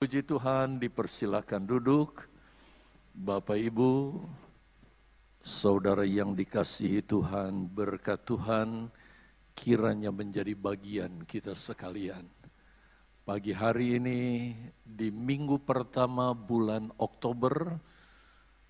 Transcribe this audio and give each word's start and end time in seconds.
Puji 0.00 0.24
Tuhan, 0.24 0.80
dipersilakan 0.80 1.68
duduk. 1.68 2.24
Bapak 3.12 3.60
Ibu, 3.60 4.16
saudara 5.44 6.08
yang 6.08 6.32
dikasihi 6.32 7.04
Tuhan, 7.04 7.68
berkat 7.68 8.24
Tuhan 8.24 8.88
kiranya 9.52 10.08
menjadi 10.08 10.56
bagian 10.56 11.20
kita 11.28 11.52
sekalian. 11.52 12.24
Pagi 13.28 13.52
hari 13.52 14.00
ini 14.00 14.56
di 14.80 15.12
minggu 15.12 15.60
pertama 15.68 16.32
bulan 16.32 16.88
Oktober, 16.96 17.76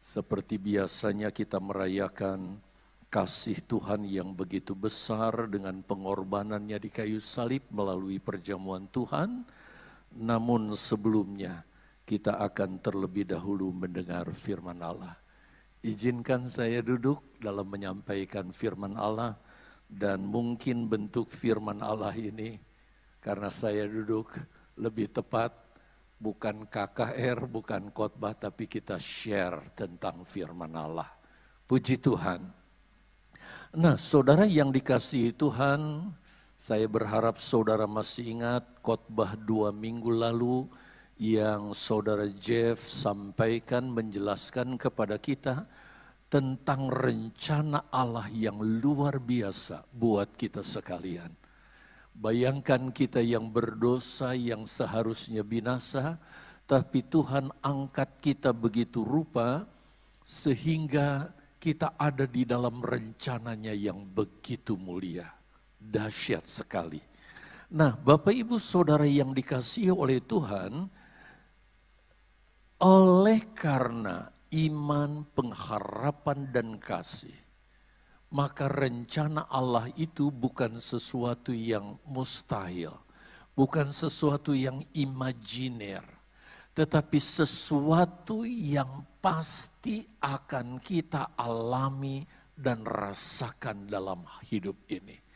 seperti 0.03 0.59
biasanya 0.59 1.31
kita 1.31 1.62
merayakan 1.62 2.59
kasih 3.07 3.62
Tuhan 3.71 4.03
yang 4.03 4.35
begitu 4.35 4.75
besar 4.75 5.47
dengan 5.47 5.79
pengorbanannya 5.87 6.83
di 6.83 6.91
kayu 6.91 7.23
salib 7.23 7.71
melalui 7.71 8.19
perjamuan 8.19 8.91
Tuhan 8.91 9.47
namun 10.15 10.75
sebelumnya 10.75 11.63
kita 12.03 12.43
akan 12.43 12.83
terlebih 12.83 13.30
dahulu 13.30 13.71
mendengar 13.71 14.27
firman 14.34 14.83
Allah. 14.83 15.15
Izinkan 15.80 16.45
saya 16.51 16.83
duduk 16.83 17.39
dalam 17.39 17.71
menyampaikan 17.71 18.51
firman 18.51 18.98
Allah 18.98 19.39
dan 19.87 20.27
mungkin 20.27 20.91
bentuk 20.91 21.31
firman 21.31 21.81
Allah 21.81 22.12
ini 22.12 22.59
karena 23.23 23.48
saya 23.48 23.87
duduk 23.87 24.34
lebih 24.77 25.09
tepat 25.15 25.55
bukan 26.20 26.69
KKR, 26.69 27.48
bukan 27.48 27.89
khotbah 27.95 28.37
tapi 28.37 28.69
kita 28.69 29.01
share 29.01 29.73
tentang 29.73 30.20
firman 30.20 30.75
Allah. 30.77 31.09
Puji 31.65 31.97
Tuhan. 31.97 32.45
Nah, 33.79 33.95
saudara 33.97 34.45
yang 34.45 34.75
dikasihi 34.75 35.33
Tuhan, 35.33 36.11
saya 36.60 36.84
berharap 36.84 37.41
saudara 37.41 37.88
masih 37.88 38.37
ingat 38.37 38.60
khotbah 38.84 39.32
dua 39.32 39.73
minggu 39.73 40.12
lalu 40.12 40.69
yang 41.16 41.73
saudara 41.73 42.28
Jeff 42.28 42.84
sampaikan 42.84 43.88
menjelaskan 43.88 44.77
kepada 44.77 45.16
kita 45.16 45.64
tentang 46.28 46.92
rencana 46.92 47.89
Allah 47.89 48.28
yang 48.28 48.61
luar 48.61 49.17
biasa 49.17 49.89
buat 49.89 50.36
kita 50.36 50.61
sekalian. 50.61 51.33
Bayangkan 52.12 52.92
kita 52.92 53.24
yang 53.24 53.48
berdosa 53.48 54.36
yang 54.36 54.69
seharusnya 54.69 55.41
binasa, 55.41 56.20
tapi 56.69 57.00
Tuhan 57.08 57.48
angkat 57.64 58.20
kita 58.20 58.52
begitu 58.52 59.00
rupa 59.00 59.64
sehingga 60.28 61.33
kita 61.56 61.97
ada 61.97 62.28
di 62.28 62.45
dalam 62.45 62.84
rencananya 62.84 63.72
yang 63.72 64.05
begitu 64.05 64.77
mulia 64.77 65.39
dahsyat 65.81 66.45
sekali. 66.45 67.00
Nah, 67.73 67.97
Bapak 67.97 68.36
Ibu 68.36 68.61
Saudara 68.61 69.09
yang 69.09 69.33
dikasihi 69.33 69.89
oleh 69.89 70.20
Tuhan, 70.20 70.91
oleh 72.83 73.41
karena 73.56 74.28
iman, 74.51 75.25
pengharapan 75.33 76.51
dan 76.51 76.69
kasih, 76.77 77.34
maka 78.34 78.67
rencana 78.67 79.47
Allah 79.47 79.86
itu 79.95 80.34
bukan 80.34 80.83
sesuatu 80.83 81.55
yang 81.55 81.98
mustahil, 82.06 82.95
bukan 83.55 83.95
sesuatu 83.95 84.51
yang 84.51 84.83
imajiner, 84.91 86.03
tetapi 86.75 87.19
sesuatu 87.23 88.42
yang 88.47 89.06
pasti 89.23 90.03
akan 90.19 90.83
kita 90.83 91.39
alami 91.39 92.27
dan 92.55 92.83
rasakan 92.83 93.86
dalam 93.86 94.27
hidup 94.51 94.75
ini. 94.91 95.30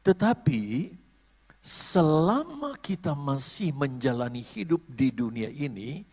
Tetapi 0.00 0.94
selama 1.60 2.72
kita 2.80 3.12
masih 3.12 3.76
menjalani 3.76 4.40
hidup 4.40 4.80
di 4.88 5.12
dunia 5.12 5.52
ini, 5.52 6.04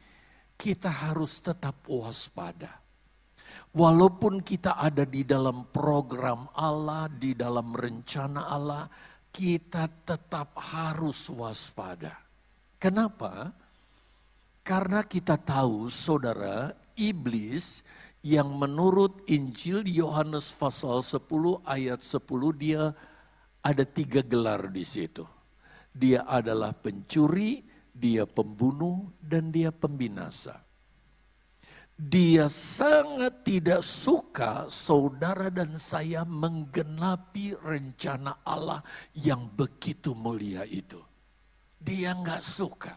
kita 0.60 0.92
harus 0.92 1.40
tetap 1.40 1.88
waspada. 1.88 2.84
Walaupun 3.72 4.44
kita 4.44 4.76
ada 4.76 5.08
di 5.08 5.24
dalam 5.24 5.72
program 5.72 6.52
Allah, 6.52 7.08
di 7.08 7.32
dalam 7.32 7.72
rencana 7.72 8.52
Allah, 8.52 8.92
kita 9.32 9.88
tetap 10.04 10.58
harus 10.58 11.30
waspada. 11.32 12.12
Kenapa? 12.82 13.56
Karena 14.68 15.00
kita 15.06 15.40
tahu 15.40 15.88
saudara, 15.88 16.76
iblis 17.00 17.88
yang 18.26 18.52
menurut 18.52 19.24
Injil 19.32 19.88
Yohanes 19.88 20.52
pasal 20.52 21.00
10 21.00 21.24
ayat 21.64 22.04
10 22.04 22.20
dia 22.60 22.92
ada 23.68 23.84
tiga 23.84 24.24
gelar 24.24 24.72
di 24.72 24.88
situ. 24.88 25.28
Dia 25.92 26.24
adalah 26.24 26.72
pencuri, 26.72 27.68
dia 27.92 28.24
pembunuh, 28.24 29.12
dan 29.20 29.52
dia 29.52 29.76
pembinasa. 29.76 30.64
Dia 31.98 32.46
sangat 32.48 33.42
tidak 33.42 33.82
suka 33.82 34.70
saudara 34.70 35.50
dan 35.50 35.76
saya 35.82 36.22
menggenapi 36.24 37.58
rencana 37.58 38.40
Allah 38.46 38.86
yang 39.18 39.50
begitu 39.50 40.14
mulia 40.14 40.62
itu. 40.64 41.02
Dia 41.82 42.14
nggak 42.14 42.44
suka. 42.46 42.94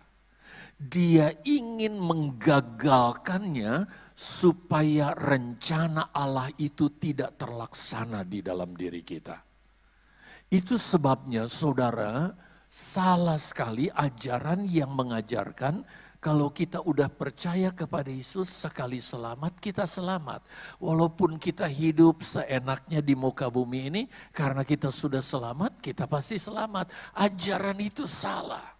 Dia 0.77 1.33
ingin 1.49 1.97
menggagalkannya 1.97 3.89
supaya 4.13 5.17
rencana 5.17 6.13
Allah 6.13 6.53
itu 6.61 6.93
tidak 7.01 7.41
terlaksana 7.41 8.21
di 8.21 8.45
dalam 8.45 8.77
diri 8.77 9.01
kita. 9.01 9.50
Itu 10.51 10.83
sebabnya 10.83 11.47
saudara 11.47 12.35
salah 12.67 13.39
sekali 13.39 13.87
ajaran 13.87 14.67
yang 14.67 14.91
mengajarkan 14.91 15.87
kalau 16.19 16.51
kita 16.51 16.83
udah 16.83 17.07
percaya 17.07 17.71
kepada 17.71 18.11
Yesus 18.11 18.51
sekali 18.51 18.99
selamat 18.99 19.63
kita 19.63 19.87
selamat. 19.87 20.43
Walaupun 20.83 21.39
kita 21.39 21.71
hidup 21.71 22.27
seenaknya 22.27 22.99
di 22.99 23.15
muka 23.15 23.47
bumi 23.47 23.95
ini 23.95 24.03
karena 24.35 24.67
kita 24.67 24.91
sudah 24.91 25.23
selamat 25.23 25.79
kita 25.79 26.11
pasti 26.11 26.35
selamat. 26.35 26.91
Ajaran 27.15 27.79
itu 27.79 28.11
salah. 28.11 28.75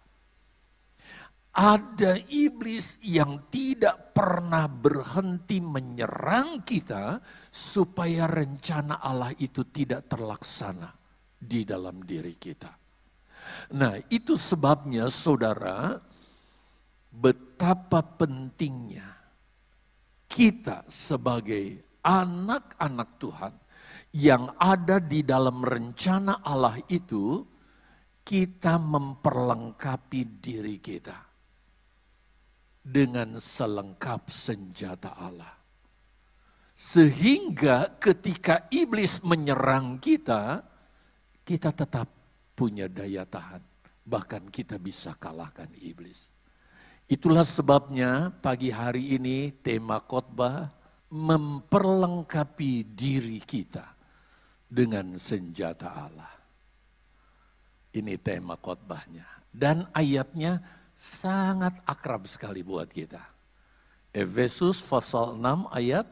Ada 1.55 2.19
iblis 2.27 2.99
yang 2.99 3.47
tidak 3.47 4.11
pernah 4.11 4.67
berhenti 4.67 5.63
menyerang 5.63 6.67
kita 6.67 7.23
supaya 7.47 8.27
rencana 8.27 8.99
Allah 8.99 9.31
itu 9.39 9.63
tidak 9.71 10.11
terlaksana 10.11 11.00
di 11.41 11.65
dalam 11.65 12.05
diri 12.05 12.37
kita. 12.37 12.69
Nah, 13.73 13.97
itu 14.13 14.37
sebabnya 14.37 15.09
saudara, 15.09 15.97
betapa 17.09 18.05
pentingnya 18.05 19.09
kita 20.29 20.85
sebagai 20.87 21.97
anak-anak 22.05 23.09
Tuhan 23.17 23.53
yang 24.13 24.53
ada 24.61 25.01
di 25.01 25.25
dalam 25.25 25.65
rencana 25.65 26.45
Allah 26.45 26.77
itu, 26.87 27.41
kita 28.21 28.77
memperlengkapi 28.77 30.21
diri 30.39 30.77
kita 30.77 31.17
dengan 32.81 33.41
selengkap 33.41 34.29
senjata 34.29 35.17
Allah. 35.17 35.55
Sehingga 36.75 38.01
ketika 38.01 38.65
iblis 38.73 39.21
menyerang 39.21 40.01
kita, 40.01 40.65
kita 41.51 41.75
tetap 41.75 42.07
punya 42.55 42.87
daya 42.87 43.27
tahan. 43.27 43.59
Bahkan 44.07 44.47
kita 44.47 44.79
bisa 44.79 45.11
kalahkan 45.19 45.67
iblis. 45.83 46.31
Itulah 47.11 47.43
sebabnya 47.43 48.31
pagi 48.39 48.71
hari 48.71 49.19
ini 49.19 49.51
tema 49.51 49.99
khotbah 49.99 50.71
memperlengkapi 51.11 52.87
diri 52.95 53.43
kita 53.43 53.83
dengan 54.63 55.19
senjata 55.19 56.07
Allah. 56.07 56.33
Ini 57.91 58.15
tema 58.23 58.55
khotbahnya. 58.55 59.27
Dan 59.51 59.91
ayatnya 59.91 60.63
sangat 60.95 61.83
akrab 61.83 62.23
sekali 62.31 62.63
buat 62.63 62.87
kita. 62.87 63.19
Efesus 64.15 64.79
pasal 64.79 65.35
6 65.35 65.67
ayat 65.67 66.07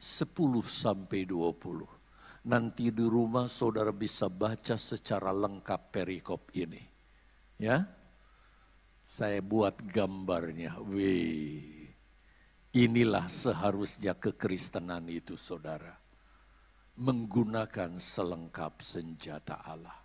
10 0.00 0.64
sampai 0.64 1.28
20. 1.28 1.99
Nanti 2.40 2.88
di 2.88 3.04
rumah 3.04 3.44
saudara 3.44 3.92
bisa 3.92 4.32
baca 4.32 4.80
secara 4.80 5.28
lengkap 5.28 5.92
perikop 5.92 6.48
ini. 6.56 6.80
Ya, 7.60 7.84
saya 9.04 9.44
buat 9.44 9.76
gambarnya. 9.84 10.80
Wih, 10.80 11.92
inilah 12.72 13.28
seharusnya 13.28 14.16
kekristenan 14.16 15.04
itu 15.12 15.36
saudara. 15.36 16.00
Menggunakan 16.96 18.00
selengkap 18.00 18.80
senjata 18.80 19.60
Allah. 19.60 20.00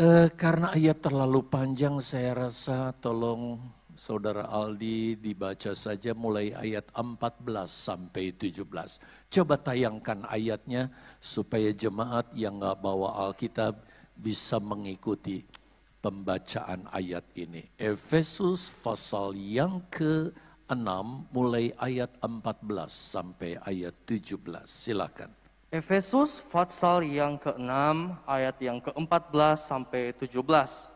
Eh, 0.00 0.32
karena 0.34 0.74
ayat 0.74 1.02
terlalu 1.02 1.46
panjang 1.46 2.00
saya 2.02 2.46
rasa 2.46 2.90
tolong 2.98 3.58
Saudara 4.00 4.48
Aldi 4.48 5.20
dibaca 5.20 5.76
saja 5.76 6.16
mulai 6.16 6.56
ayat 6.56 6.88
14 6.96 7.68
sampai 7.68 8.32
17. 8.32 8.64
Coba 9.28 9.60
tayangkan 9.60 10.24
ayatnya 10.24 10.88
supaya 11.20 11.68
jemaat 11.68 12.32
yang 12.32 12.56
nggak 12.64 12.80
bawa 12.80 13.28
Alkitab 13.28 13.76
bisa 14.16 14.56
mengikuti. 14.56 15.44
pembacaan 16.00 16.88
ayat 16.96 17.28
ini. 17.36 17.68
Efesus 17.76 18.72
pasal 18.72 19.36
yang 19.36 19.84
ke-6 19.92 20.88
mulai 21.28 21.76
ayat 21.76 22.08
14 22.24 22.88
sampai 22.88 23.60
ayat 23.60 23.92
17. 24.08 24.40
Silakan. 24.64 25.28
Efesus 25.68 26.40
pasal 26.48 27.04
yang 27.04 27.36
ke-6 27.36 27.68
ayat 28.24 28.56
yang 28.64 28.80
ke-14 28.80 29.60
sampai 29.60 30.16
17. 30.16 30.40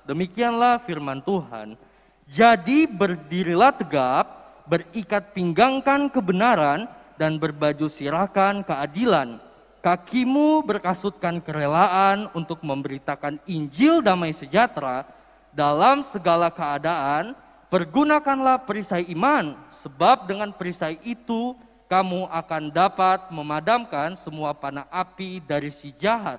Demikianlah 0.08 0.80
firman 0.80 1.20
Tuhan. 1.20 1.76
Jadi 2.24 2.88
berdirilah 2.88 3.76
tegap, 3.76 4.26
berikat 4.64 5.36
pinggangkan 5.36 6.08
kebenaran 6.08 6.88
dan 7.20 7.36
berbaju 7.36 7.86
sirakan 7.86 8.64
keadilan. 8.64 9.36
Kakimu 9.84 10.64
berkasutkan 10.64 11.44
kerelaan 11.44 12.32
untuk 12.32 12.64
memberitakan 12.64 13.36
Injil 13.44 14.00
damai 14.00 14.32
sejahtera 14.32 15.04
dalam 15.52 16.00
segala 16.00 16.48
keadaan. 16.48 17.36
Pergunakanlah 17.68 18.64
perisai 18.64 19.04
iman, 19.12 19.58
sebab 19.68 20.30
dengan 20.30 20.54
perisai 20.54 20.96
itu 21.02 21.58
kamu 21.90 22.30
akan 22.30 22.70
dapat 22.70 23.28
memadamkan 23.34 24.14
semua 24.14 24.54
panah 24.54 24.86
api 24.88 25.42
dari 25.42 25.74
si 25.74 25.92
jahat. 25.98 26.38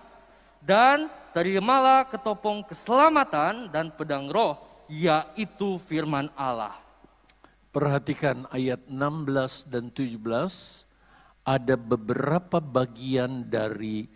Dan 0.64 1.12
terimalah 1.36 2.08
ketopong 2.10 2.66
keselamatan 2.66 3.70
dan 3.70 3.94
pedang 3.94 4.32
roh, 4.32 4.58
yaitu 4.90 5.82
firman 5.86 6.30
Allah. 6.38 6.78
Perhatikan 7.76 8.48
ayat 8.56 8.88
16 8.88 9.68
dan 9.68 9.92
17, 9.92 10.88
ada 11.44 11.76
beberapa 11.76 12.64
bagian 12.64 13.46
dari 13.52 14.08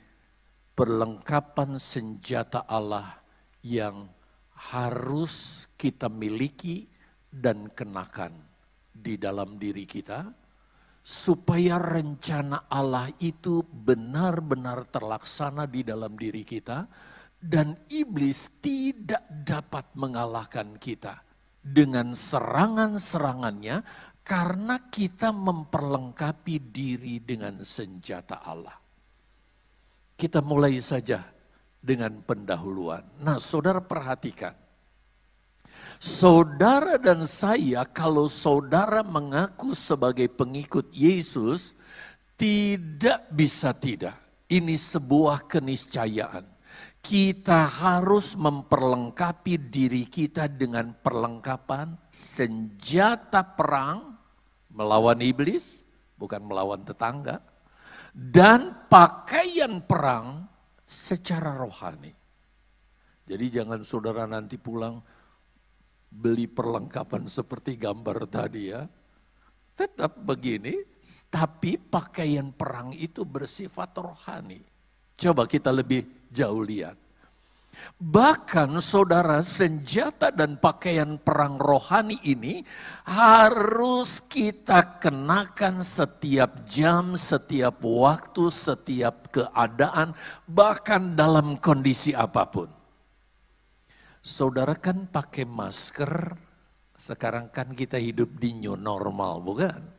perlengkapan 0.73 1.75
senjata 1.75 2.63
Allah 2.63 3.19
yang 3.59 4.07
harus 4.71 5.67
kita 5.75 6.07
miliki 6.07 6.87
dan 7.27 7.67
kenakan 7.75 8.31
di 8.95 9.19
dalam 9.19 9.59
diri 9.59 9.83
kita 9.83 10.31
supaya 11.03 11.79
rencana 11.79 12.67
Allah 12.67 13.07
itu 13.23 13.63
benar-benar 13.63 14.87
terlaksana 14.91 15.67
di 15.67 15.83
dalam 15.83 16.15
diri 16.19 16.43
kita 16.43 16.87
dan 17.39 17.79
iblis 17.87 18.51
tidak 18.59 19.23
dapat 19.47 19.87
mengalahkan 19.95 20.75
kita 20.75 21.23
dengan 21.59 22.11
serangan-serangannya 22.15 23.83
karena 24.23 24.75
kita 24.91 25.31
memperlengkapi 25.31 26.55
diri 26.69 27.17
dengan 27.23 27.63
senjata 27.63 28.43
Allah. 28.43 28.75
Kita 30.19 30.43
mulai 30.43 30.75
saja 30.83 31.23
dengan 31.79 32.19
pendahuluan. 32.21 33.07
Nah, 33.23 33.39
saudara 33.39 33.79
perhatikan 33.79 34.51
Saudara 35.99 36.95
dan 36.95 37.27
saya, 37.27 37.83
kalau 37.83 38.31
saudara 38.31 39.03
mengaku 39.03 39.75
sebagai 39.75 40.31
pengikut 40.31 40.87
Yesus, 40.95 41.75
tidak 42.39 43.27
bisa 43.35 43.75
tidak. 43.75 44.15
Ini 44.47 44.79
sebuah 44.79 45.43
keniscayaan. 45.51 46.47
Kita 46.99 47.65
harus 47.65 48.37
memperlengkapi 48.37 49.71
diri 49.71 50.05
kita 50.05 50.45
dengan 50.45 50.93
perlengkapan 50.93 51.97
senjata 52.11 53.41
perang 53.41 54.13
melawan 54.69 55.17
iblis, 55.23 55.81
bukan 56.19 56.43
melawan 56.45 56.85
tetangga, 56.85 57.41
dan 58.13 58.85
pakaian 58.91 59.81
perang 59.81 60.45
secara 60.85 61.55
rohani. 61.57 62.13
Jadi 63.29 63.45
jangan 63.53 63.81
saudara 63.85 64.25
nanti 64.25 64.57
pulang, 64.57 65.01
beli 66.09 66.49
perlengkapan 66.49 67.29
seperti 67.29 67.77
gambar 67.77 68.25
tadi 68.25 68.73
ya. 68.73 68.81
Tetap 69.77 70.19
begini, 70.25 70.75
tapi 71.31 71.79
pakaian 71.79 72.51
perang 72.51 72.91
itu 72.91 73.23
bersifat 73.23 73.95
rohani. 73.95 74.59
Coba 75.15 75.47
kita 75.47 75.71
lebih 75.71 76.18
jauh 76.31 76.63
lihat. 76.63 76.97
Bahkan 77.99 78.79
saudara 78.79 79.43
senjata 79.43 80.31
dan 80.31 80.55
pakaian 80.59 81.19
perang 81.19 81.59
rohani 81.59 82.19
ini 82.23 82.63
harus 83.07 84.23
kita 84.23 84.99
kenakan 84.99 85.83
setiap 85.83 86.67
jam, 86.67 87.15
setiap 87.15 87.79
waktu, 87.83 88.51
setiap 88.51 89.31
keadaan, 89.31 90.15
bahkan 90.47 91.15
dalam 91.15 91.59
kondisi 91.59 92.15
apa 92.15 92.47
pun. 92.47 92.71
Saudara 94.19 94.75
kan 94.75 95.07
pakai 95.07 95.47
masker, 95.47 96.35
sekarang 96.99 97.47
kan 97.51 97.71
kita 97.71 97.95
hidup 97.95 98.35
di 98.35 98.59
new 98.59 98.75
normal, 98.75 99.39
bukan? 99.39 99.98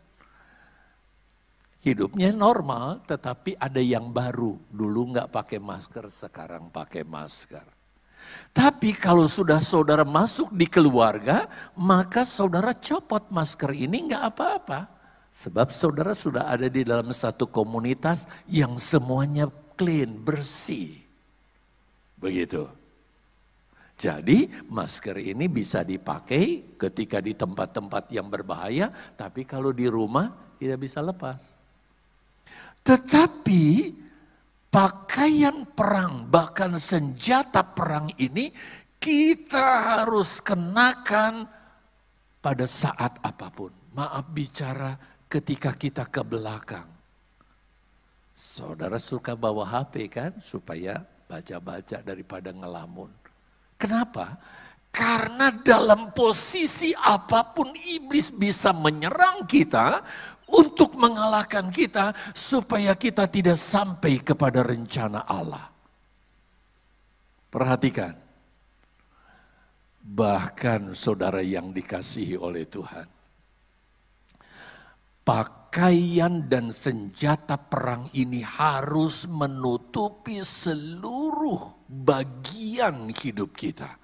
Hidupnya 1.81 2.29
normal, 2.29 3.01
tetapi 3.09 3.57
ada 3.57 3.81
yang 3.81 4.13
baru. 4.13 4.61
Dulu 4.69 5.17
nggak 5.17 5.33
pakai 5.33 5.57
masker, 5.57 6.13
sekarang 6.13 6.69
pakai 6.69 7.09
masker. 7.09 7.65
Tapi 8.53 8.93
kalau 8.93 9.25
sudah 9.25 9.65
saudara 9.65 10.05
masuk 10.05 10.53
di 10.53 10.69
keluarga, 10.69 11.49
maka 11.73 12.29
saudara 12.29 12.77
copot 12.77 13.33
masker 13.33 13.73
ini 13.73 14.13
nggak 14.13 14.25
apa-apa. 14.29 14.81
Sebab 15.33 15.73
saudara 15.73 16.13
sudah 16.13 16.53
ada 16.53 16.69
di 16.69 16.85
dalam 16.85 17.15
satu 17.17 17.49
komunitas 17.49 18.29
yang 18.45 18.77
semuanya 18.77 19.49
clean, 19.79 20.21
bersih. 20.21 21.01
Begitu. 22.21 22.69
Jadi 23.97 24.53
masker 24.69 25.17
ini 25.17 25.49
bisa 25.49 25.81
dipakai 25.81 26.77
ketika 26.77 27.25
di 27.25 27.33
tempat-tempat 27.33 28.13
yang 28.13 28.29
berbahaya, 28.29 28.93
tapi 29.17 29.49
kalau 29.49 29.73
di 29.73 29.89
rumah 29.89 30.57
tidak 30.61 30.85
bisa 30.85 31.01
lepas. 31.01 31.60
Tetapi 32.81 33.65
pakaian 34.73 35.69
perang, 35.69 36.25
bahkan 36.29 36.79
senjata 36.81 37.61
perang 37.63 38.09
ini 38.17 38.49
kita 39.01 40.01
harus 40.01 40.41
kenakan 40.45 41.49
pada 42.41 42.65
saat 42.65 43.21
apa 43.21 43.49
pun. 43.53 43.73
Maaf 43.97 44.31
bicara 44.33 44.97
ketika 45.27 45.75
kita 45.77 46.07
ke 46.09 46.23
belakang. 46.25 46.89
Saudara 48.33 48.97
suka 48.97 49.37
bawa 49.37 49.69
HP 49.69 50.09
kan 50.09 50.33
supaya 50.41 51.05
baca-baca 51.29 52.01
daripada 52.01 52.51
ngelamun. 52.51 53.13
Kenapa? 53.77 54.41
Karena 54.91 55.55
dalam 55.55 56.11
posisi 56.11 56.91
apa 56.97 57.47
pun 57.55 57.71
iblis 57.79 58.35
bisa 58.35 58.75
menyerang 58.75 59.47
kita 59.47 60.03
untuk 60.51 60.99
mengalahkan 60.99 61.71
kita 61.71 62.11
supaya 62.35 62.97
kita 62.99 63.31
tidak 63.31 63.59
sampai 63.59 64.19
kepada 64.23 64.67
rencana 64.67 65.23
Allah. 65.27 65.71
Perhatikan. 67.51 68.15
Bahkan 70.01 70.97
saudara 70.97 71.45
yang 71.45 71.71
dikasihi 71.71 72.35
oleh 72.35 72.65
Tuhan. 72.67 73.07
Pakaian 75.21 76.51
dan 76.51 76.75
senjata 76.75 77.55
perang 77.55 78.11
ini 78.17 78.43
harus 78.43 79.29
menutupi 79.31 80.43
seluruh 80.43 81.87
bagian 81.87 83.13
hidup 83.15 83.55
kita. 83.55 84.00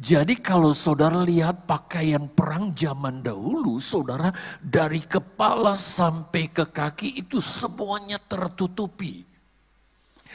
Jadi 0.00 0.40
kalau 0.40 0.72
saudara 0.72 1.20
lihat 1.20 1.68
pakaian 1.68 2.24
perang 2.32 2.72
zaman 2.72 3.20
dahulu, 3.20 3.76
saudara 3.76 4.32
dari 4.64 5.04
kepala 5.04 5.76
sampai 5.76 6.48
ke 6.48 6.64
kaki 6.72 7.20
itu 7.20 7.36
semuanya 7.36 8.16
tertutupi. 8.16 9.28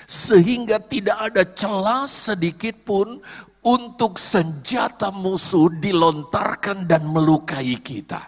Sehingga 0.06 0.78
tidak 0.78 1.18
ada 1.18 1.44
celah 1.50 2.06
sedikit 2.06 2.78
pun 2.86 3.18
untuk 3.66 4.22
senjata 4.22 5.10
musuh 5.10 5.74
dilontarkan 5.82 6.86
dan 6.86 7.10
melukai 7.10 7.82
kita. 7.82 8.22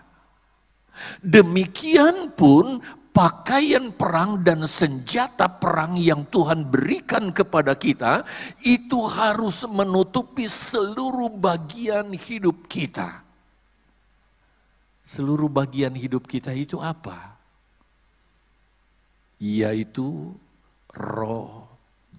Demikian 1.21 2.33
pun 2.33 2.81
pakaian 3.17 3.89
perang 3.89 4.45
dan 4.45 4.61
senjata 4.69 5.49
perang 5.49 5.97
yang 5.97 6.29
Tuhan 6.29 6.69
berikan 6.69 7.33
kepada 7.33 7.73
kita 7.73 8.21
itu 8.61 9.09
harus 9.09 9.65
menutupi 9.65 10.45
seluruh 10.45 11.33
bagian 11.33 12.13
hidup 12.13 12.69
kita. 12.69 13.25
Seluruh 15.01 15.49
bagian 15.49 15.97
hidup 15.97 16.29
kita 16.29 16.53
itu 16.53 16.77
apa? 16.77 17.33
Yaitu 19.41 20.37
roh, 20.93 21.65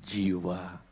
jiwa, 0.03 0.83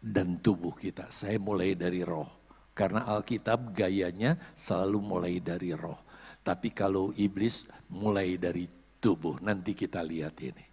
dan 0.00 0.40
tubuh 0.40 0.72
kita. 0.72 1.12
Saya 1.12 1.36
mulai 1.36 1.76
dari 1.76 2.00
roh. 2.00 2.32
Karena 2.72 3.04
Alkitab 3.12 3.76
gayanya 3.76 4.40
selalu 4.56 4.98
mulai 5.04 5.36
dari 5.36 5.76
roh. 5.76 6.00
Tapi 6.40 6.72
kalau 6.72 7.12
iblis 7.18 7.66
mulai 7.92 8.36
dari 8.36 8.68
tubuh, 8.98 9.40
nanti 9.40 9.72
kita 9.72 10.04
lihat 10.04 10.36
ini. 10.40 10.66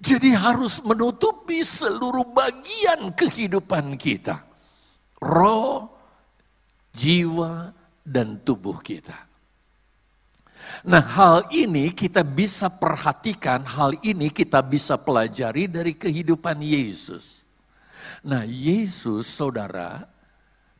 Jadi 0.00 0.34
harus 0.34 0.82
menutupi 0.82 1.62
seluruh 1.62 2.26
bagian 2.34 3.14
kehidupan 3.14 3.94
kita. 3.94 4.42
Roh, 5.22 5.86
jiwa, 6.90 7.70
dan 8.02 8.42
tubuh 8.42 8.78
kita. 8.82 9.16
Nah 10.84 11.04
hal 11.04 11.48
ini 11.52 11.92
kita 11.92 12.24
bisa 12.24 12.68
perhatikan, 12.68 13.64
hal 13.64 13.96
ini 14.04 14.28
kita 14.32 14.60
bisa 14.64 14.96
pelajari 15.00 15.68
dari 15.68 15.92
kehidupan 15.96 16.60
Yesus. 16.60 17.44
Nah 18.24 18.44
Yesus 18.44 19.28
saudara 19.28 20.08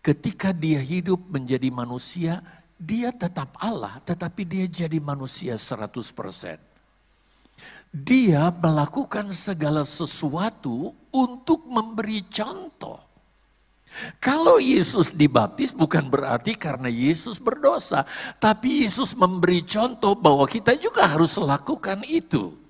ketika 0.05 0.53
dia 0.53 0.81
hidup 0.81 1.21
menjadi 1.29 1.69
manusia, 1.73 2.41
dia 2.78 3.14
tetap 3.14 3.54
Allah 3.59 4.02
tetapi 4.02 4.43
dia 4.45 4.66
jadi 4.66 4.99
manusia 4.99 5.54
100%. 5.54 6.59
Dia 7.95 8.50
melakukan 8.50 9.31
segala 9.31 9.87
sesuatu 9.87 10.90
untuk 11.14 11.62
memberi 11.71 12.26
contoh. 12.26 12.99
Kalau 14.19 14.59
Yesus 14.59 15.14
dibaptis 15.14 15.71
bukan 15.71 16.11
berarti 16.11 16.59
karena 16.59 16.90
Yesus 16.90 17.38
berdosa, 17.38 18.02
tapi 18.43 18.83
Yesus 18.83 19.14
memberi 19.14 19.62
contoh 19.62 20.19
bahwa 20.19 20.43
kita 20.50 20.75
juga 20.75 21.07
harus 21.07 21.38
lakukan 21.38 22.02
itu. 22.02 22.63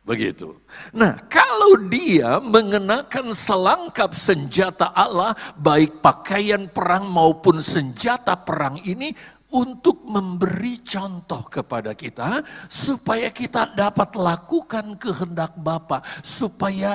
Begitu. 0.00 0.56
Nah, 0.96 1.12
kalau 1.28 1.76
dia 1.92 2.40
mengenakan 2.40 3.36
selangkap 3.36 4.16
senjata 4.16 4.90
Allah, 4.96 5.36
baik 5.60 6.00
pakaian 6.00 6.66
perang 6.72 7.04
maupun 7.06 7.60
senjata 7.60 8.34
perang 8.34 8.80
ini, 8.82 9.12
untuk 9.50 10.06
memberi 10.06 10.78
contoh 10.78 11.42
kepada 11.50 11.90
kita 11.94 12.42
supaya 12.70 13.34
kita 13.34 13.74
dapat 13.74 14.14
lakukan 14.14 14.94
kehendak 14.94 15.58
Bapa 15.58 16.06
supaya 16.22 16.94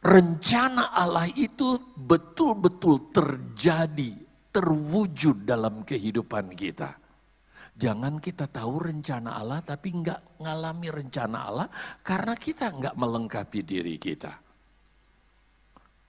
rencana 0.00 0.90
Allah 0.96 1.28
itu 1.36 1.76
betul-betul 1.94 3.12
terjadi, 3.12 4.16
terwujud 4.50 5.44
dalam 5.44 5.84
kehidupan 5.84 6.56
kita. 6.56 6.96
Jangan 7.82 8.22
kita 8.22 8.46
tahu 8.46 8.94
rencana 8.94 9.42
Allah 9.42 9.58
tapi 9.58 9.90
enggak 9.90 10.38
ngalami 10.38 10.86
rencana 11.02 11.38
Allah 11.50 11.68
karena 12.06 12.38
kita 12.38 12.70
enggak 12.70 12.94
melengkapi 12.94 13.58
diri 13.66 13.98
kita. 13.98 14.30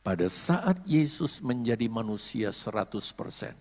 Pada 0.06 0.30
saat 0.30 0.86
Yesus 0.86 1.42
menjadi 1.42 1.89
manusia 1.89 2.53
100%, 2.53 3.58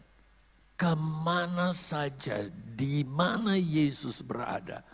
ke 0.76 0.92
mana 0.98 1.72
saja, 1.72 2.52
di 2.52 3.00
mana 3.00 3.56
Yesus 3.56 4.20
berada, 4.20 4.84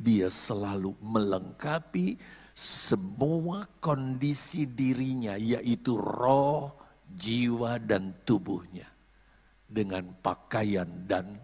dia 0.00 0.32
selalu 0.32 0.96
melengkapi 1.02 2.16
semua 2.56 3.68
kondisi 3.84 4.64
dirinya, 4.64 5.36
yaitu 5.36 5.98
roh, 5.98 6.72
jiwa, 7.10 7.82
dan 7.82 8.14
tubuhnya, 8.22 8.86
dengan 9.66 10.14
pakaian 10.22 10.86
dan 11.10 11.36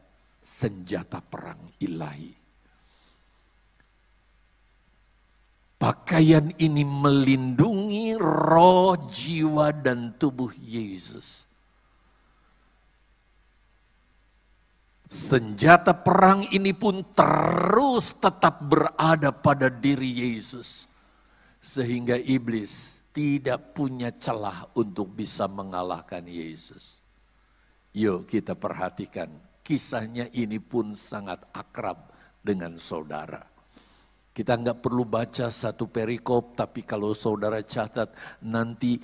senjata 0.48 1.20
perang 1.20 1.60
ilahi. 1.84 2.32
Pakaian 5.78 6.50
ini 6.58 6.82
melindungi 6.82 8.18
roh, 8.18 8.98
jiwa, 9.06 9.70
dan 9.70 10.18
tubuh 10.18 10.50
Yesus 10.58 11.48
Senjata 15.08 15.96
perang 15.96 16.44
ini 16.52 16.76
pun 16.76 17.00
terus 17.16 18.12
tetap 18.20 18.60
berada 18.60 19.32
pada 19.32 19.72
diri 19.72 20.36
Yesus. 20.36 20.84
Sehingga 21.64 22.20
iblis 22.20 23.00
tidak 23.16 23.72
punya 23.72 24.12
celah 24.12 24.68
untuk 24.76 25.08
bisa 25.16 25.48
mengalahkan 25.48 26.28
Yesus. 26.28 27.00
Yuk 27.96 28.28
kita 28.28 28.52
perhatikan, 28.52 29.32
kisahnya 29.68 30.32
ini 30.32 30.56
pun 30.56 30.96
sangat 30.96 31.44
akrab 31.52 32.08
dengan 32.40 32.80
saudara. 32.80 33.44
Kita 34.32 34.56
nggak 34.56 34.80
perlu 34.80 35.04
baca 35.04 35.52
satu 35.52 35.84
perikop, 35.84 36.56
tapi 36.56 36.88
kalau 36.88 37.12
saudara 37.12 37.60
catat 37.60 38.08
nanti 38.40 38.96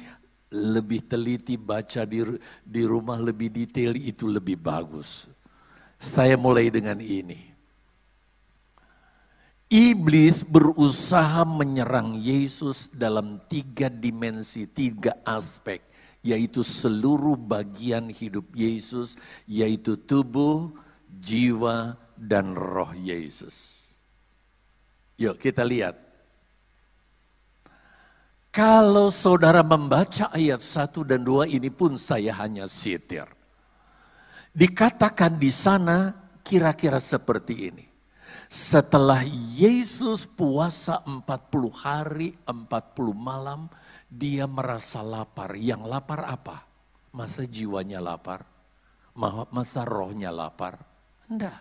lebih 0.49 1.04
teliti 1.04 1.61
baca 1.61 2.09
di, 2.09 2.25
di 2.64 2.83
rumah 2.88 3.21
lebih 3.21 3.52
detail 3.52 3.92
itu 3.92 4.25
lebih 4.25 4.56
bagus. 4.56 5.28
Saya 6.00 6.40
mulai 6.40 6.73
dengan 6.73 6.97
ini. 6.97 7.52
Iblis 9.68 10.47
berusaha 10.47 11.42
menyerang 11.42 12.14
Yesus 12.14 12.87
dalam 12.94 13.42
tiga 13.50 13.90
dimensi, 13.90 14.71
tiga 14.71 15.18
aspek, 15.26 15.83
yaitu 16.25 16.64
seluruh 16.64 17.37
bagian 17.37 18.09
hidup 18.09 18.49
Yesus, 18.57 19.21
yaitu 19.45 20.00
tubuh, 20.00 20.73
jiwa, 21.21 22.00
dan 22.16 22.57
roh 22.57 22.90
Yesus. 22.97 23.85
Yuk 25.21 25.37
kita 25.37 25.62
lihat. 25.62 26.00
Kalau 28.54 29.11
saudara 29.11 29.66
membaca 29.66 30.31
ayat 30.31 30.62
1 30.62 31.02
dan 31.04 31.26
2 31.26 31.50
ini 31.59 31.69
pun 31.75 31.99
saya 31.99 32.33
hanya 32.38 32.71
sitir. 32.71 33.26
Dikatakan 34.54 35.35
di 35.37 35.50
sana 35.50 36.14
kira-kira 36.47 37.02
seperti 37.02 37.75
ini. 37.75 37.87
Setelah 38.47 39.26
Yesus 39.59 40.31
puasa 40.31 41.02
40 41.02 41.26
hari, 41.75 42.38
40 42.47 43.11
malam, 43.11 43.66
dia 44.14 44.47
merasa 44.47 45.02
lapar. 45.02 45.59
Yang 45.59 45.83
lapar 45.90 46.30
apa? 46.30 46.62
Masa 47.11 47.42
jiwanya 47.42 47.99
lapar? 47.99 48.47
Masa 49.50 49.83
rohnya 49.83 50.30
lapar? 50.30 50.78
Enggak. 51.26 51.59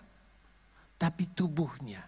Tapi 1.01 1.33
tubuhnya. 1.33 2.05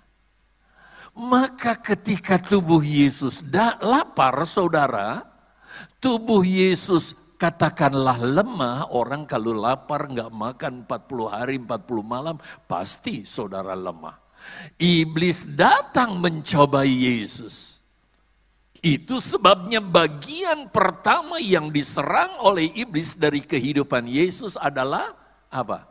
Maka 1.15 1.79
ketika 1.79 2.37
tubuh 2.37 2.83
Yesus 2.83 3.41
lapar 3.81 4.43
saudara, 4.43 5.23
tubuh 6.03 6.43
Yesus 6.43 7.15
katakanlah 7.39 8.19
lemah, 8.19 8.91
orang 8.91 9.23
kalau 9.23 9.55
lapar 9.55 10.11
nggak 10.11 10.31
makan 10.31 10.73
40 10.87 11.27
hari 11.31 11.55
40 11.59 12.03
malam, 12.03 12.35
pasti 12.67 13.23
saudara 13.23 13.75
lemah. 13.75 14.15
Iblis 14.75 15.47
datang 15.55 16.19
mencobai 16.19 16.91
Yesus. 16.91 17.74
Itu 18.85 19.17
sebabnya 19.17 19.81
bagian 19.81 20.69
pertama 20.69 21.41
yang 21.41 21.73
diserang 21.73 22.37
oleh 22.37 22.69
iblis 22.77 23.17
dari 23.17 23.41
kehidupan 23.41 24.05
Yesus 24.05 24.53
adalah 24.61 25.17
apa? 25.49 25.89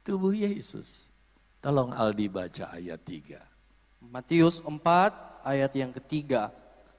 Tubuh 0.00 0.32
Yesus. 0.32 1.12
Tolong 1.60 1.92
Aldi 1.92 2.24
baca 2.32 2.72
ayat 2.72 3.04
3. 3.04 3.36
Matius 4.00 4.64
4 4.64 5.44
ayat 5.44 5.76
yang 5.76 5.92
ketiga. 5.92 6.48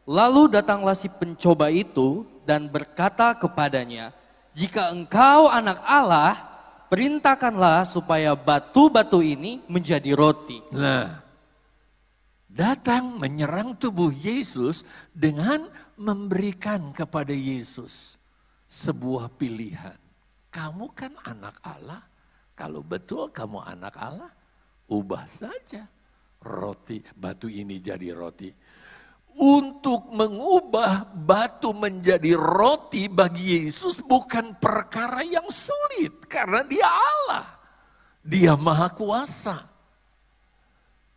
Lalu 0.06 0.54
datanglah 0.54 0.94
si 0.94 1.10
pencoba 1.10 1.74
itu 1.74 2.30
dan 2.46 2.70
berkata 2.70 3.34
kepadanya, 3.34 4.14
"Jika 4.54 4.94
engkau 4.94 5.50
anak 5.50 5.82
Allah, 5.82 6.38
perintahkanlah 6.94 7.90
supaya 7.90 8.38
batu-batu 8.38 9.26
ini 9.26 9.66
menjadi 9.66 10.14
roti." 10.14 10.62
Nah, 10.70 11.23
datang 12.54 13.18
menyerang 13.18 13.74
tubuh 13.74 14.14
Yesus 14.14 14.86
dengan 15.10 15.66
memberikan 15.98 16.94
kepada 16.94 17.34
Yesus 17.34 18.22
sebuah 18.70 19.34
pilihan. 19.34 19.98
Kamu 20.54 20.94
kan 20.94 21.18
anak 21.26 21.58
Allah. 21.66 22.06
Kalau 22.54 22.86
betul 22.86 23.34
kamu 23.34 23.66
anak 23.66 23.98
Allah, 23.98 24.30
ubah 24.86 25.26
saja 25.26 25.90
roti 26.46 27.02
batu 27.18 27.50
ini 27.50 27.82
jadi 27.82 28.14
roti 28.14 28.54
untuk 29.40 30.14
mengubah 30.14 31.10
batu 31.10 31.74
menjadi 31.74 32.38
roti 32.38 33.10
bagi 33.10 33.66
Yesus 33.66 34.06
bukan 34.06 34.54
perkara 34.62 35.26
yang 35.26 35.50
sulit 35.50 36.30
karena 36.30 36.62
dia 36.62 36.86
Allah. 36.86 37.46
Dia 38.22 38.54
maha 38.54 38.94
kuasa. 38.94 39.73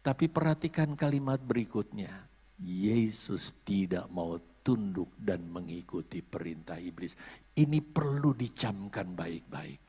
Tapi 0.07 0.31
perhatikan 0.31 0.95
kalimat 0.95 1.43
berikutnya. 1.43 2.31
Yesus 2.63 3.51
tidak 3.67 4.07
mau 4.15 4.39
tunduk 4.63 5.11
dan 5.19 5.43
mengikuti 5.51 6.23
perintah 6.23 6.79
iblis. 6.79 7.19
Ini 7.59 7.83
perlu 7.83 8.31
dicamkan 8.31 9.19
baik-baik. 9.19 9.83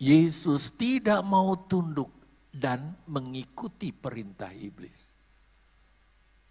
Yesus 0.00 0.72
tidak 0.80 1.20
mau 1.28 1.52
tunduk 1.68 2.08
dan 2.48 2.96
mengikuti 3.04 3.92
perintah 3.92 4.48
iblis. 4.56 5.12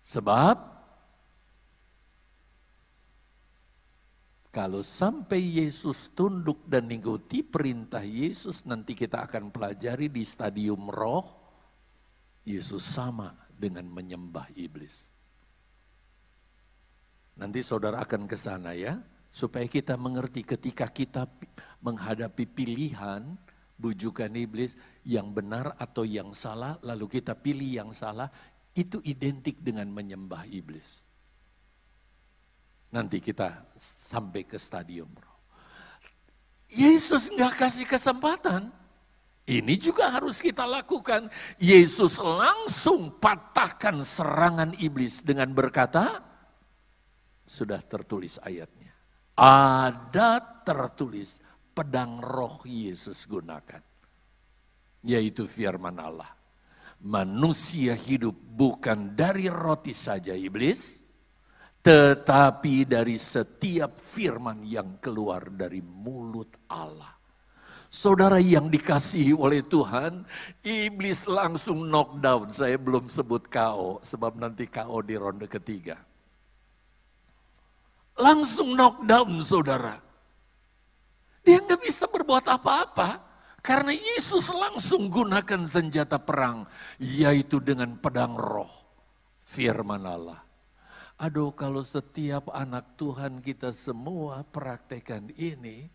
Sebab 0.05 0.57
kalau 4.53 4.85
sampai 4.85 5.65
Yesus 5.65 6.13
tunduk 6.13 6.61
dan 6.69 6.85
mengikuti 6.85 7.41
perintah 7.41 8.05
Yesus, 8.05 8.69
nanti 8.69 8.93
kita 8.93 9.25
akan 9.25 9.49
pelajari 9.49 10.13
di 10.13 10.21
stadium 10.21 10.93
roh, 10.93 11.42
Yesus 12.43 12.83
sama 12.83 13.35
dengan 13.55 13.87
menyembah 13.87 14.51
iblis. 14.59 15.07
Nanti 17.39 17.65
saudara 17.65 18.03
akan 18.03 18.29
ke 18.29 18.37
sana 18.37 18.77
ya, 18.77 18.99
supaya 19.33 19.65
kita 19.65 19.97
mengerti 19.97 20.45
ketika 20.45 20.85
kita 20.85 21.25
menghadapi 21.81 22.45
pilihan 22.45 23.33
bujukan 23.79 24.29
iblis 24.37 24.77
yang 25.01 25.33
benar 25.33 25.73
atau 25.81 26.05
yang 26.05 26.31
salah, 26.37 26.77
lalu 26.85 27.19
kita 27.19 27.33
pilih 27.33 27.67
yang 27.83 27.91
salah, 27.91 28.29
itu 28.77 29.01
identik 29.01 29.57
dengan 29.61 29.89
menyembah 29.89 30.45
iblis. 30.45 31.01
Nanti 32.93 33.17
kita 33.17 33.73
sampai 33.81 34.45
ke 34.45 34.61
stadium. 34.61 35.09
Yesus 36.69 37.33
nggak 37.33 37.57
kasih 37.57 37.85
kesempatan. 37.89 38.69
Ini 39.43 39.75
juga 39.75 40.07
harus 40.07 40.39
kita 40.39 40.63
lakukan. 40.63 41.27
Yesus 41.59 42.15
langsung 42.23 43.19
patahkan 43.19 43.99
serangan 43.99 44.71
iblis 44.79 45.19
dengan 45.19 45.51
berkata, 45.51 46.23
sudah 47.43 47.83
tertulis 47.83 48.39
ayatnya. 48.39 48.95
Ada 49.35 50.63
tertulis 50.63 51.43
pedang 51.75 52.23
roh 52.23 52.63
Yesus 52.63 53.27
gunakan. 53.27 53.83
Yaitu 55.03 55.43
firman 55.43 55.99
Allah. 55.99 56.31
Manusia 57.03 57.99
hidup 57.99 58.31
bukan 58.31 59.11
dari 59.11 59.51
roti 59.51 59.91
saja 59.91 60.31
iblis, 60.31 61.03
tetapi 61.83 62.87
dari 62.87 63.19
setiap 63.19 63.99
firman 63.99 64.63
yang 64.63 65.03
keluar 65.03 65.51
dari 65.51 65.83
mulut 65.83 66.63
Allah. 66.71 67.22
Saudara 67.93 68.41
yang 68.41 68.73
dikasihi 68.73 69.37
oleh 69.37 69.61
Tuhan, 69.61 70.25
iblis 70.65 71.29
langsung 71.29 71.85
knockdown. 71.85 72.49
Saya 72.49 72.73
belum 72.81 73.05
sebut 73.05 73.45
KO, 73.53 74.01
sebab 74.01 74.33
nanti 74.41 74.65
KO 74.65 75.05
di 75.05 75.13
ronde 75.13 75.45
ketiga. 75.45 76.01
Langsung 78.17 78.73
knockdown 78.73 79.37
saudara. 79.45 80.01
Dia 81.45 81.61
nggak 81.61 81.85
bisa 81.85 82.09
berbuat 82.09 82.49
apa-apa. 82.49 83.21
Karena 83.61 83.93
Yesus 83.93 84.49
langsung 84.49 85.13
gunakan 85.13 85.69
senjata 85.69 86.17
perang. 86.17 86.65
Yaitu 86.97 87.61
dengan 87.61 87.93
pedang 88.01 88.33
roh. 88.33 88.73
Firman 89.37 90.01
Allah. 90.09 90.41
Aduh 91.21 91.53
kalau 91.53 91.85
setiap 91.85 92.49
anak 92.57 92.97
Tuhan 92.97 93.37
kita 93.37 93.69
semua 93.69 94.41
praktekan 94.41 95.29
ini 95.37 95.93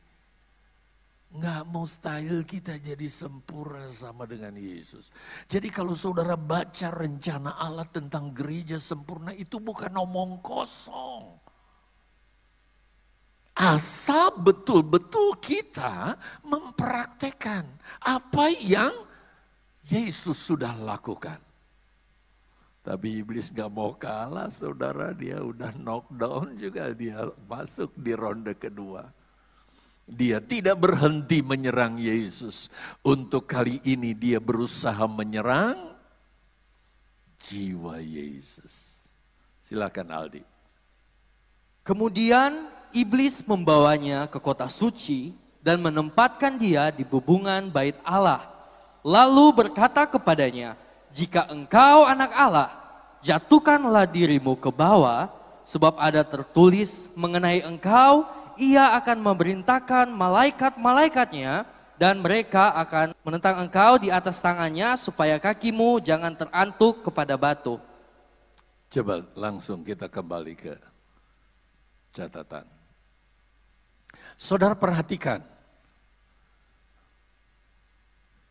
Nggak 1.29 1.63
mustahil 1.69 2.41
kita 2.41 2.81
jadi 2.81 3.05
sempurna 3.05 3.93
sama 3.93 4.25
dengan 4.25 4.57
Yesus. 4.57 5.13
Jadi 5.45 5.69
kalau 5.69 5.93
saudara 5.93 6.41
baca 6.41 6.89
rencana 6.89 7.53
Allah 7.61 7.85
tentang 7.85 8.33
gereja 8.33 8.81
sempurna 8.81 9.37
itu 9.37 9.61
bukan 9.61 9.93
omong 9.93 10.41
kosong. 10.41 11.37
Asal 13.59 14.41
betul-betul 14.41 15.37
kita 15.43 16.17
mempraktekkan 16.47 17.67
apa 18.01 18.55
yang 18.65 18.95
Yesus 19.85 20.39
sudah 20.39 20.73
lakukan. 20.79 21.43
Tapi 22.81 23.21
iblis 23.21 23.53
gak 23.53 23.69
mau 23.69 23.93
kalah 23.93 24.49
saudara, 24.49 25.13
dia 25.13 25.45
udah 25.45 25.77
knockdown 25.77 26.57
juga, 26.57 26.89
dia 26.97 27.29
masuk 27.45 27.93
di 28.01 28.17
ronde 28.17 28.57
kedua. 28.57 29.13
Dia 30.09 30.41
tidak 30.41 30.81
berhenti 30.81 31.45
menyerang 31.45 32.01
Yesus. 32.01 32.73
Untuk 33.05 33.45
kali 33.45 33.79
ini 33.85 34.17
dia 34.17 34.41
berusaha 34.41 35.05
menyerang 35.05 35.93
jiwa 37.45 38.01
Yesus. 38.01 39.05
Silakan 39.61 40.09
Aldi. 40.09 40.43
Kemudian 41.85 42.73
iblis 42.97 43.45
membawanya 43.45 44.25
ke 44.29 44.41
kota 44.41 44.69
suci 44.73 45.37
dan 45.61 45.85
menempatkan 45.85 46.57
dia 46.57 46.89
di 46.89 47.05
bubungan 47.05 47.69
bait 47.69 47.97
Allah. 48.01 48.49
Lalu 49.05 49.65
berkata 49.65 50.09
kepadanya, 50.09 50.77
jika 51.13 51.49
engkau 51.49 52.05
anak 52.09 52.33
Allah, 52.33 52.69
jatuhkanlah 53.25 54.09
dirimu 54.09 54.57
ke 54.57 54.69
bawah, 54.73 55.29
sebab 55.69 56.01
ada 56.01 56.25
tertulis 56.25 57.13
mengenai 57.13 57.61
engkau, 57.61 58.25
ia 58.59 58.99
akan 58.99 59.23
memerintahkan 59.23 60.11
malaikat-malaikatnya 60.11 61.65
dan 61.99 62.19
mereka 62.19 62.75
akan 62.75 63.15
menentang 63.23 63.63
engkau 63.63 63.99
di 63.99 64.11
atas 64.11 64.43
tangannya 64.43 64.99
supaya 64.99 65.39
kakimu 65.39 66.03
jangan 66.03 66.35
terantuk 66.35 67.07
kepada 67.07 67.39
batu. 67.39 67.79
Coba 68.91 69.23
langsung 69.39 69.87
kita 69.87 70.11
kembali 70.11 70.55
ke 70.59 70.75
catatan. 72.11 72.67
Saudara 74.39 74.75
perhatikan, 74.75 75.43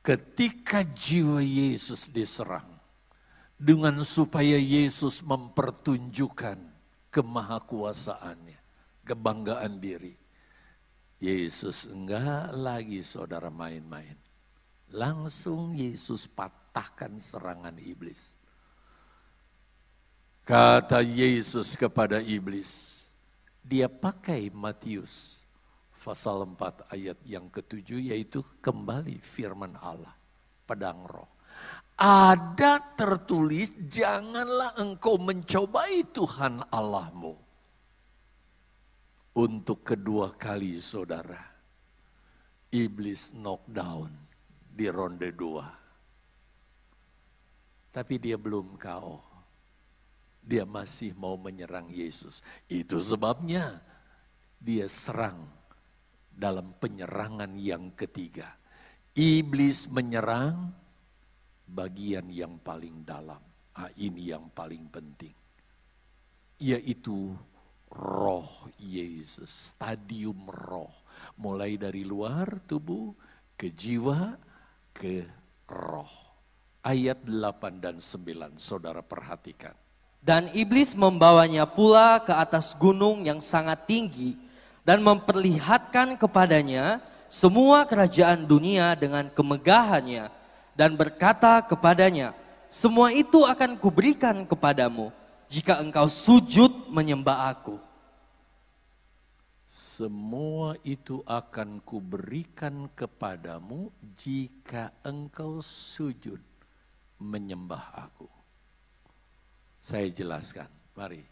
ketika 0.04 0.84
jiwa 0.84 1.44
Yesus 1.44 2.08
diserang, 2.12 2.68
dengan 3.58 4.06
supaya 4.06 4.56
Yesus 4.62 5.26
mempertunjukkan 5.26 6.62
kemahakuasaannya 7.10 8.47
kebanggaan 9.08 9.80
diri. 9.80 10.12
Yesus 11.18 11.88
enggak 11.90 12.54
lagi 12.54 13.02
saudara 13.02 13.48
main-main. 13.48 14.20
Langsung 14.94 15.74
Yesus 15.74 16.28
patahkan 16.28 17.18
serangan 17.18 17.80
iblis. 17.80 18.36
Kata 20.48 21.04
Yesus 21.04 21.76
kepada 21.76 22.24
iblis, 22.24 23.04
dia 23.64 23.92
pakai 23.92 24.48
Matius 24.52 25.44
pasal 26.08 26.48
4 26.48 26.96
ayat 26.96 27.20
yang 27.28 27.52
ketujuh 27.52 28.00
yaitu 28.00 28.40
kembali 28.64 29.20
firman 29.20 29.76
Allah, 29.76 30.16
pedang 30.64 31.04
roh. 31.04 31.28
Ada 32.00 32.96
tertulis, 32.96 33.76
janganlah 33.92 34.80
engkau 34.80 35.20
mencobai 35.20 36.08
Tuhan 36.16 36.64
Allahmu 36.72 37.47
untuk 39.38 39.86
kedua 39.86 40.34
kali 40.34 40.82
saudara, 40.82 41.38
iblis 42.74 43.38
knockdown 43.38 44.10
di 44.66 44.90
ronde 44.90 45.30
dua. 45.30 45.70
Tapi 47.94 48.18
dia 48.18 48.38
belum 48.38 48.82
kau. 48.82 49.22
Dia 50.48 50.64
masih 50.66 51.14
mau 51.14 51.36
menyerang 51.38 51.92
Yesus. 51.92 52.42
Itu 52.66 52.98
sebabnya 52.98 53.78
dia 54.58 54.90
serang 54.90 55.44
dalam 56.34 56.74
penyerangan 56.78 57.58
yang 57.62 57.94
ketiga. 57.94 58.58
Iblis 59.18 59.92
menyerang 59.92 60.72
bagian 61.68 62.32
yang 62.32 62.58
paling 62.64 63.04
dalam. 63.04 63.42
Ah, 63.76 63.92
ini 63.98 64.32
yang 64.34 64.50
paling 64.54 64.88
penting. 64.88 65.36
Yaitu 66.62 67.36
roh 67.92 68.48
Yesus, 68.80 69.74
stadium 69.74 70.48
roh. 70.48 70.92
Mulai 71.40 71.76
dari 71.80 72.06
luar 72.06 72.62
tubuh 72.66 73.14
ke 73.58 73.74
jiwa 73.74 74.38
ke 74.94 75.26
roh. 75.70 76.12
Ayat 76.86 77.26
8 77.26 77.84
dan 77.84 78.00
9 78.00 78.56
saudara 78.56 79.04
perhatikan. 79.04 79.76
Dan 80.24 80.48
iblis 80.56 80.96
membawanya 80.96 81.68
pula 81.68 82.20
ke 82.24 82.32
atas 82.32 82.76
gunung 82.76 83.28
yang 83.28 83.44
sangat 83.44 83.88
tinggi 83.88 84.36
dan 84.88 85.04
memperlihatkan 85.04 86.16
kepadanya 86.16 87.04
semua 87.28 87.84
kerajaan 87.84 88.48
dunia 88.48 88.96
dengan 88.96 89.28
kemegahannya 89.28 90.32
dan 90.80 90.96
berkata 90.96 91.60
kepadanya, 91.66 92.32
semua 92.72 93.12
itu 93.12 93.44
akan 93.44 93.76
kuberikan 93.76 94.48
kepadamu 94.48 95.12
jika 95.48 95.80
engkau 95.80 96.12
sujud 96.12 96.92
menyembah 96.92 97.52
aku. 97.52 97.80
Semua 99.68 100.78
itu 100.86 101.26
akan 101.26 101.84
kuberikan 101.84 102.88
kepadamu 102.94 103.92
jika 104.16 104.94
engkau 105.04 105.60
sujud 105.60 106.40
menyembah 107.18 108.08
aku. 108.08 108.30
Saya 109.82 110.08
jelaskan, 110.12 110.70
mari. 110.94 111.24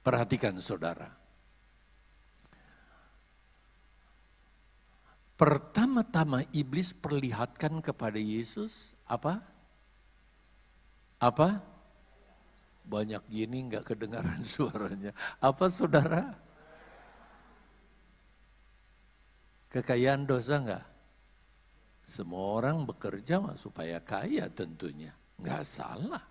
Perhatikan 0.00 0.56
saudara. 0.62 1.12
Pertama-tama 5.40 6.44
iblis 6.52 6.92
perlihatkan 6.92 7.80
kepada 7.80 8.20
Yesus 8.20 8.92
apa? 9.08 9.40
Apa? 11.20 11.60
Banyak 12.88 13.28
gini 13.28 13.68
nggak 13.68 13.92
kedengaran 13.92 14.40
suaranya. 14.56 15.12
Apa 15.38 15.68
saudara? 15.68 16.32
Kekayaan 19.70 20.26
dosa 20.26 20.58
nggak? 20.58 20.84
Semua 22.08 22.58
orang 22.58 22.82
bekerja 22.82 23.38
supaya 23.54 24.02
kaya 24.02 24.50
tentunya. 24.50 25.14
Nggak 25.38 25.62
salah. 25.62 26.24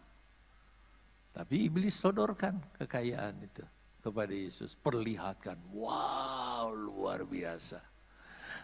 Tapi 1.32 1.72
iblis 1.72 1.96
sodorkan 1.96 2.60
kekayaan 2.76 3.40
itu 3.40 3.64
kepada 4.04 4.34
Yesus. 4.36 4.76
Perlihatkan, 4.76 5.56
wow 5.72 6.68
luar 6.74 7.24
biasa. 7.24 7.80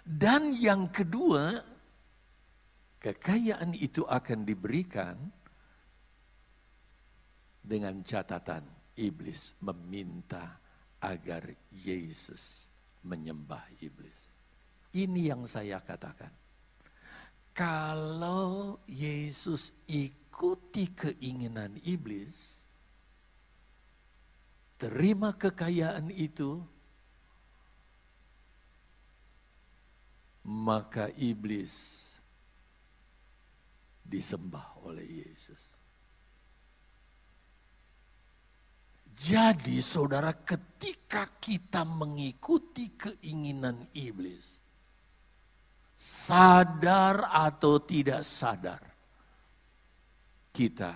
Dan 0.04 0.52
yang 0.60 0.92
kedua, 0.92 1.56
kekayaan 3.00 3.72
itu 3.80 4.04
akan 4.04 4.44
diberikan 4.44 5.16
dengan 7.65 8.06
catatan 8.06 8.62
iblis 8.95 9.58
meminta 9.65 10.62
agar 11.01 11.49
Yesus 11.73 12.69
menyembah 13.01 13.65
iblis. 13.82 14.32
Ini 14.95 15.36
yang 15.36 15.43
saya 15.49 15.82
katakan 15.84 16.32
kalau 17.56 18.80
Yesus 18.84 19.71
ikuti 19.88 20.91
keinginan 20.91 21.80
iblis, 21.88 22.63
terima 24.75 25.32
kekayaan 25.32 26.12
itu, 26.12 26.60
maka 30.43 31.08
iblis 31.15 32.06
disembah 34.04 34.75
oleh 34.84 35.25
Yesus. 35.25 35.75
Jadi 39.15 39.80
saudara 39.80 40.36
ketika 40.36 41.39
kita 41.39 41.88
mengikuti 41.88 42.91
keinginan 42.99 43.88
iblis, 43.95 44.60
sadar 45.95 47.32
atau 47.32 47.80
tidak 47.80 48.28
sadar, 48.28 48.84
kita 50.51 50.91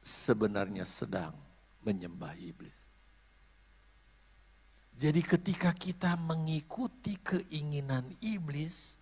sebenarnya 0.00 0.88
sedang 0.88 1.36
menyembah 1.84 2.32
iblis. 2.40 2.80
Jadi 4.96 5.20
ketika 5.20 5.76
kita 5.76 6.16
mengikuti 6.16 7.20
keinginan 7.20 8.16
iblis, 8.24 8.96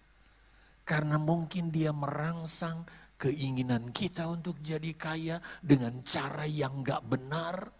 karena 0.82 1.22
mungkin 1.22 1.70
dia 1.70 1.94
merangsang 1.94 2.82
keinginan 3.14 3.94
kita 3.94 4.26
untuk 4.26 4.58
jadi 4.58 4.90
kaya 4.98 5.36
dengan 5.62 6.02
cara 6.02 6.42
yang 6.42 6.82
gak 6.82 7.06
benar, 7.06 7.70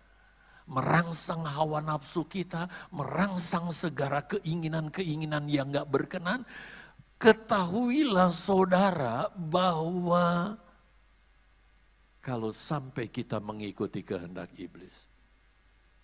merangsang 0.67 1.43
hawa 1.47 1.83
nafsu 1.83 2.27
kita, 2.27 2.71
merangsang 2.95 3.71
segala 3.75 4.23
keinginan-keinginan 4.27 5.47
yang 5.51 5.71
gak 5.71 5.91
berkenan, 5.91 6.47
Ketahuilah 7.23 8.35
saudara 8.35 9.31
bahwa 9.31 10.59
kalau 12.19 12.51
sampai 12.51 13.07
kita 13.07 13.39
mengikuti 13.39 14.03
kehendak 14.03 14.51
iblis, 14.59 15.07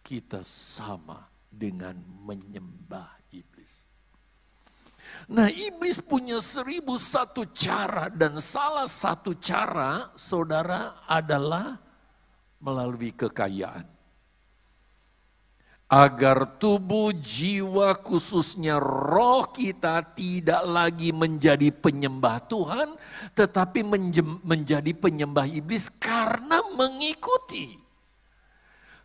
kita 0.06 0.46
sama 0.46 1.26
dengan 1.50 1.98
menyembah 2.22 3.18
iblis. 3.34 3.82
Nah 5.26 5.50
iblis 5.50 5.98
punya 5.98 6.38
seribu 6.38 6.94
satu 7.02 7.50
cara 7.50 8.06
dan 8.14 8.38
salah 8.38 8.86
satu 8.86 9.34
cara 9.42 10.14
saudara 10.14 11.02
adalah 11.10 11.82
melalui 12.62 13.10
kekayaan 13.10 13.97
agar 15.88 16.60
tubuh 16.60 17.16
jiwa 17.16 17.96
khususnya 18.04 18.76
roh 18.76 19.48
kita 19.48 20.04
tidak 20.12 20.60
lagi 20.68 21.16
menjadi 21.16 21.72
penyembah 21.72 22.44
Tuhan 22.44 22.92
tetapi 23.32 23.80
menjadi 24.44 24.92
penyembah 24.92 25.48
iblis 25.48 25.88
karena 25.96 26.60
mengikuti. 26.76 27.80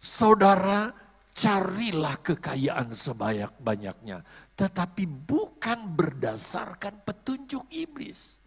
Saudara, 0.03 0.91
carilah 1.31 2.19
kekayaan 2.19 2.91
sebanyak-banyaknya 2.91 4.19
tetapi 4.59 5.07
bukan 5.07 5.87
berdasarkan 5.95 6.99
petunjuk 7.07 7.63
iblis. 7.71 8.42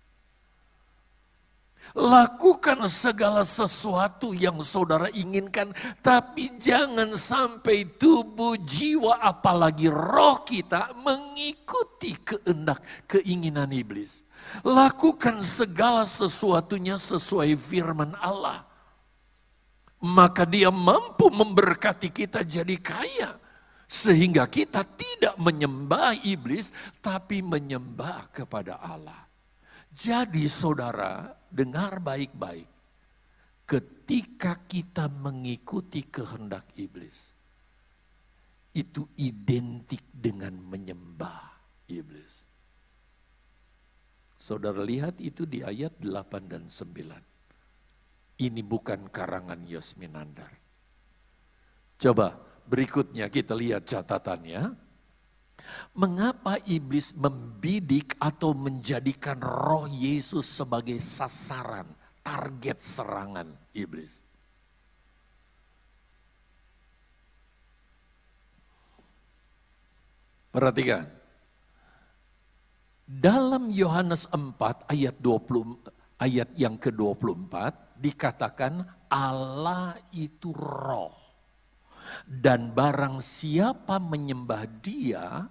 Lakukan 1.97 2.85
segala 2.93 3.41
sesuatu 3.41 4.37
yang 4.37 4.61
saudara 4.61 5.09
inginkan, 5.17 5.73
tapi 6.05 6.53
jangan 6.61 7.17
sampai 7.17 7.89
tubuh, 7.97 8.53
jiwa, 8.61 9.17
apalagi 9.17 9.89
roh 9.89 10.45
kita 10.45 10.93
mengikuti 10.93 12.13
kehendak, 12.21 12.85
keinginan 13.09 13.73
iblis. 13.73 14.21
Lakukan 14.61 15.41
segala 15.41 16.05
sesuatunya 16.05 17.01
sesuai 17.01 17.57
firman 17.57 18.13
Allah. 18.21 18.69
Maka 19.97 20.45
dia 20.45 20.69
mampu 20.69 21.33
memberkati 21.33 22.13
kita 22.13 22.45
jadi 22.45 22.77
kaya. 22.77 23.41
Sehingga 23.89 24.45
kita 24.45 24.85
tidak 24.85 25.33
menyembah 25.41 26.13
iblis, 26.29 26.77
tapi 27.01 27.41
menyembah 27.41 28.29
kepada 28.37 28.77
Allah. 28.85 29.25
Jadi 29.97 30.45
saudara, 30.45 31.33
dengar 31.57 32.05
baik-baik. 32.05 32.69
Ketika 33.67 34.63
kita 34.69 35.09
mengikuti 35.09 36.05
kehendak 36.07 36.71
iblis, 36.77 37.35
itu 38.77 39.09
identik 39.17 40.05
dengan 40.13 40.53
menyembah 40.61 41.57
iblis. 41.89 42.45
Saudara 44.37 44.85
lihat 44.85 45.19
itu 45.19 45.49
di 45.49 45.65
ayat 45.65 45.97
8 45.99 46.47
dan 46.47 46.69
9. 46.69 48.37
Ini 48.37 48.61
bukan 48.61 49.09
karangan 49.09 49.65
Yosminandar. 49.65 50.53
Coba 51.97 52.37
berikutnya 52.69 53.33
kita 53.33 53.57
lihat 53.57 53.89
catatannya. 53.89 54.86
Mengapa 55.97 56.61
iblis 56.69 57.17
membidik 57.17 58.15
atau 58.21 58.53
menjadikan 58.53 59.41
roh 59.41 59.89
Yesus 59.89 60.47
sebagai 60.47 61.01
sasaran, 61.03 61.89
target 62.21 62.79
serangan 62.83 63.49
iblis? 63.73 64.27
Perhatikan. 70.57 71.05
Dalam 73.07 73.69
Yohanes 73.69 74.25
4 74.33 74.89
ayat 74.89 75.15
20 75.21 75.85
ayat 76.17 76.49
yang 76.57 76.81
ke-24 76.81 77.55
dikatakan 78.01 78.83
Allah 79.13 80.01
itu 80.17 80.57
roh. 80.57 81.13
Dan 82.25 82.73
barang 82.73 83.21
siapa 83.21 84.01
menyembah 84.01 84.65
dia 84.81 85.45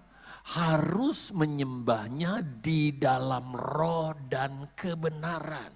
harus 0.45 1.34
menyembahnya 1.34 2.45
di 2.62 2.93
dalam 2.93 3.58
roh 3.58 4.13
dan 4.29 4.69
kebenaran. 4.77 5.73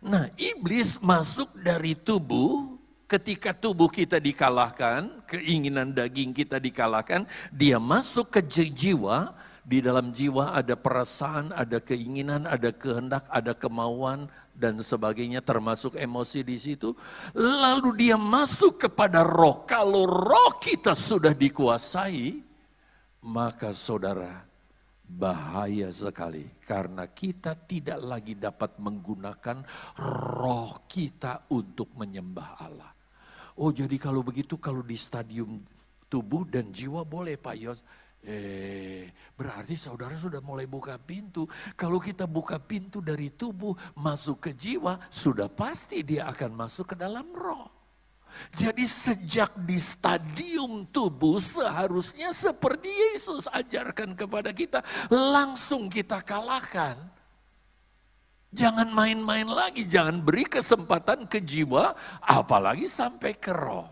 Nah, 0.00 0.32
iblis 0.40 0.96
masuk 1.04 1.52
dari 1.60 1.92
tubuh 1.92 2.80
ketika 3.04 3.52
tubuh 3.52 3.92
kita 3.92 4.16
dikalahkan, 4.16 5.22
keinginan 5.28 5.92
daging 5.92 6.32
kita 6.32 6.56
dikalahkan, 6.56 7.28
dia 7.52 7.76
masuk 7.76 8.32
ke 8.32 8.40
jiwa, 8.72 9.36
di 9.64 9.80
dalam 9.80 10.12
jiwa 10.12 10.52
ada 10.52 10.76
perasaan, 10.76 11.48
ada 11.56 11.80
keinginan, 11.80 12.44
ada 12.44 12.68
kehendak, 12.68 13.24
ada 13.32 13.56
kemauan 13.56 14.28
dan 14.52 14.76
sebagainya 14.84 15.40
termasuk 15.40 15.96
emosi 15.96 16.44
di 16.44 16.56
situ. 16.60 16.92
Lalu 17.32 18.08
dia 18.08 18.16
masuk 18.20 18.84
kepada 18.84 19.24
roh. 19.24 19.64
Kalau 19.64 20.04
roh 20.04 20.60
kita 20.60 20.92
sudah 20.92 21.32
dikuasai, 21.32 22.43
maka 23.24 23.72
saudara 23.72 24.44
bahaya 25.04 25.88
sekali 25.92 26.44
karena 26.64 27.08
kita 27.08 27.56
tidak 27.68 28.00
lagi 28.00 28.36
dapat 28.36 28.76
menggunakan 28.80 29.64
roh 30.40 30.84
kita 30.88 31.48
untuk 31.52 31.92
menyembah 31.96 32.50
Allah. 32.60 32.92
Oh 33.60 33.72
jadi 33.72 33.96
kalau 33.96 34.20
begitu 34.20 34.60
kalau 34.60 34.84
di 34.84 34.96
stadium 34.96 35.60
tubuh 36.08 36.44
dan 36.48 36.68
jiwa 36.72 37.04
boleh 37.04 37.40
Pak 37.40 37.56
Yos. 37.56 37.80
Eh, 38.24 39.12
berarti 39.36 39.76
saudara 39.76 40.16
sudah 40.16 40.40
mulai 40.40 40.64
buka 40.64 40.96
pintu. 40.96 41.44
Kalau 41.76 42.00
kita 42.00 42.24
buka 42.24 42.56
pintu 42.56 43.04
dari 43.04 43.28
tubuh 43.28 43.76
masuk 44.00 44.48
ke 44.48 44.50
jiwa, 44.56 44.96
sudah 45.12 45.52
pasti 45.52 46.00
dia 46.00 46.24
akan 46.32 46.56
masuk 46.56 46.96
ke 46.96 46.96
dalam 46.96 47.28
roh. 47.36 47.83
Jadi 48.54 48.86
sejak 48.86 49.54
di 49.66 49.78
stadium 49.78 50.86
tubuh 50.90 51.42
seharusnya 51.42 52.30
seperti 52.30 52.88
Yesus 52.90 53.50
ajarkan 53.50 54.14
kepada 54.14 54.54
kita, 54.54 54.82
langsung 55.10 55.90
kita 55.90 56.22
kalahkan. 56.22 56.94
Jangan 58.54 58.86
main-main 58.94 59.50
lagi, 59.50 59.82
jangan 59.82 60.22
beri 60.22 60.46
kesempatan 60.46 61.26
ke 61.26 61.42
jiwa, 61.42 61.94
apalagi 62.22 62.86
sampai 62.86 63.34
ke 63.34 63.50
roh. 63.50 63.90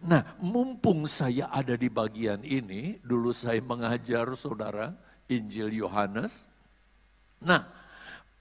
Nah, 0.00 0.24
mumpung 0.40 1.04
saya 1.04 1.52
ada 1.52 1.76
di 1.76 1.92
bagian 1.92 2.40
ini, 2.40 2.96
dulu 3.04 3.36
saya 3.36 3.60
mengajar 3.60 4.32
saudara 4.32 4.96
Injil 5.28 5.74
Yohanes, 5.76 6.48
Nah, 7.38 7.62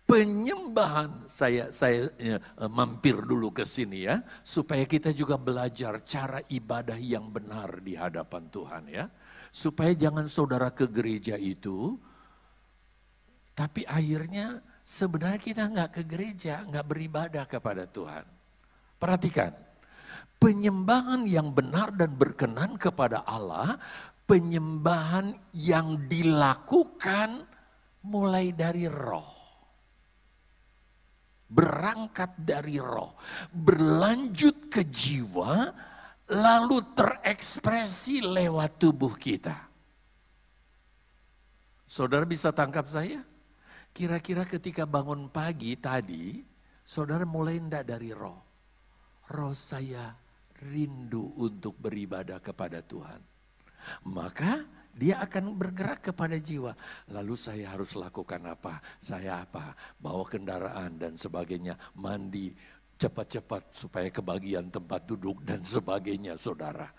penyembahan 0.08 1.28
saya 1.28 1.70
saya 1.76 2.08
ya, 2.16 2.40
mampir 2.72 3.20
dulu 3.20 3.52
ke 3.52 3.68
sini 3.68 4.08
ya 4.08 4.24
supaya 4.40 4.88
kita 4.88 5.12
juga 5.12 5.36
belajar 5.36 6.00
cara 6.08 6.40
ibadah 6.48 6.96
yang 6.96 7.28
benar 7.28 7.84
di 7.84 7.94
hadapan 7.94 8.48
Tuhan 8.48 8.84
ya. 8.88 9.06
Supaya 9.52 9.92
jangan 9.92 10.32
saudara 10.32 10.72
ke 10.72 10.88
gereja 10.88 11.36
itu 11.36 12.00
tapi 13.58 13.84
akhirnya 13.90 14.62
sebenarnya 14.86 15.42
kita 15.42 15.64
nggak 15.68 15.92
ke 15.98 16.02
gereja, 16.06 16.62
nggak 16.64 16.86
beribadah 16.86 17.44
kepada 17.50 17.90
Tuhan. 17.90 18.22
Perhatikan, 19.02 19.50
penyembahan 20.38 21.26
yang 21.26 21.52
benar 21.52 21.90
dan 21.98 22.14
berkenan 22.14 22.78
kepada 22.78 23.26
Allah, 23.26 23.82
penyembahan 24.30 25.34
yang 25.58 26.06
dilakukan 26.06 27.50
mulai 28.06 28.54
dari 28.54 28.86
roh. 28.86 29.37
Berangkat 31.48 32.36
dari 32.44 32.76
roh, 32.76 33.16
berlanjut 33.56 34.68
ke 34.68 34.84
jiwa, 34.84 35.72
lalu 36.28 36.84
terekspresi 36.92 38.20
lewat 38.20 38.84
tubuh 38.84 39.16
kita. 39.16 39.56
Saudara 41.88 42.28
bisa 42.28 42.52
tangkap 42.52 42.92
saya? 42.92 43.24
Kira-kira 43.96 44.44
ketika 44.44 44.84
bangun 44.84 45.32
pagi 45.32 45.80
tadi, 45.80 46.44
saudara 46.84 47.24
mulai 47.24 47.64
ndak 47.64 47.88
dari 47.88 48.12
roh. 48.12 48.44
Roh 49.32 49.56
saya 49.56 50.12
rindu 50.62 51.32
untuk 51.40 51.80
beribadah 51.80 52.44
kepada 52.44 52.84
Tuhan. 52.84 53.24
Maka 54.04 54.68
dia 54.98 55.22
akan 55.22 55.54
bergerak 55.54 56.10
kepada 56.10 56.42
jiwa. 56.42 56.74
Lalu 57.14 57.38
saya 57.38 57.70
harus 57.70 57.94
lakukan 57.94 58.42
apa? 58.50 58.82
Saya 58.98 59.46
apa? 59.46 59.78
Bawa 60.02 60.26
kendaraan 60.26 60.98
dan 60.98 61.14
sebagainya. 61.14 61.78
Mandi 62.02 62.50
cepat-cepat 62.98 63.78
supaya 63.78 64.10
kebagian 64.10 64.74
tempat 64.74 65.06
duduk 65.06 65.46
dan 65.46 65.62
sebagainya 65.62 66.34
saudara. 66.34 66.90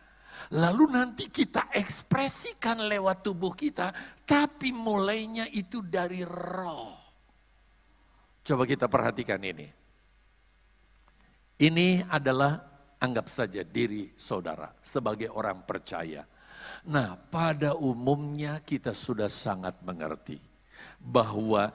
Lalu 0.55 0.95
nanti 0.95 1.27
kita 1.27 1.75
ekspresikan 1.75 2.87
lewat 2.87 3.27
tubuh 3.27 3.51
kita, 3.59 3.91
tapi 4.23 4.71
mulainya 4.71 5.51
itu 5.51 5.83
dari 5.83 6.23
roh. 6.23 6.95
Coba 8.47 8.63
kita 8.63 8.87
perhatikan 8.87 9.43
ini. 9.43 9.67
Ini 11.59 12.07
adalah 12.07 12.55
anggap 13.03 13.27
saja 13.27 13.67
diri 13.67 14.15
saudara 14.15 14.71
sebagai 14.79 15.35
orang 15.35 15.67
percaya. 15.67 16.23
Nah, 16.87 17.19
pada 17.19 17.75
umumnya 17.75 18.63
kita 18.63 18.95
sudah 18.95 19.27
sangat 19.27 19.83
mengerti 19.83 20.39
bahwa 21.03 21.75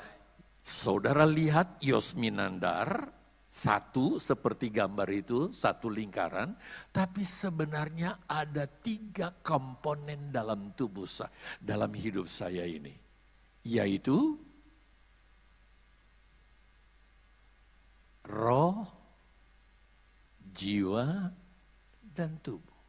saudara 0.63 1.27
lihat 1.27 1.83
Yosminandar 1.83 3.11
satu 3.53 4.17
seperti 4.17 4.73
gambar 4.73 5.05
itu, 5.13 5.53
satu 5.53 5.85
lingkaran, 5.85 6.57
tapi 6.89 7.21
sebenarnya 7.21 8.25
ada 8.25 8.65
tiga 8.65 9.29
komponen 9.45 10.33
dalam 10.33 10.73
tubuh 10.73 11.05
saya, 11.05 11.29
dalam 11.61 11.93
hidup 11.93 12.25
saya 12.25 12.65
ini. 12.65 12.97
Yaitu 13.61 14.41
roh, 18.25 18.89
jiwa, 20.49 21.29
dan 22.01 22.41
tubuh. 22.41 22.81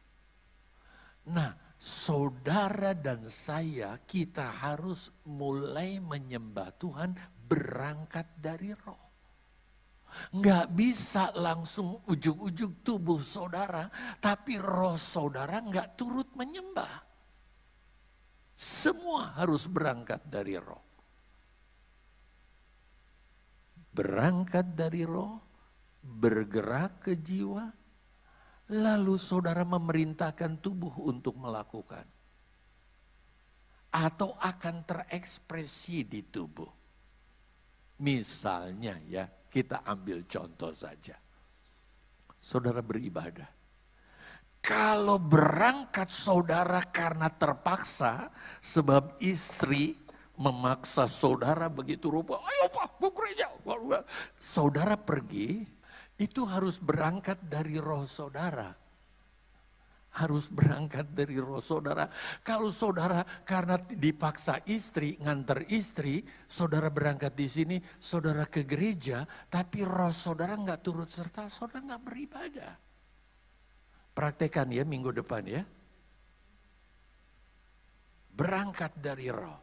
Nah, 1.29 1.64
saudara 1.85 2.97
dan 2.97 3.29
saya 3.29 4.01
kita 4.09 4.41
harus 4.41 5.13
mulai 5.29 6.01
menyembah 6.01 6.73
Tuhan 6.81 7.13
berangkat 7.45 8.25
dari 8.41 8.73
roh. 8.73 9.05
Nggak 10.33 10.73
bisa 10.73 11.29
langsung 11.37 12.01
ujung-ujung 12.09 12.81
tubuh 12.81 13.21
saudara, 13.21 13.85
tapi 14.17 14.57
roh 14.57 14.97
saudara 14.97 15.61
nggak 15.61 15.93
turut 15.93 16.33
menyembah. 16.33 17.05
Semua 18.57 19.37
harus 19.37 19.69
berangkat 19.69 20.25
dari 20.25 20.57
roh. 20.57 20.81
Berangkat 23.93 24.73
dari 24.73 25.05
roh, 25.05 25.37
bergerak 26.01 27.05
ke 27.05 27.13
jiwa, 27.13 27.69
lalu 28.71 29.19
saudara 29.21 29.61
memerintahkan 29.61 30.57
tubuh 30.61 30.93
untuk 31.05 31.37
melakukan. 31.37 32.05
Atau 33.95 34.35
akan 34.35 34.83
terekspresi 34.83 36.03
di 36.03 36.21
tubuh. 36.25 36.67
Misalnya 38.03 38.99
ya, 39.07 39.23
kita 39.47 39.87
ambil 39.87 40.27
contoh 40.27 40.75
saja. 40.75 41.15
Saudara 42.41 42.83
beribadah. 42.83 43.47
Kalau 44.59 45.21
berangkat 45.21 46.09
saudara 46.09 46.81
karena 46.89 47.29
terpaksa, 47.29 48.33
sebab 48.59 49.15
istri 49.21 49.95
memaksa 50.35 51.07
saudara 51.07 51.69
begitu 51.71 52.11
rupa, 52.11 52.41
ayo 52.41 52.67
pak, 52.73 52.97
mau 52.99 53.13
gereja. 53.13 53.47
Saudara 54.41 54.97
pergi, 54.99 55.63
itu 56.15 56.47
harus 56.47 56.79
berangkat 56.79 57.39
dari 57.45 57.75
roh 57.79 58.07
saudara 58.07 58.85
harus 60.15 60.47
berangkat 60.47 61.11
dari 61.11 61.35
roh 61.35 61.59
saudara. 61.59 62.07
Kalau 62.39 62.71
saudara 62.71 63.23
karena 63.43 63.75
dipaksa 63.75 64.63
istri, 64.67 65.19
nganter 65.19 65.67
istri, 65.67 66.23
saudara 66.47 66.87
berangkat 66.87 67.35
di 67.35 67.47
sini, 67.51 67.77
saudara 67.99 68.47
ke 68.47 68.63
gereja, 68.63 69.27
tapi 69.51 69.83
roh 69.83 70.15
saudara 70.15 70.55
nggak 70.55 70.81
turut 70.81 71.11
serta, 71.11 71.51
saudara 71.51 71.83
nggak 71.83 72.03
beribadah. 72.03 72.73
Praktekan 74.15 74.71
ya 74.71 74.87
minggu 74.87 75.11
depan 75.11 75.43
ya. 75.43 75.63
Berangkat 78.35 78.95
dari 78.99 79.27
roh. 79.27 79.59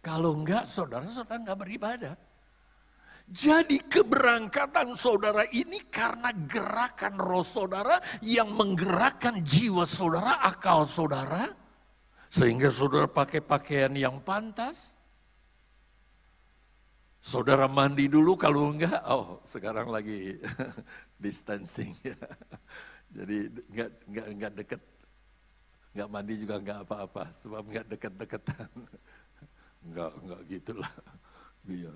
Kalau 0.00 0.32
enggak, 0.32 0.64
saudara-saudara 0.66 1.38
enggak 1.38 1.60
beribadah. 1.60 2.14
Jadi 3.30 3.78
keberangkatan 3.86 4.98
saudara 4.98 5.46
ini 5.54 5.86
karena 5.86 6.34
gerakan 6.34 7.14
roh 7.14 7.46
saudara 7.46 8.02
yang 8.26 8.50
menggerakkan 8.50 9.38
jiwa 9.46 9.86
saudara, 9.86 10.42
akal 10.42 10.82
saudara. 10.82 11.46
Sehingga 12.26 12.74
saudara 12.74 13.06
pakai 13.06 13.38
pakaian 13.38 13.94
yang 13.94 14.18
pantas. 14.18 14.98
Saudara 17.22 17.70
mandi 17.70 18.10
dulu 18.10 18.34
kalau 18.34 18.74
enggak, 18.74 18.98
oh 19.06 19.38
sekarang 19.46 19.94
lagi 19.94 20.34
distancing. 21.22 21.94
Jadi 23.16 23.46
enggak, 23.70 23.90
enggak, 24.10 24.26
enggak 24.26 24.52
deket. 24.58 24.82
Enggak 25.94 26.08
mandi 26.10 26.34
juga 26.34 26.54
enggak 26.58 26.78
apa-apa, 26.82 27.30
sebab 27.38 27.62
enggak 27.62 27.86
deket-deketan. 27.94 28.70
Enggak, 29.86 30.12
enggak 30.20 30.40
gitulah. 30.44 30.92
Iya. 31.64 31.92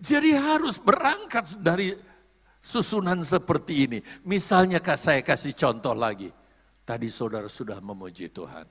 Jadi 0.00 0.32
harus 0.32 0.80
berangkat 0.80 1.60
dari 1.60 1.92
susunan 2.56 3.20
seperti 3.20 3.74
ini. 3.84 3.98
Misalnya 4.24 4.80
saya 4.96 5.20
kasih 5.20 5.52
contoh 5.52 5.92
lagi. 5.92 6.32
Tadi 6.88 7.12
saudara 7.12 7.46
sudah 7.46 7.78
memuji 7.84 8.32
Tuhan. 8.32 8.64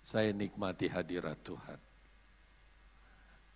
Saya 0.00 0.30
nikmati 0.32 0.86
hadirat 0.88 1.42
Tuhan. 1.42 1.78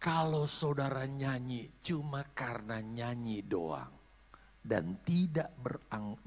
Kalau 0.03 0.51
saudara 0.51 1.07
nyanyi 1.07 1.71
cuma 1.79 2.27
karena 2.35 2.83
nyanyi 2.83 3.47
doang 3.47 3.95
dan 4.59 4.99
tidak 5.07 5.55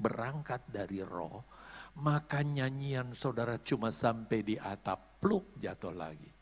berangkat 0.00 0.64
dari 0.72 1.04
roh, 1.04 1.44
maka 2.00 2.40
nyanyian 2.40 3.12
saudara 3.12 3.60
cuma 3.60 3.92
sampai 3.92 4.40
di 4.40 4.56
atap 4.56 5.20
pluk 5.20 5.60
jatuh 5.60 5.92
lagi. 5.92 6.32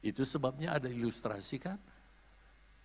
Itu 0.00 0.24
sebabnya 0.24 0.80
ada 0.80 0.88
ilustrasi 0.88 1.60
kan? 1.60 1.76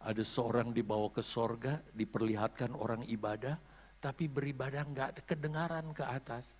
Ada 0.01 0.25
seorang 0.25 0.73
dibawa 0.73 1.13
ke 1.13 1.21
sorga, 1.21 1.77
diperlihatkan 1.93 2.73
orang 2.73 3.05
ibadah, 3.05 3.53
tapi 4.01 4.25
beribadah 4.25 4.81
nggak 4.81 5.29
kedengaran 5.29 5.93
ke 5.93 6.01
atas 6.01 6.57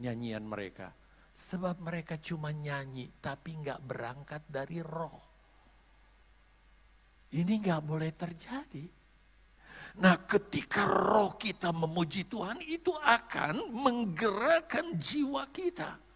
nyanyian 0.00 0.48
mereka. 0.48 0.88
Sebab 1.36 1.84
mereka 1.84 2.16
cuma 2.16 2.48
nyanyi, 2.48 3.12
tapi 3.20 3.60
nggak 3.60 3.80
berangkat 3.84 4.42
dari 4.48 4.80
roh. 4.80 5.20
Ini 7.28 7.54
nggak 7.60 7.82
boleh 7.84 8.10
terjadi. 8.16 8.86
Nah 10.00 10.16
ketika 10.24 10.88
roh 10.88 11.36
kita 11.36 11.68
memuji 11.76 12.24
Tuhan 12.24 12.64
itu 12.64 12.90
akan 12.96 13.68
menggerakkan 13.68 14.96
jiwa 14.96 15.44
kita. 15.52 16.07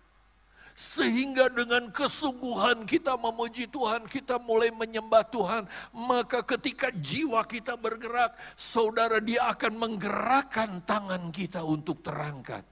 Sehingga 0.72 1.52
dengan 1.52 1.92
kesungguhan 1.92 2.88
kita 2.88 3.20
memuji 3.20 3.68
Tuhan, 3.68 4.08
kita 4.08 4.40
mulai 4.40 4.72
menyembah 4.72 5.20
Tuhan. 5.28 5.68
Maka 5.92 6.40
ketika 6.40 6.88
jiwa 6.88 7.44
kita 7.44 7.76
bergerak, 7.76 8.32
saudara 8.56 9.20
dia 9.20 9.52
akan 9.52 9.76
menggerakkan 9.76 10.80
tangan 10.88 11.28
kita 11.28 11.60
untuk 11.60 12.00
terangkat. 12.00 12.64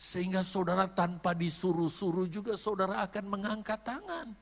Sehingga 0.00 0.40
saudara 0.46 0.88
tanpa 0.88 1.36
disuruh-suruh 1.36 2.30
juga 2.30 2.54
saudara 2.56 3.04
akan 3.04 3.24
mengangkat 3.26 3.82
tangan. 3.84 4.32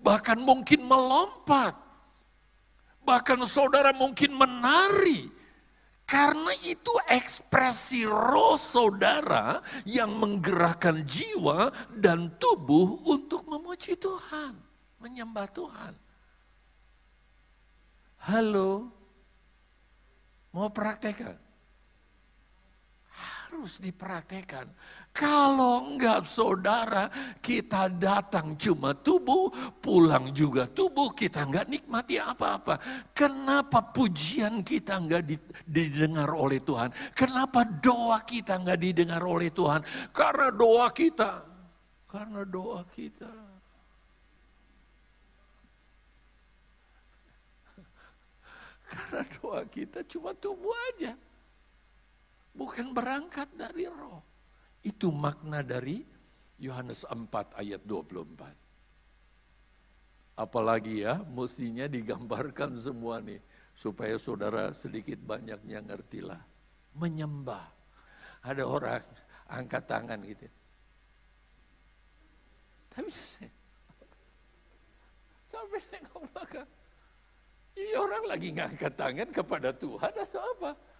Bahkan 0.00 0.38
mungkin 0.40 0.80
melompat. 0.86 1.74
Bahkan 3.04 3.44
saudara 3.44 3.92
mungkin 3.92 4.32
menari. 4.32 5.28
Karena 6.04 6.52
itu 6.60 6.92
ekspresi 7.08 8.04
roh 8.04 8.60
saudara 8.60 9.64
yang 9.88 10.12
menggerakkan 10.20 11.00
jiwa 11.00 11.72
dan 11.96 12.28
tubuh 12.36 13.00
untuk 13.08 13.48
memuji 13.48 13.96
Tuhan. 13.96 14.52
Menyembah 15.00 15.48
Tuhan. 15.48 15.92
Halo, 18.24 18.88
mau 20.52 20.68
praktekkan? 20.72 21.43
Harus 23.54 23.78
dipraktekkan. 23.78 24.66
Kalau 25.14 25.94
enggak 25.94 26.26
saudara, 26.26 27.06
kita 27.38 27.86
datang 27.86 28.58
cuma 28.58 28.98
tubuh, 28.98 29.46
pulang 29.78 30.34
juga 30.34 30.66
tubuh, 30.66 31.14
kita 31.14 31.46
enggak 31.46 31.70
nikmati 31.70 32.18
apa-apa. 32.18 32.82
Kenapa 33.14 33.78
pujian 33.94 34.66
kita 34.66 34.98
enggak 34.98 35.22
didengar 35.70 36.34
oleh 36.34 36.58
Tuhan? 36.58 36.90
Kenapa 37.14 37.62
doa 37.62 38.18
kita 38.26 38.58
enggak 38.58 38.82
didengar 38.82 39.22
oleh 39.22 39.54
Tuhan? 39.54 39.86
Karena 40.10 40.50
doa 40.50 40.90
kita, 40.90 41.46
karena 42.10 42.42
doa 42.42 42.82
kita. 42.90 43.30
Karena 48.84 49.22
doa 49.38 49.62
kita 49.70 50.02
cuma 50.10 50.34
tubuh 50.34 50.74
aja 50.94 51.14
bukan 52.54 52.94
berangkat 52.94 53.50
dari 53.58 53.90
roh. 53.90 54.22
Itu 54.80 55.10
makna 55.10 55.60
dari 55.60 56.06
Yohanes 56.62 57.02
4 57.04 57.58
ayat 57.58 57.82
24. 57.82 58.54
Apalagi 60.34 61.06
ya, 61.06 61.22
mestinya 61.26 61.86
digambarkan 61.90 62.78
semua 62.78 63.18
nih. 63.22 63.42
Supaya 63.74 64.14
saudara 64.22 64.70
sedikit 64.70 65.18
banyaknya 65.18 65.82
ngertilah. 65.82 66.38
Menyembah. 66.94 67.66
Ada 68.46 68.62
orang 68.62 69.02
angkat 69.50 69.82
tangan 69.90 70.22
gitu. 70.22 70.46
Tapi 72.94 73.10
sampai 75.50 75.82
nengok 75.90 76.22
belakang. 76.30 76.70
Ini 77.74 77.98
orang 77.98 78.30
lagi 78.30 78.54
ngangkat 78.54 78.94
tangan 78.94 79.34
kepada 79.34 79.74
Tuhan 79.74 80.14
atau 80.14 80.42
apa? 80.54 80.93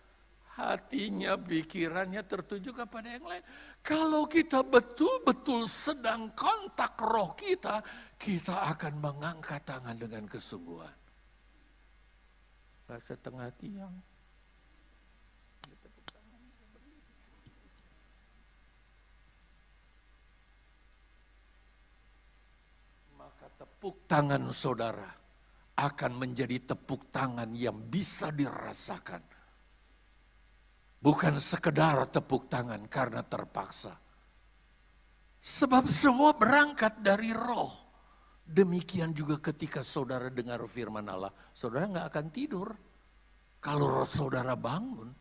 Hatinya, 0.55 1.35
pikirannya 1.35 2.23
tertuju 2.23 2.71
kepada 2.71 3.11
yang 3.11 3.27
lain. 3.27 3.45
Kalau 3.83 4.31
kita 4.31 4.63
betul-betul 4.63 5.67
sedang 5.67 6.31
kontak 6.39 6.95
roh 7.03 7.35
kita, 7.35 7.83
kita 8.15 8.71
akan 8.75 9.03
mengangkat 9.03 9.67
tangan 9.67 9.99
dengan 9.99 10.25
kesungguhan. 10.31 10.95
Rasa 12.87 13.15
tengah 13.19 13.51
tiang. 13.59 13.95
Maka 23.19 23.47
tepuk 23.59 24.05
tangan 24.07 24.53
saudara 24.55 25.11
akan 25.75 26.13
menjadi 26.15 26.63
tepuk 26.77 27.11
tangan 27.11 27.51
yang 27.59 27.75
bisa 27.91 28.31
dirasakan 28.31 29.34
Bukan 31.05 31.37
sekedar 31.37 32.09
tepuk 32.09 32.49
tangan 32.49 32.81
karena 32.89 33.21
terpaksa. 33.21 33.93
Sebab 35.37 35.85
semua 35.85 36.33
berangkat 36.33 37.05
dari 37.05 37.29
roh. 37.37 37.69
Demikian 38.49 39.13
juga 39.13 39.37
ketika 39.37 39.85
saudara 39.85 40.33
dengar 40.33 40.65
firman 40.65 41.05
Allah. 41.05 41.29
Saudara 41.53 41.85
nggak 41.93 42.09
akan 42.09 42.27
tidur. 42.33 42.73
Kalau 43.61 44.01
roh 44.01 44.09
saudara 44.09 44.57
bangun. 44.57 45.13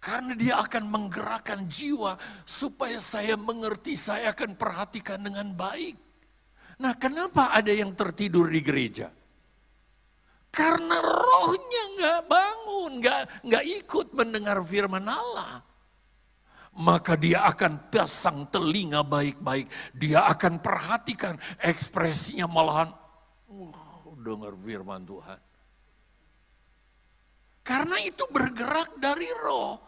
Karena 0.00 0.32
dia 0.32 0.56
akan 0.64 0.88
menggerakkan 0.88 1.68
jiwa 1.68 2.16
supaya 2.48 2.96
saya 3.04 3.36
mengerti, 3.36 4.00
saya 4.00 4.32
akan 4.32 4.56
perhatikan 4.56 5.20
dengan 5.20 5.52
baik. 5.52 6.00
Nah 6.80 6.96
kenapa 6.96 7.52
ada 7.52 7.68
yang 7.68 7.92
tertidur 7.92 8.48
di 8.48 8.64
gereja? 8.64 9.12
Karena 10.50 10.98
rohnya 10.98 11.82
nggak 11.94 12.20
bangun, 12.26 12.92
nggak 12.98 13.20
nggak 13.46 13.64
ikut 13.82 14.06
mendengar 14.18 14.58
firman 14.66 15.06
Allah. 15.06 15.62
Maka 16.74 17.14
dia 17.14 17.46
akan 17.50 17.90
pasang 17.90 18.46
telinga 18.50 19.06
baik-baik. 19.06 19.70
Dia 19.94 20.26
akan 20.30 20.58
perhatikan 20.58 21.38
ekspresinya 21.62 22.50
malahan 22.50 22.90
uh, 23.50 24.14
dengar 24.18 24.54
firman 24.58 25.06
Tuhan. 25.06 25.40
Karena 27.62 27.96
itu 28.02 28.26
bergerak 28.26 28.98
dari 28.98 29.30
roh. 29.38 29.78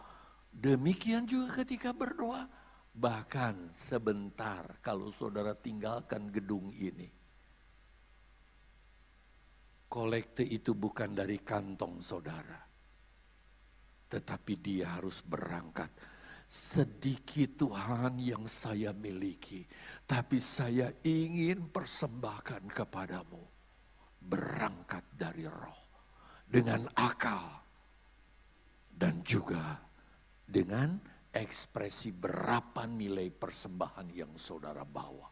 Demikian 0.47 1.27
juga 1.27 1.63
ketika 1.63 1.91
berdoa. 1.91 2.47
Bahkan 2.93 3.73
sebentar 3.73 4.79
kalau 4.79 5.09
saudara 5.11 5.57
tinggalkan 5.57 6.29
gedung 6.29 6.69
ini 6.77 7.22
kolekte 9.93 10.41
itu 10.41 10.73
bukan 10.73 11.13
dari 11.13 11.37
kantong 11.45 12.01
saudara. 12.01 12.57
Tetapi 14.09 14.53
dia 14.57 14.97
harus 14.97 15.21
berangkat. 15.21 15.93
Sedikit 16.49 17.61
Tuhan 17.61 18.17
yang 18.17 18.49
saya 18.49 18.89
miliki. 18.89 19.61
Tapi 20.09 20.41
saya 20.41 20.89
ingin 21.05 21.69
persembahkan 21.69 22.73
kepadamu. 22.73 23.45
Berangkat 24.17 25.05
dari 25.13 25.45
roh. 25.45 25.81
Dengan 26.49 26.89
akal. 26.97 27.61
Dan 28.89 29.21
juga 29.21 29.77
dengan 30.41 30.97
ekspresi 31.29 32.13
berapa 32.13 32.89
nilai 32.89 33.29
persembahan 33.29 34.09
yang 34.09 34.33
saudara 34.41 34.85
bawa. 34.85 35.29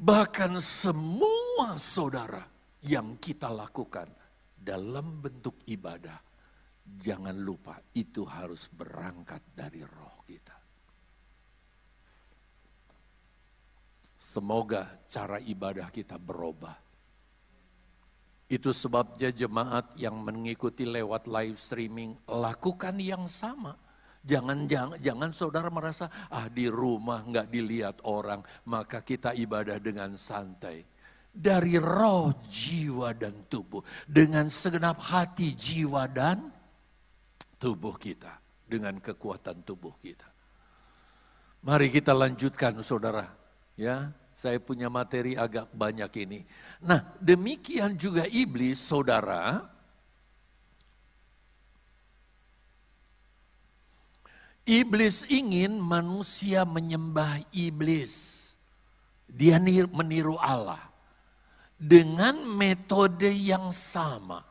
Bahkan 0.00 0.56
semua 0.64 1.49
saudara 1.76 2.40
yang 2.84 3.20
kita 3.20 3.52
lakukan 3.52 4.08
dalam 4.56 5.20
bentuk 5.20 5.60
ibadah, 5.68 6.16
jangan 7.00 7.36
lupa 7.36 7.76
itu 7.92 8.24
harus 8.24 8.68
berangkat 8.72 9.40
dari 9.52 9.84
roh 9.84 10.20
kita. 10.24 10.56
Semoga 14.20 14.86
cara 15.10 15.42
ibadah 15.42 15.90
kita 15.90 16.14
berubah. 16.20 16.76
Itu 18.50 18.74
sebabnya 18.74 19.30
jemaat 19.30 19.94
yang 19.94 20.20
mengikuti 20.22 20.82
lewat 20.82 21.30
live 21.30 21.58
streaming 21.58 22.18
lakukan 22.26 22.98
yang 22.98 23.24
sama 23.30 23.78
Jangan 24.20 24.68
jangan 24.68 25.00
jangan 25.00 25.30
saudara 25.32 25.72
merasa 25.72 26.12
ah 26.28 26.44
di 26.52 26.68
rumah 26.68 27.24
nggak 27.24 27.48
dilihat 27.48 27.96
orang, 28.04 28.44
maka 28.68 29.00
kita 29.00 29.32
ibadah 29.32 29.80
dengan 29.80 30.12
santai. 30.20 30.84
Dari 31.30 31.78
roh, 31.78 32.34
jiwa 32.50 33.14
dan 33.14 33.46
tubuh, 33.46 33.86
dengan 34.10 34.50
segenap 34.50 34.98
hati, 34.98 35.54
jiwa 35.54 36.10
dan 36.10 36.50
tubuh 37.56 37.94
kita, 37.94 38.34
dengan 38.66 38.98
kekuatan 38.98 39.62
tubuh 39.62 39.94
kita. 40.02 40.26
Mari 41.62 41.94
kita 41.94 42.10
lanjutkan 42.10 42.82
saudara, 42.82 43.30
ya. 43.78 44.10
Saya 44.34 44.56
punya 44.56 44.88
materi 44.88 45.36
agak 45.36 45.68
banyak 45.76 46.08
ini. 46.24 46.40
Nah, 46.80 47.04
demikian 47.20 47.92
juga 47.92 48.24
iblis, 48.24 48.80
saudara, 48.80 49.68
Iblis 54.70 55.26
ingin 55.26 55.82
manusia 55.82 56.62
menyembah 56.62 57.42
iblis. 57.50 58.38
Dia 59.26 59.58
meniru 59.90 60.38
Allah 60.38 60.89
dengan 61.80 62.44
metode 62.44 63.32
yang 63.32 63.72
sama. 63.72 64.44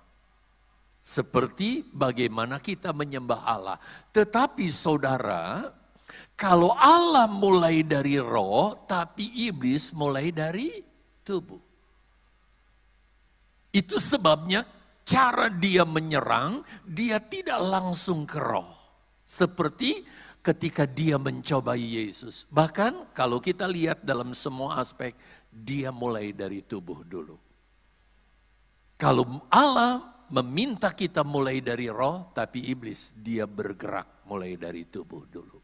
Seperti 1.05 1.85
bagaimana 1.85 2.57
kita 2.57 2.89
menyembah 2.89 3.41
Allah. 3.45 3.77
Tetapi 4.09 4.65
saudara, 4.73 5.69
kalau 6.33 6.73
Allah 6.73 7.29
mulai 7.29 7.85
dari 7.85 8.17
roh, 8.17 8.73
tapi 8.89 9.29
iblis 9.45 9.93
mulai 9.93 10.33
dari 10.33 10.81
tubuh. 11.21 11.61
Itu 13.69 14.01
sebabnya 14.01 14.65
cara 15.05 15.49
dia 15.49 15.85
menyerang, 15.85 16.65
dia 16.85 17.21
tidak 17.21 17.61
langsung 17.61 18.25
ke 18.25 18.41
roh. 18.41 18.69
Seperti 19.25 20.01
ketika 20.39 20.87
dia 20.87 21.19
mencobai 21.19 21.77
Yesus. 21.77 22.47
Bahkan 22.49 23.13
kalau 23.13 23.37
kita 23.37 23.69
lihat 23.69 24.01
dalam 24.01 24.33
semua 24.33 24.81
aspek, 24.81 25.13
dia 25.49 25.89
mulai 25.89 26.31
dari 26.31 26.61
tubuh 26.63 27.01
dulu. 27.03 27.37
Kalau 28.99 29.43
Allah 29.49 30.25
meminta 30.29 30.93
kita 30.93 31.25
mulai 31.25 31.59
dari 31.59 31.89
roh, 31.89 32.29
tapi 32.31 32.69
iblis 32.69 33.17
dia 33.17 33.49
bergerak 33.49 34.23
mulai 34.29 34.53
dari 34.55 34.85
tubuh 34.85 35.25
dulu. 35.25 35.59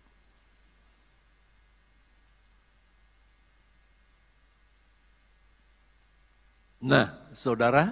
Nah, 6.86 7.33
saudara, 7.33 7.89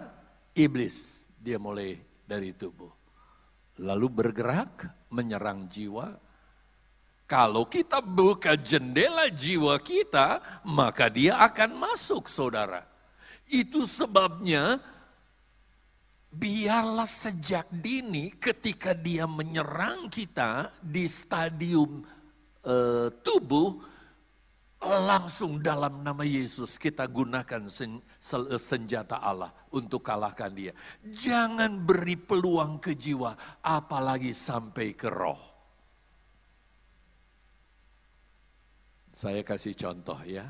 iblis 0.53 1.25
dia 1.41 1.57
mulai 1.57 1.97
dari 2.29 2.53
tubuh. 2.53 2.93
Lalu 3.81 4.05
bergerak 4.05 4.85
menyerang 5.09 5.65
jiwa. 5.65 6.13
Kalau 7.33 7.65
kita 7.65 7.97
buka 7.97 8.53
jendela 8.53 9.25
jiwa 9.25 9.81
kita, 9.81 10.37
maka 10.69 11.09
dia 11.09 11.41
akan 11.41 11.81
masuk, 11.81 12.29
saudara. 12.29 12.85
Itu 13.49 13.89
sebabnya 13.89 14.77
biarlah 16.29 17.09
sejak 17.09 17.73
dini 17.73 18.37
ketika 18.37 18.93
dia 18.93 19.25
menyerang 19.25 20.13
kita 20.13 20.77
di 20.77 21.09
stadium 21.09 22.05
uh, 22.69 23.09
tubuh, 23.25 23.81
langsung 24.85 25.57
dalam 25.57 26.05
nama 26.05 26.21
Yesus 26.21 26.77
kita 26.77 27.09
gunakan 27.09 27.65
sen, 27.65 27.97
senjata 28.61 29.17
Allah 29.17 29.49
untuk 29.73 30.05
kalahkan 30.05 30.53
dia. 30.53 30.73
Jangan 31.01 31.81
beri 31.81 32.13
peluang 32.13 32.77
ke 32.77 32.93
jiwa, 32.93 33.33
apalagi 33.65 34.37
sampai 34.37 34.93
ke 34.93 35.09
roh. 35.09 35.52
Saya 39.23 39.39
kasih 39.47 39.71
contoh 39.79 40.19
ya. 40.27 40.43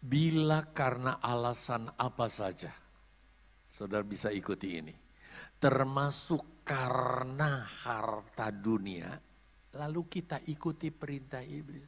Bila 0.00 0.72
karena 0.72 1.20
alasan 1.20 1.92
apa 1.92 2.24
saja, 2.32 2.72
saudara 3.68 4.00
bisa 4.00 4.32
ikuti 4.32 4.80
ini. 4.80 4.96
Termasuk 5.60 6.64
karena 6.64 7.68
harta 7.68 8.48
dunia, 8.48 9.12
Lalu 9.78 10.02
kita 10.10 10.42
ikuti 10.50 10.90
perintah 10.90 11.46
iblis. 11.46 11.86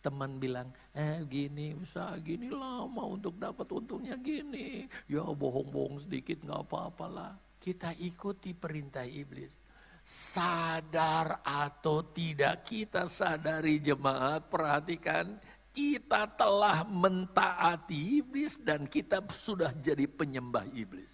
Teman 0.00 0.38
bilang, 0.40 0.70
eh 0.96 1.20
gini, 1.28 1.76
usaha 1.76 2.14
gini 2.22 2.48
lama 2.48 3.04
untuk 3.04 3.36
dapat 3.36 3.68
untungnya 3.68 4.16
gini. 4.16 4.86
Ya 5.10 5.26
bohong-bohong 5.26 6.00
sedikit 6.00 6.40
nggak 6.46 6.62
apa-apalah. 6.70 7.36
Kita 7.60 7.92
ikuti 8.00 8.54
perintah 8.54 9.04
iblis. 9.04 9.65
Sadar 10.06 11.42
atau 11.42 11.98
tidak 12.14 12.62
kita 12.62 13.10
sadari 13.10 13.82
jemaat, 13.82 14.46
perhatikan 14.46 15.34
kita 15.74 16.30
telah 16.38 16.86
mentaati 16.86 18.22
iblis 18.22 18.62
dan 18.62 18.86
kita 18.86 19.18
sudah 19.34 19.74
jadi 19.82 20.06
penyembah 20.06 20.62
iblis. 20.78 21.10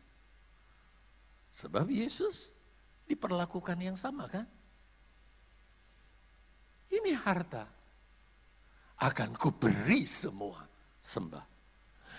Sebab 1.56 1.88
Yesus 1.88 2.52
diperlakukan 3.08 3.80
yang 3.80 3.96
sama 3.96 4.28
kan? 4.28 4.44
Ini 6.92 7.16
harta. 7.16 7.64
Akan 9.00 9.32
kuberi 9.32 10.04
semua 10.04 10.68
sembah. 11.08 11.48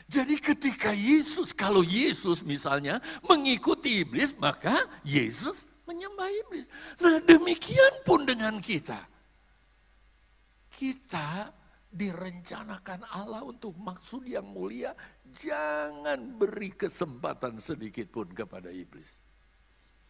Jadi 0.09 0.35
ketika 0.41 0.91
Yesus, 0.91 1.55
kalau 1.55 1.85
Yesus 1.85 2.43
misalnya 2.43 2.99
mengikuti 3.23 4.03
iblis, 4.03 4.35
maka 4.35 4.83
Yesus 5.05 5.69
menyembah 5.87 6.29
iblis. 6.45 6.67
Nah 6.99 7.19
demikian 7.23 8.03
pun 8.07 8.23
dengan 8.23 8.59
kita. 8.59 8.99
Kita 10.73 11.53
direncanakan 11.93 13.05
Allah 13.13 13.45
untuk 13.45 13.77
maksud 13.77 14.25
yang 14.25 14.49
mulia, 14.49 14.97
jangan 15.37 16.17
beri 16.33 16.73
kesempatan 16.73 17.61
sedikit 17.61 18.09
pun 18.09 18.25
kepada 18.33 18.73
iblis. 18.73 19.21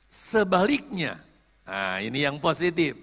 Sebaliknya, 0.08 1.20
nah 1.68 2.00
ini 2.00 2.24
yang 2.24 2.40
positif. 2.40 2.96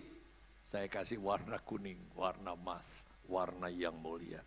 Saya 0.64 0.88
kasih 0.88 1.20
warna 1.20 1.60
kuning, 1.60 1.98
warna 2.16 2.56
emas, 2.56 3.04
warna 3.28 3.68
yang 3.68 3.98
mulia. 3.98 4.40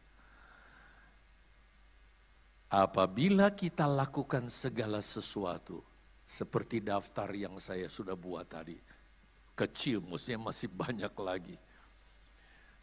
Apabila 2.74 3.54
kita 3.54 3.86
lakukan 3.86 4.50
segala 4.50 4.98
sesuatu, 4.98 5.86
seperti 6.34 6.82
daftar 6.82 7.30
yang 7.38 7.62
saya 7.62 7.86
sudah 7.86 8.18
buat 8.18 8.50
tadi, 8.50 8.74
kecil, 9.54 10.02
mestinya 10.02 10.50
masih 10.50 10.74
banyak 10.74 11.14
lagi. 11.22 11.58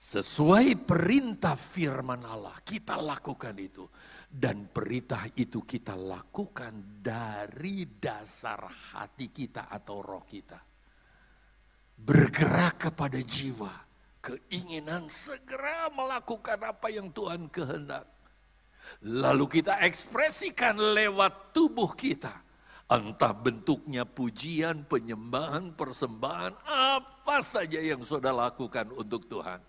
Sesuai 0.00 0.80
perintah 0.86 1.58
firman 1.58 2.22
Allah, 2.24 2.54
kita 2.62 2.96
lakukan 2.96 3.52
itu. 3.58 3.84
Dan 4.30 4.70
perintah 4.70 5.26
itu 5.34 5.66
kita 5.66 5.92
lakukan 5.98 7.02
dari 7.02 7.84
dasar 7.98 8.64
hati 8.94 9.28
kita 9.34 9.66
atau 9.68 9.98
roh 9.98 10.24
kita 10.24 10.70
bergerak 12.00 12.88
kepada 12.88 13.20
jiwa, 13.20 13.72
keinginan 14.24 15.08
segera 15.12 15.92
melakukan 15.92 16.56
apa 16.64 16.88
yang 16.88 17.12
Tuhan 17.12 17.48
kehendak. 17.52 18.08
Lalu 19.04 19.60
kita 19.60 19.84
ekspresikan 19.84 20.76
lewat 20.96 21.52
tubuh 21.52 21.92
kita. 21.92 22.32
Entah 22.90 23.30
bentuknya 23.30 24.02
pujian, 24.02 24.82
penyembahan, 24.82 25.70
persembahan, 25.78 26.58
apa 26.66 27.38
saja 27.38 27.78
yang 27.78 28.02
sudah 28.02 28.34
lakukan 28.34 28.90
untuk 28.98 29.30
Tuhan. 29.30 29.62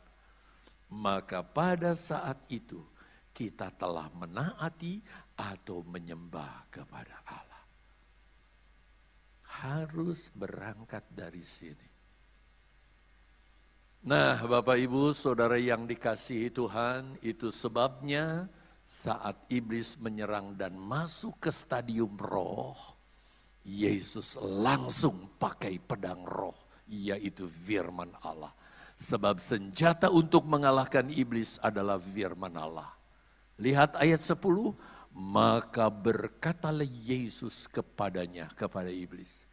Maka 0.89 1.45
pada 1.45 1.93
saat 1.93 2.41
itu 2.49 2.81
kita 3.29 3.69
telah 3.77 4.09
menaati 4.09 5.05
atau 5.37 5.85
menyembah 5.85 6.65
kepada 6.73 7.21
Allah. 7.29 7.63
Harus 9.61 10.33
berangkat 10.33 11.05
dari 11.13 11.45
sini. 11.45 11.87
Nah, 14.01 14.41
Bapak 14.41 14.81
Ibu, 14.81 15.13
saudara 15.13 15.61
yang 15.61 15.85
dikasihi 15.85 16.49
Tuhan, 16.49 17.21
itu 17.21 17.53
sebabnya 17.53 18.49
saat 18.89 19.37
iblis 19.53 19.93
menyerang 20.01 20.57
dan 20.57 20.73
masuk 20.73 21.37
ke 21.37 21.53
stadium 21.53 22.17
roh, 22.17 22.73
Yesus 23.61 24.37
langsung 24.41 25.29
pakai 25.37 25.77
pedang 25.77 26.25
roh, 26.25 26.57
yaitu 26.89 27.45
firman 27.45 28.09
Allah. 28.25 28.53
Sebab 28.97 29.41
senjata 29.41 30.09
untuk 30.13 30.45
mengalahkan 30.45 31.09
iblis 31.09 31.57
adalah 31.61 31.97
firman 31.97 32.53
Allah. 32.57 32.89
Lihat 33.61 33.97
ayat 33.97 34.21
10, 34.21 34.73
maka 35.13 35.89
berkatalah 35.89 36.85
Yesus 36.85 37.65
kepadanya, 37.69 38.49
kepada 38.53 38.89
iblis. 38.89 39.45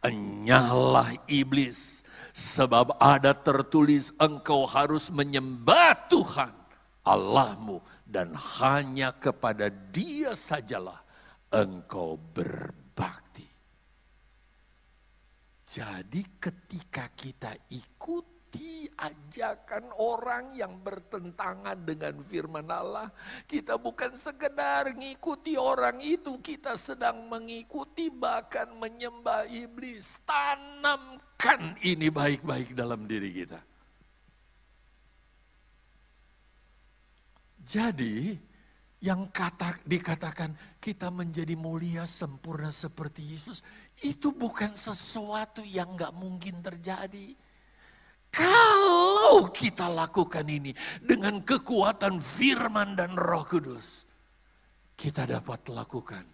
Enyahlah 0.00 1.16
iblis, 1.28 2.00
sebab 2.32 2.96
ada 2.96 3.36
tertulis 3.36 4.12
engkau 4.16 4.64
harus 4.64 5.12
menyembah 5.12 6.08
Tuhan 6.08 6.52
Allahmu 7.06 7.78
dan 8.02 8.34
hanya 8.34 9.14
kepada 9.14 9.70
dia 9.70 10.34
sajalah 10.34 11.06
engkau 11.54 12.18
berbakti. 12.34 13.25
Jadi 15.76 16.24
ketika 16.40 17.12
kita 17.12 17.52
ikut 17.68 18.36
mengikuti 18.56 18.88
ajakan 18.96 19.84
orang 20.00 20.54
yang 20.56 20.80
bertentangan 20.80 21.76
dengan 21.84 22.14
firman 22.24 22.68
Allah. 22.70 23.12
Kita 23.44 23.76
bukan 23.76 24.16
sekedar 24.16 24.96
mengikuti 24.96 25.60
orang 25.60 26.00
itu, 26.00 26.40
kita 26.40 26.78
sedang 26.78 27.28
mengikuti 27.28 28.08
bahkan 28.08 28.72
menyembah 28.80 29.44
iblis. 29.52 30.16
Tanamkan 30.24 31.76
ini 31.84 32.08
baik-baik 32.08 32.72
dalam 32.72 33.04
diri 33.04 33.44
kita. 33.44 33.60
Jadi 37.66 38.38
yang 39.06 39.30
kata, 39.30 39.78
dikatakan 39.86 40.50
kita 40.82 41.14
menjadi 41.14 41.54
mulia 41.54 42.02
sempurna 42.10 42.74
seperti 42.74 43.22
Yesus, 43.22 43.62
itu 44.02 44.34
bukan 44.34 44.74
sesuatu 44.74 45.62
yang 45.62 45.94
gak 45.94 46.10
mungkin 46.18 46.58
terjadi. 46.58 47.38
Kalau 48.34 49.46
kita 49.54 49.86
lakukan 49.86 50.42
ini 50.50 50.74
dengan 50.98 51.38
kekuatan 51.38 52.18
firman 52.18 52.98
dan 52.98 53.14
roh 53.14 53.46
kudus, 53.46 54.02
kita 54.98 55.22
dapat 55.22 55.70
lakukan 55.70 56.26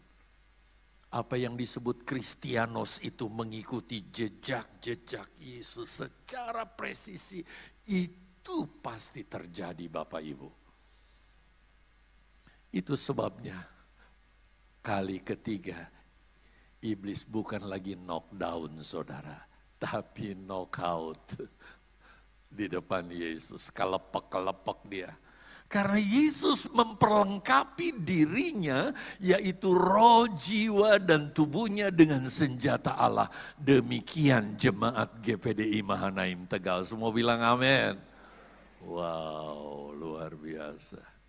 apa 1.12 1.36
yang 1.36 1.52
disebut 1.52 2.08
Kristianos 2.08 3.04
itu 3.04 3.28
mengikuti 3.28 4.08
jejak-jejak 4.08 5.36
Yesus 5.44 6.00
secara 6.00 6.64
presisi. 6.64 7.44
Itu 7.84 8.80
pasti 8.80 9.28
terjadi 9.28 9.92
Bapak 9.92 10.24
Ibu. 10.24 10.61
Itu 12.72 12.96
sebabnya 12.96 13.68
kali 14.80 15.20
ketiga 15.20 15.92
iblis 16.82 17.22
bukan 17.22 17.68
lagi 17.68 17.94
knockdown 17.94 18.82
saudara, 18.82 19.38
tapi 19.78 20.34
knockout 20.34 21.38
di 22.58 22.66
depan 22.66 23.06
Yesus. 23.12 23.70
Kelepek-kelepek 23.70 24.80
dia. 24.90 25.12
Karena 25.72 25.96
Yesus 25.96 26.68
memperlengkapi 26.68 27.96
dirinya, 28.04 28.92
yaitu 29.16 29.72
roh, 29.72 30.28
jiwa, 30.28 31.00
dan 31.00 31.32
tubuhnya 31.32 31.88
dengan 31.88 32.28
senjata 32.28 32.92
Allah. 32.92 33.32
Demikian 33.56 34.52
jemaat 34.60 35.24
GPDI 35.24 35.80
Mahanaim 35.80 36.44
Tegal. 36.44 36.84
Semua 36.84 37.08
bilang 37.08 37.40
amin. 37.40 37.96
Wow, 38.84 39.96
luar 39.96 40.36
biasa. 40.36 41.21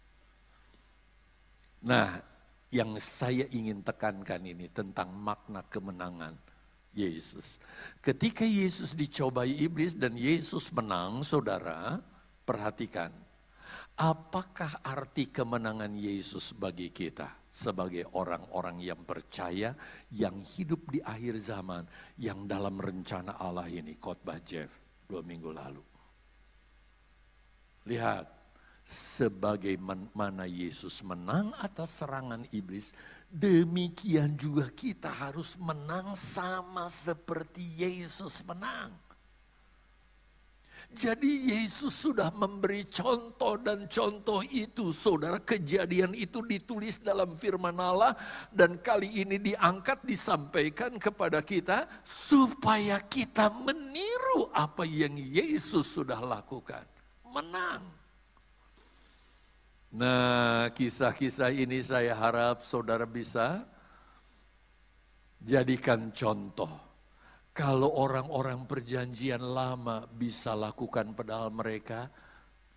Nah, 1.84 2.20
yang 2.74 2.96
saya 2.98 3.46
ingin 3.52 3.84
tekankan 3.84 4.42
ini 4.42 4.72
tentang 4.72 5.14
makna 5.14 5.62
kemenangan 5.68 6.34
Yesus. 6.96 7.60
Ketika 8.00 8.48
Yesus 8.48 8.96
dicobai 8.98 9.52
iblis 9.62 9.94
dan 9.94 10.18
Yesus 10.18 10.72
menang, 10.74 11.22
saudara, 11.22 12.02
perhatikan 12.48 13.14
Apakah 13.94 14.82
arti 14.82 15.30
kemenangan 15.30 15.94
Yesus 15.94 16.58
bagi 16.58 16.90
kita 16.90 17.46
sebagai 17.46 18.10
orang-orang 18.18 18.82
yang 18.82 19.06
percaya, 19.06 19.78
yang 20.10 20.42
hidup 20.42 20.90
di 20.90 20.98
akhir 20.98 21.38
zaman, 21.38 21.86
yang 22.18 22.50
dalam 22.50 22.82
rencana 22.82 23.38
Allah 23.38 23.70
ini, 23.70 23.94
khotbah 24.02 24.42
Jeff 24.42 24.74
dua 25.06 25.22
minggu 25.22 25.54
lalu. 25.54 25.86
Lihat, 27.86 28.26
sebagaimana 28.84 30.44
Yesus 30.44 31.02
menang 31.02 31.56
atas 31.58 32.04
serangan 32.04 32.44
iblis, 32.52 32.92
demikian 33.32 34.36
juga 34.36 34.68
kita 34.70 35.10
harus 35.10 35.56
menang 35.56 36.14
sama 36.14 36.92
seperti 36.92 37.64
Yesus 37.80 38.44
menang. 38.44 38.94
Jadi 40.94 41.50
Yesus 41.50 41.90
sudah 41.90 42.30
memberi 42.30 42.86
contoh 42.86 43.58
dan 43.58 43.90
contoh 43.90 44.46
itu 44.46 44.94
saudara 44.94 45.42
kejadian 45.42 46.14
itu 46.14 46.46
ditulis 46.46 47.02
dalam 47.02 47.34
firman 47.34 47.74
Allah 47.82 48.14
dan 48.54 48.78
kali 48.78 49.26
ini 49.26 49.42
diangkat 49.42 50.06
disampaikan 50.06 51.02
kepada 51.02 51.42
kita 51.42 51.90
supaya 52.06 53.02
kita 53.02 53.50
meniru 53.50 54.54
apa 54.54 54.86
yang 54.86 55.18
Yesus 55.18 55.98
sudah 55.98 56.22
lakukan. 56.22 56.86
Menang. 57.26 58.03
Nah 59.94 60.74
kisah-kisah 60.74 61.54
ini 61.54 61.78
saya 61.86 62.18
harap 62.18 62.66
saudara 62.66 63.06
bisa 63.06 63.62
jadikan 65.38 66.10
contoh 66.10 66.72
kalau 67.54 68.02
orang-orang 68.02 68.66
perjanjian 68.66 69.38
lama 69.38 70.10
bisa 70.10 70.58
lakukan 70.58 71.14
padahal 71.14 71.54
mereka 71.54 72.10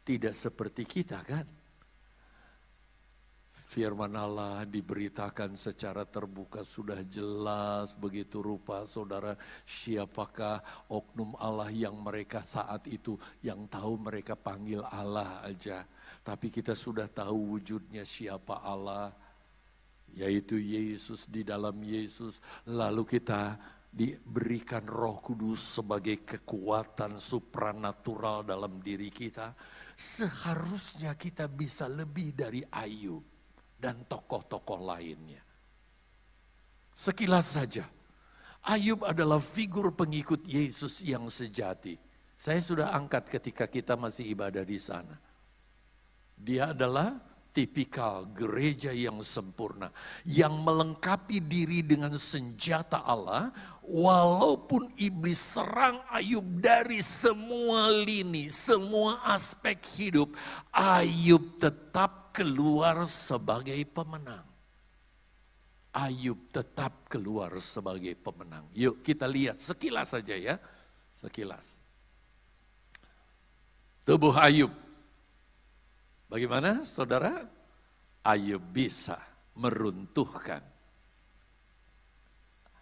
tidak 0.04 0.36
seperti 0.36 0.84
kita 0.84 1.24
kan. 1.24 1.55
Firman 3.76 4.16
Allah 4.16 4.64
diberitakan 4.64 5.52
secara 5.52 6.08
terbuka 6.08 6.64
sudah 6.64 7.04
jelas 7.04 7.92
begitu 7.92 8.40
rupa 8.40 8.88
saudara. 8.88 9.36
Siapakah 9.68 10.64
oknum 10.88 11.36
Allah 11.36 11.68
yang 11.68 11.92
mereka 12.00 12.40
saat 12.40 12.88
itu? 12.88 13.20
Yang 13.44 13.68
tahu 13.68 14.00
mereka 14.00 14.32
panggil 14.32 14.80
Allah 14.80 15.44
aja. 15.44 15.84
Tapi 16.24 16.48
kita 16.48 16.72
sudah 16.72 17.04
tahu 17.04 17.60
wujudnya 17.60 18.08
siapa 18.08 18.64
Allah 18.64 19.12
yaitu 20.16 20.56
Yesus. 20.56 21.28
Di 21.28 21.44
dalam 21.44 21.76
Yesus 21.84 22.40
lalu 22.64 23.04
kita 23.04 23.60
diberikan 23.92 24.88
roh 24.88 25.20
kudus 25.20 25.76
sebagai 25.76 26.24
kekuatan 26.24 27.20
supranatural 27.20 28.40
dalam 28.40 28.80
diri 28.80 29.12
kita, 29.12 29.52
seharusnya 30.00 31.12
kita 31.12 31.44
bisa 31.44 31.84
lebih 31.92 32.32
dari 32.32 32.64
Ayub 32.72 33.35
dan 33.76 34.02
tokoh-tokoh 34.08 34.80
lainnya. 34.82 35.40
Sekilas 36.96 37.56
saja, 37.56 37.84
Ayub 38.64 39.04
adalah 39.04 39.38
figur 39.38 39.92
pengikut 39.92 40.42
Yesus 40.48 41.04
yang 41.04 41.28
sejati. 41.28 42.00
Saya 42.36 42.58
sudah 42.58 42.88
angkat 42.92 43.28
ketika 43.30 43.68
kita 43.68 43.94
masih 43.94 44.26
ibadah 44.32 44.64
di 44.64 44.80
sana. 44.80 45.14
Dia 46.36 46.72
adalah 46.72 47.16
tipikal 47.56 48.28
gereja 48.36 48.92
yang 48.92 49.24
sempurna, 49.24 49.88
yang 50.28 50.52
melengkapi 50.60 51.40
diri 51.40 51.80
dengan 51.80 52.12
senjata 52.12 53.00
Allah, 53.00 53.48
walaupun 53.80 54.92
iblis 55.00 55.40
serang 55.56 56.04
Ayub 56.12 56.44
dari 56.60 57.00
semua 57.00 57.88
lini, 57.88 58.52
semua 58.52 59.24
aspek 59.24 59.80
hidup, 59.96 60.36
Ayub 60.68 61.56
tetap 61.56 62.25
keluar 62.36 63.08
sebagai 63.08 63.80
pemenang. 63.88 64.44
Ayub 65.96 66.52
tetap 66.52 67.08
keluar 67.08 67.56
sebagai 67.56 68.12
pemenang. 68.20 68.68
Yuk 68.76 69.00
kita 69.00 69.24
lihat 69.24 69.56
sekilas 69.56 70.12
saja 70.12 70.36
ya, 70.36 70.60
sekilas. 71.16 71.80
Tubuh 74.04 74.36
Ayub 74.36 74.68
Bagaimana 76.26 76.82
saudara? 76.82 77.46
Ayub 78.26 78.62
bisa 78.74 79.14
meruntuhkan. 79.54 80.58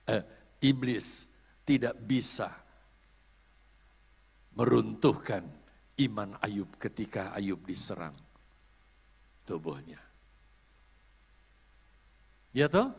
Eh, 0.09 0.25
iblis 0.65 1.29
tidak 1.69 1.97
bisa 2.01 2.49
meruntuhkan 4.57 5.45
iman 6.01 6.37
Ayub 6.41 6.73
ketika 6.81 7.37
Ayub 7.37 7.61
diserang 7.69 8.17
tubuhnya. 9.45 10.01
Ya 12.57 12.67
toh? 12.67 12.91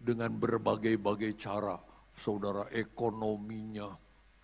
Dengan 0.00 0.32
berbagai-bagai 0.32 1.36
cara, 1.36 1.76
saudara 2.16 2.68
ekonominya, 2.72 3.92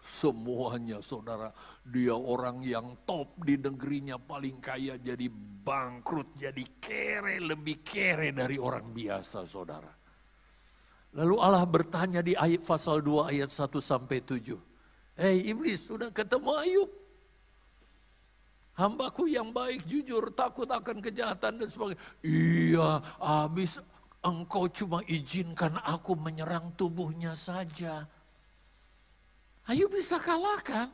Semuanya 0.06 1.02
saudara, 1.02 1.50
dia 1.82 2.14
orang 2.14 2.62
yang 2.62 2.94
top 3.02 3.42
di 3.42 3.58
negerinya 3.58 4.22
paling 4.22 4.62
kaya 4.62 4.94
jadi 5.02 5.26
bangkrut, 5.66 6.38
jadi 6.38 6.64
kere, 6.78 7.42
lebih 7.42 7.82
kere 7.82 8.30
dari 8.30 8.54
orang 8.54 8.94
biasa 8.94 9.42
saudara. 9.42 9.90
Lalu 11.18 11.36
Allah 11.42 11.66
bertanya 11.66 12.22
di 12.22 12.38
ayat 12.38 12.62
pasal 12.62 13.02
2 13.02 13.34
ayat 13.34 13.50
1 13.50 13.82
sampai 13.82 14.22
7. 14.22 14.54
Hei 15.18 15.50
iblis, 15.50 15.90
sudah 15.90 16.14
ketemu 16.14 16.54
Ayub? 16.54 16.90
Hambaku 18.76 19.24
yang 19.24 19.56
baik, 19.56 19.88
jujur, 19.88 20.36
takut 20.36 20.68
akan 20.68 21.00
kejahatan 21.00 21.64
dan 21.64 21.68
sebagainya. 21.72 22.00
Iya, 22.20 23.00
habis 23.16 23.80
engkau 24.20 24.68
cuma 24.68 25.00
izinkan 25.08 25.80
aku 25.80 26.12
menyerang 26.12 26.76
tubuhnya 26.76 27.32
saja. 27.32 28.04
Ayo 29.64 29.88
bisa 29.88 30.20
kalahkan. 30.20 30.92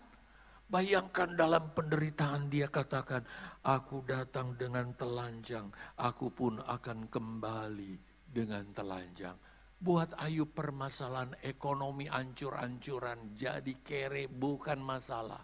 Bayangkan 0.71 1.37
dalam 1.37 1.75
penderitaan 1.77 2.49
dia 2.49 2.71
katakan, 2.71 3.27
aku 3.67 4.01
datang 4.09 4.57
dengan 4.57 4.95
telanjang, 4.97 5.69
aku 6.01 6.33
pun 6.33 6.63
akan 6.65 7.11
kembali 7.13 7.99
dengan 8.31 8.65
telanjang. 8.73 9.37
Buat 9.83 10.17
Ayub 10.23 10.55
permasalahan 10.55 11.35
ekonomi 11.43 12.07
ancur-ancuran, 12.07 13.35
jadi 13.37 13.75
kere 13.83 14.31
bukan 14.31 14.79
masalah. 14.79 15.43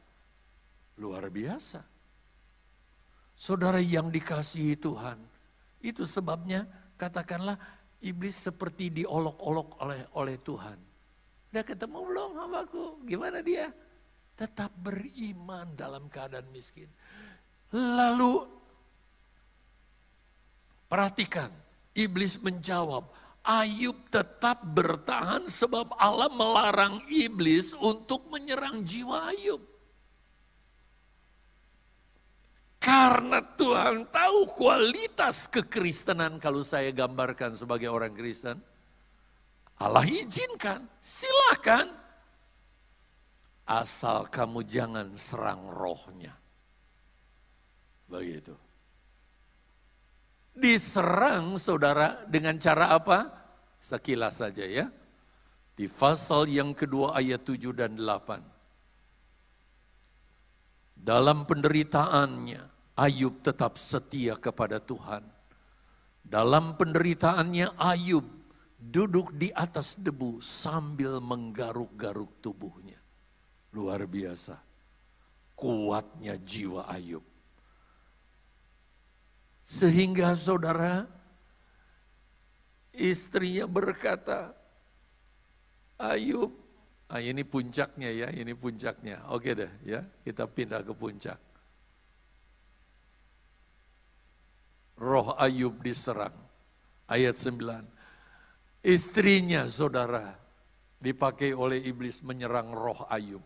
Luar 0.96 1.28
biasa. 1.28 1.97
Saudara 3.38 3.78
yang 3.78 4.10
dikasihi 4.10 4.74
Tuhan, 4.82 5.14
itu 5.78 6.02
sebabnya 6.02 6.66
katakanlah 6.98 7.54
iblis 8.02 8.34
seperti 8.34 8.90
diolok-olok 8.90 9.78
oleh 9.78 10.02
oleh 10.18 10.36
Tuhan. 10.42 10.74
Udah 11.54 11.62
ketemu 11.62 11.98
belum 12.02 12.30
hambaku? 12.34 12.84
Gimana 13.06 13.38
dia? 13.38 13.70
Tetap 14.34 14.74
beriman 14.82 15.70
dalam 15.78 16.10
keadaan 16.10 16.50
miskin. 16.50 16.90
Lalu 17.70 18.42
perhatikan, 20.90 21.54
iblis 21.94 22.42
menjawab, 22.42 23.06
Ayub 23.46 23.96
tetap 24.10 24.66
bertahan 24.66 25.46
sebab 25.46 25.94
Allah 25.94 26.28
melarang 26.28 27.06
iblis 27.06 27.70
untuk 27.78 28.26
menyerang 28.34 28.82
jiwa 28.82 29.30
Ayub. 29.30 29.62
Karena 32.78 33.42
Tuhan 33.42 34.06
tahu 34.06 34.46
kualitas 34.54 35.50
kekristenan 35.50 36.38
kalau 36.38 36.62
saya 36.62 36.94
gambarkan 36.94 37.58
sebagai 37.58 37.90
orang 37.90 38.14
Kristen. 38.14 38.62
Allah 39.78 40.06
izinkan, 40.06 40.86
silahkan. 41.02 41.90
Asal 43.68 44.30
kamu 44.30 44.64
jangan 44.64 45.12
serang 45.18 45.68
rohnya. 45.68 46.34
Begitu. 48.08 48.56
Diserang 50.58 51.54
saudara 51.60 52.26
dengan 52.26 52.58
cara 52.58 52.90
apa? 52.90 53.30
Sekilas 53.78 54.42
saja 54.42 54.64
ya. 54.66 54.90
Di 55.78 55.86
pasal 55.86 56.50
yang 56.50 56.74
kedua 56.74 57.14
ayat 57.14 57.46
7 57.46 57.70
dan 57.70 57.94
8. 57.94 58.57
Dalam 60.98 61.46
penderitaannya, 61.46 62.62
Ayub 62.98 63.38
tetap 63.46 63.78
setia 63.78 64.34
kepada 64.34 64.82
Tuhan. 64.82 65.22
Dalam 66.26 66.74
penderitaannya 66.74 67.78
Ayub 67.78 68.26
duduk 68.78 69.30
di 69.38 69.54
atas 69.54 69.94
debu 69.94 70.42
sambil 70.42 71.22
menggaruk-garuk 71.22 72.42
tubuhnya. 72.42 72.98
Luar 73.70 74.02
biasa. 74.04 74.58
Kuatnya 75.54 76.34
jiwa 76.42 76.90
Ayub. 76.90 77.22
Sehingga 79.62 80.34
saudara, 80.34 81.04
istrinya 82.94 83.68
berkata, 83.68 84.54
Ayub, 85.98 86.54
ah 87.08 87.20
ini 87.20 87.42
puncaknya 87.44 88.10
ya, 88.12 88.28
ini 88.32 88.52
puncaknya. 88.52 89.24
Oke 89.32 89.56
deh 89.56 89.72
ya, 89.84 90.04
kita 90.24 90.44
pindah 90.44 90.84
ke 90.84 90.92
puncak. 90.92 91.38
roh 94.98 95.34
Ayub 95.38 95.78
diserang. 95.80 96.34
Ayat 97.08 97.38
9. 97.40 97.86
Istrinya 98.84 99.64
saudara 99.70 100.36
dipakai 100.98 101.54
oleh 101.54 101.80
iblis 101.86 102.20
menyerang 102.20 102.74
roh 102.74 103.06
Ayub. 103.08 103.42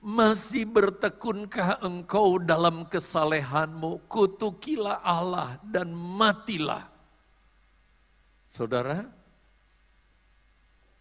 Masih 0.00 0.64
bertekunkah 0.64 1.84
engkau 1.84 2.40
dalam 2.40 2.88
kesalehanmu? 2.88 4.08
Kutukilah 4.08 5.04
Allah 5.04 5.60
dan 5.60 5.92
matilah. 5.92 6.88
Saudara, 8.48 9.04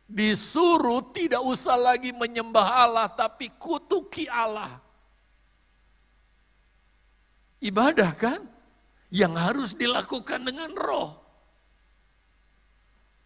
disuruh 0.10 1.06
tidak 1.14 1.46
usah 1.46 1.78
lagi 1.78 2.10
menyembah 2.10 2.90
Allah, 2.90 3.08
tapi 3.08 3.54
kutuki 3.62 4.26
Allah. 4.26 4.82
Ibadah 7.62 8.12
kan? 8.18 8.42
yang 9.10 9.34
harus 9.34 9.74
dilakukan 9.74 10.46
dengan 10.46 10.72
roh. 10.78 11.18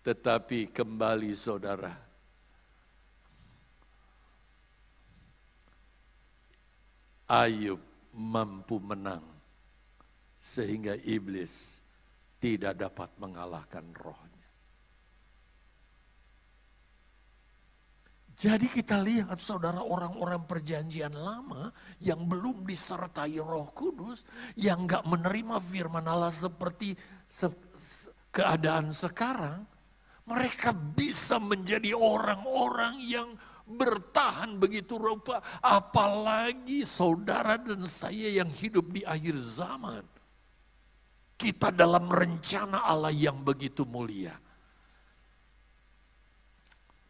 Tetapi 0.04 0.72
kembali 0.72 1.32
saudara, 1.36 1.96
Ayub 7.24 7.80
mampu 8.12 8.84
menang 8.84 9.24
sehingga 10.36 11.00
iblis 11.08 11.80
tidak 12.44 12.76
dapat 12.76 13.08
mengalahkan 13.16 13.88
rohnya. 13.96 14.33
Jadi 18.34 18.66
kita 18.66 18.98
lihat 18.98 19.38
saudara 19.38 19.80
orang-orang 19.86 20.42
perjanjian 20.50 21.14
lama 21.14 21.70
yang 22.02 22.26
belum 22.26 22.66
disertai 22.66 23.38
roh 23.38 23.70
kudus, 23.72 24.26
yang 24.58 24.90
gak 24.90 25.06
menerima 25.06 25.62
firman 25.62 26.04
Allah 26.10 26.34
seperti 26.34 26.98
se 27.30 27.48
se 27.78 28.10
keadaan 28.34 28.90
sekarang, 28.90 29.62
mereka 30.26 30.74
bisa 30.74 31.38
menjadi 31.38 31.94
orang-orang 31.94 32.98
yang 33.06 33.30
bertahan 33.70 34.58
begitu 34.58 34.98
rupa. 34.98 35.40
Apalagi 35.62 36.84
saudara 36.84 37.62
dan 37.62 37.86
saya 37.86 38.42
yang 38.42 38.50
hidup 38.50 38.90
di 38.90 39.06
akhir 39.06 39.38
zaman. 39.38 40.04
Kita 41.38 41.70
dalam 41.70 42.10
rencana 42.10 42.82
Allah 42.82 43.14
yang 43.14 43.38
begitu 43.46 43.86
mulia. 43.86 44.34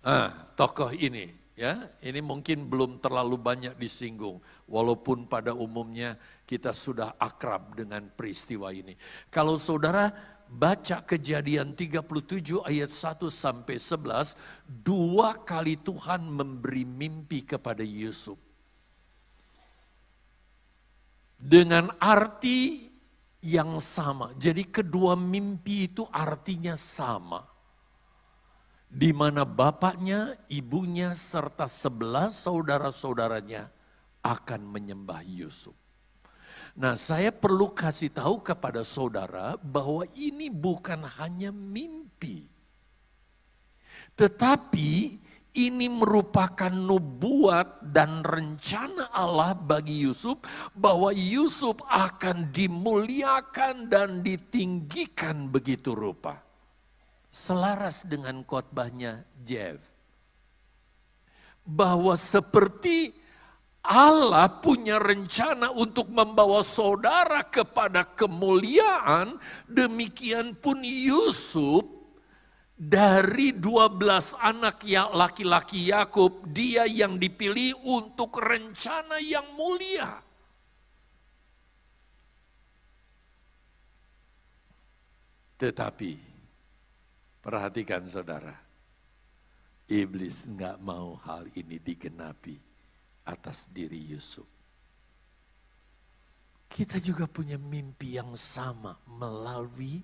Ah, 0.04 0.36
tokoh 0.60 0.92
ini 0.92 1.32
ya, 1.56 1.88
ini 2.04 2.20
mungkin 2.20 2.68
belum 2.68 3.00
terlalu 3.00 3.40
banyak 3.40 3.80
disinggung 3.80 4.44
walaupun 4.68 5.32
pada 5.32 5.56
umumnya 5.56 6.20
kita 6.44 6.76
sudah 6.76 7.16
akrab 7.16 7.72
dengan 7.72 8.12
peristiwa 8.12 8.68
ini. 8.76 9.00
Kalau 9.32 9.56
saudara 9.56 10.12
baca 10.52 11.08
Kejadian 11.08 11.72
37 11.72 12.68
ayat 12.68 12.92
1 12.92 13.32
sampai 13.32 13.80
11, 13.80 14.36
dua 14.68 15.40
kali 15.40 15.80
Tuhan 15.80 16.28
memberi 16.28 16.84
mimpi 16.84 17.48
kepada 17.48 17.82
Yusuf. 17.82 18.36
Dengan 21.40 21.96
arti 22.00 22.92
yang 23.40 23.80
sama. 23.80 24.36
Jadi 24.36 24.68
kedua 24.68 25.16
mimpi 25.16 25.92
itu 25.92 26.04
artinya 26.12 26.76
sama 26.76 27.53
di 28.94 29.10
mana 29.10 29.42
bapaknya, 29.42 30.38
ibunya, 30.54 31.18
serta 31.18 31.66
sebelas 31.66 32.46
saudara-saudaranya 32.46 33.74
akan 34.22 34.62
menyembah 34.70 35.26
Yusuf. 35.26 35.74
Nah, 36.78 36.94
saya 36.94 37.34
perlu 37.34 37.74
kasih 37.74 38.14
tahu 38.14 38.46
kepada 38.46 38.86
saudara 38.86 39.58
bahwa 39.58 40.06
ini 40.14 40.54
bukan 40.54 41.10
hanya 41.18 41.50
mimpi, 41.50 42.46
tetapi 44.14 45.18
ini 45.58 45.86
merupakan 45.90 46.70
nubuat 46.70 47.94
dan 47.94 48.22
rencana 48.22 49.10
Allah 49.10 49.58
bagi 49.58 50.06
Yusuf 50.06 50.38
bahwa 50.78 51.10
Yusuf 51.14 51.78
akan 51.90 52.54
dimuliakan 52.54 53.90
dan 53.90 54.22
ditinggikan 54.22 55.50
begitu 55.50 55.94
rupa 55.94 56.53
selaras 57.34 58.06
dengan 58.06 58.46
khotbahnya 58.46 59.26
Jeff. 59.42 59.82
Bahwa 61.66 62.14
seperti 62.14 63.10
Allah 63.82 64.48
punya 64.62 65.02
rencana 65.02 65.74
untuk 65.74 66.08
membawa 66.14 66.62
saudara 66.62 67.42
kepada 67.42 68.06
kemuliaan, 68.06 69.42
demikian 69.66 70.54
pun 70.56 70.80
Yusuf 70.86 71.84
dari 72.78 73.52
12 73.56 74.38
anak 74.40 74.86
ya, 74.86 75.10
laki-laki 75.10 75.90
Yakub, 75.90 76.48
dia 76.54 76.86
yang 76.86 77.18
dipilih 77.18 77.76
untuk 77.84 78.40
rencana 78.40 79.20
yang 79.20 79.48
mulia. 79.56 80.20
Tetapi 85.60 86.33
Perhatikan 87.44 88.08
saudara, 88.08 88.56
iblis 89.92 90.48
nggak 90.48 90.80
mau 90.80 91.20
hal 91.28 91.52
ini 91.60 91.76
digenapi 91.76 92.56
atas 93.28 93.68
diri 93.68 94.00
Yusuf. 94.16 94.48
Kita 96.72 97.04
juga 97.04 97.28
punya 97.28 97.60
mimpi 97.60 98.16
yang 98.16 98.32
sama 98.40 98.96
melalui 99.12 100.00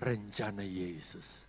rencana 0.00 0.64
Yesus. 0.64 1.44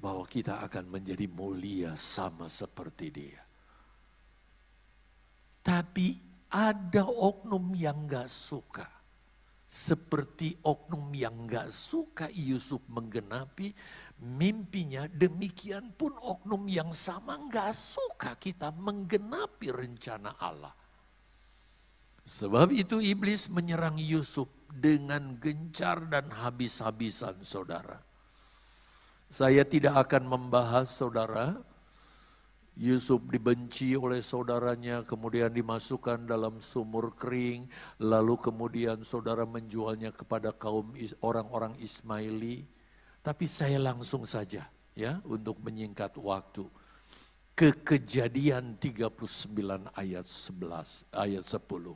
Bahwa 0.00 0.24
kita 0.24 0.64
akan 0.64 0.88
menjadi 0.88 1.28
mulia 1.28 1.92
sama 1.92 2.48
seperti 2.48 3.12
dia. 3.12 3.42
Tapi 5.60 6.16
ada 6.48 7.04
oknum 7.04 7.76
yang 7.76 8.08
gak 8.08 8.32
suka. 8.32 8.88
Seperti 9.68 10.56
oknum 10.64 11.12
yang 11.12 11.44
gak 11.44 11.68
suka 11.68 12.32
Yusuf 12.32 12.80
menggenapi 12.88 13.76
mimpinya, 14.20 15.08
demikian 15.08 15.96
pun 15.96 16.12
oknum 16.20 16.68
yang 16.68 16.92
sama 16.92 17.40
nggak 17.40 17.72
suka 17.72 18.36
kita 18.36 18.68
menggenapi 18.76 19.72
rencana 19.72 20.36
Allah. 20.36 20.76
Sebab 22.28 22.70
itu 22.70 23.00
iblis 23.00 23.48
menyerang 23.48 23.96
Yusuf 23.96 24.46
dengan 24.70 25.40
gencar 25.40 26.04
dan 26.06 26.28
habis-habisan 26.30 27.42
saudara. 27.42 27.98
Saya 29.32 29.64
tidak 29.64 30.06
akan 30.06 30.28
membahas 30.28 30.90
saudara, 30.92 31.58
Yusuf 32.78 33.24
dibenci 33.28 33.98
oleh 33.98 34.22
saudaranya, 34.22 35.02
kemudian 35.02 35.50
dimasukkan 35.50 36.28
dalam 36.28 36.62
sumur 36.62 37.12
kering, 37.16 37.66
lalu 37.98 38.36
kemudian 38.38 39.02
saudara 39.02 39.42
menjualnya 39.48 40.14
kepada 40.14 40.54
kaum 40.54 40.94
orang-orang 41.24 41.74
Ismaili 41.82 42.79
tapi 43.20 43.44
saya 43.44 43.76
langsung 43.76 44.24
saja 44.24 44.64
ya 44.96 45.20
untuk 45.28 45.60
menyingkat 45.60 46.16
waktu 46.20 46.64
ke 47.52 47.76
kejadian 47.84 48.80
39 48.80 49.12
ayat 49.92 50.24
11 50.24 51.04
ayat 51.12 51.44
10. 51.44 51.92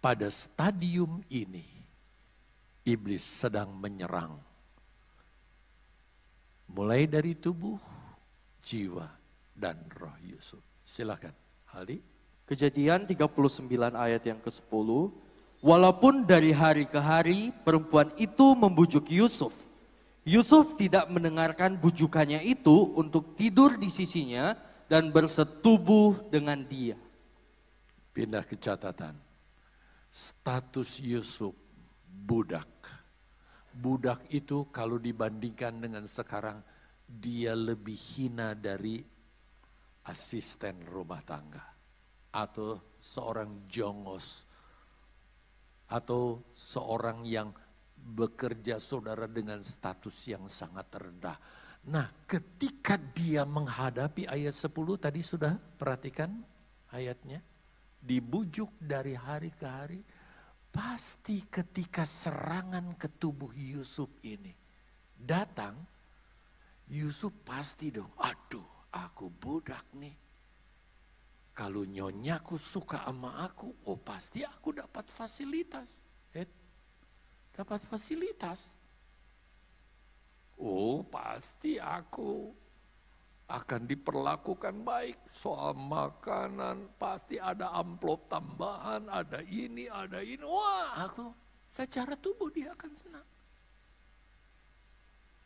Pada 0.00 0.28
stadium 0.30 1.20
ini 1.28 1.66
iblis 2.86 3.26
sedang 3.26 3.74
menyerang 3.76 4.38
mulai 6.70 7.06
dari 7.06 7.36
tubuh, 7.36 7.78
jiwa 8.62 9.06
dan 9.54 9.78
roh 9.96 10.16
Yusuf. 10.24 10.62
Silakan, 10.86 11.32
Aldi. 11.74 11.98
Kejadian 12.46 13.10
39 13.10 13.66
ayat 13.98 14.22
yang 14.22 14.38
ke-10 14.38 14.88
Walaupun 15.64 16.28
dari 16.28 16.52
hari 16.52 16.84
ke 16.84 17.00
hari 17.00 17.50
perempuan 17.64 18.12
itu 18.20 18.52
membujuk 18.52 19.08
Yusuf. 19.08 19.52
Yusuf 20.26 20.74
tidak 20.74 21.06
mendengarkan 21.08 21.78
bujukannya 21.78 22.42
itu 22.42 22.92
untuk 22.98 23.38
tidur 23.38 23.78
di 23.78 23.88
sisinya 23.88 24.58
dan 24.90 25.10
bersetubuh 25.10 26.30
dengan 26.30 26.60
dia. 26.66 26.98
Pindah 28.10 28.42
ke 28.42 28.58
catatan. 28.58 29.14
Status 30.10 30.98
Yusuf 31.02 31.54
budak. 32.08 32.68
Budak 33.76 34.24
itu 34.32 34.66
kalau 34.72 34.96
dibandingkan 34.96 35.76
dengan 35.76 36.08
sekarang 36.08 36.64
dia 37.04 37.52
lebih 37.52 37.94
hina 37.94 38.56
dari 38.56 39.04
asisten 40.08 40.80
rumah 40.88 41.20
tangga 41.22 41.62
atau 42.32 42.80
seorang 42.96 43.66
jongos 43.68 44.45
atau 45.86 46.42
seorang 46.54 47.22
yang 47.26 47.54
bekerja 47.94 48.78
saudara 48.78 49.26
dengan 49.26 49.62
status 49.62 50.14
yang 50.30 50.46
sangat 50.46 50.86
rendah. 50.94 51.38
Nah, 51.86 52.26
ketika 52.26 52.98
dia 52.98 53.46
menghadapi 53.46 54.26
ayat 54.26 54.54
10 54.54 54.74
tadi 54.98 55.22
sudah 55.22 55.54
perhatikan 55.54 56.42
ayatnya 56.90 57.42
dibujuk 58.02 58.74
dari 58.78 59.14
hari 59.14 59.54
ke 59.54 59.66
hari, 59.66 60.00
pasti 60.70 61.46
ketika 61.46 62.02
serangan 62.02 62.98
ke 62.98 63.06
tubuh 63.18 63.54
Yusuf 63.54 64.10
ini 64.26 64.50
datang, 65.14 65.78
Yusuf 66.90 67.34
pasti 67.42 67.90
dong, 67.90 68.10
aduh 68.18 68.90
aku 68.90 69.30
budak 69.30 69.86
nih. 69.94 70.25
Kalau 71.56 71.88
nyonyaku 71.88 72.60
suka 72.60 73.00
sama 73.00 73.48
aku, 73.48 73.72
oh 73.88 73.96
pasti 73.96 74.44
aku 74.44 74.76
dapat 74.76 75.08
fasilitas. 75.08 76.04
Eh, 76.36 76.44
dapat 77.56 77.80
fasilitas. 77.80 78.76
Oh 80.60 81.00
pasti 81.08 81.80
aku 81.80 82.52
akan 83.48 83.88
diperlakukan 83.88 84.84
baik. 84.84 85.16
Soal 85.32 85.72
makanan 85.72 86.92
pasti 87.00 87.40
ada 87.40 87.72
amplop 87.72 88.28
tambahan, 88.28 89.08
ada 89.08 89.40
ini, 89.48 89.88
ada 89.88 90.20
ini. 90.20 90.44
Wah, 90.44 91.08
aku 91.08 91.32
secara 91.64 92.20
tubuh 92.20 92.52
dia 92.52 92.76
akan 92.76 92.92
senang. 92.92 93.28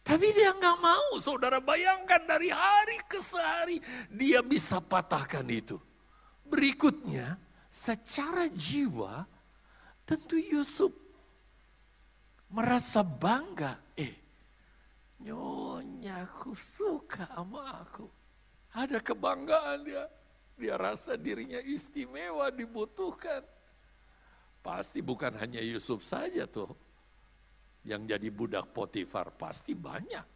Tapi 0.02 0.26
dia 0.34 0.50
nggak 0.58 0.78
mau, 0.82 1.22
saudara 1.22 1.62
bayangkan 1.62 2.26
dari 2.26 2.50
hari 2.50 2.98
ke 3.06 3.22
sehari 3.22 3.78
dia 4.11 4.42
bisa 4.42 4.82
patahkan 4.82 5.46
itu. 5.46 5.78
Berikutnya, 6.51 7.38
secara 7.70 8.51
jiwa 8.51 9.22
tentu 10.03 10.34
Yusuf 10.34 10.90
merasa 12.51 13.07
bangga. 13.07 13.78
Eh, 13.94 14.20
Nyonya 15.22 16.26
aku 16.26 16.57
suka 16.57 17.28
sama 17.28 17.84
aku. 17.86 18.09
Ada 18.74 18.98
kebanggaan 18.98 19.86
dia. 19.86 20.05
Dia 20.61 20.76
rasa 20.76 21.16
dirinya 21.16 21.62
istimewa, 21.62 22.51
dibutuhkan. 22.53 23.40
Pasti 24.61 25.01
bukan 25.01 25.32
hanya 25.40 25.62
Yusuf 25.64 26.05
saja 26.05 26.44
tuh. 26.44 26.68
Yang 27.80 28.12
jadi 28.12 28.28
budak 28.28 28.66
Potifar, 28.76 29.32
pasti 29.32 29.72
banyak. 29.72 30.26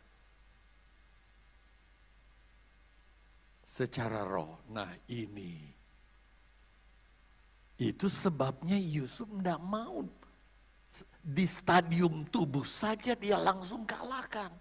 Secara 3.65 4.25
roh, 4.25 4.65
nah 4.73 4.89
ini. 5.13 5.74
Itu 7.75 8.07
sebabnya 8.07 8.79
Yusuf 8.79 9.27
tidak 9.27 9.59
mau 9.59 10.07
di 11.25 11.49
stadium 11.49 12.23
tubuh 12.29 12.63
saja 12.63 13.17
dia 13.19 13.41
langsung 13.41 13.83
kalahkan. 13.83 14.53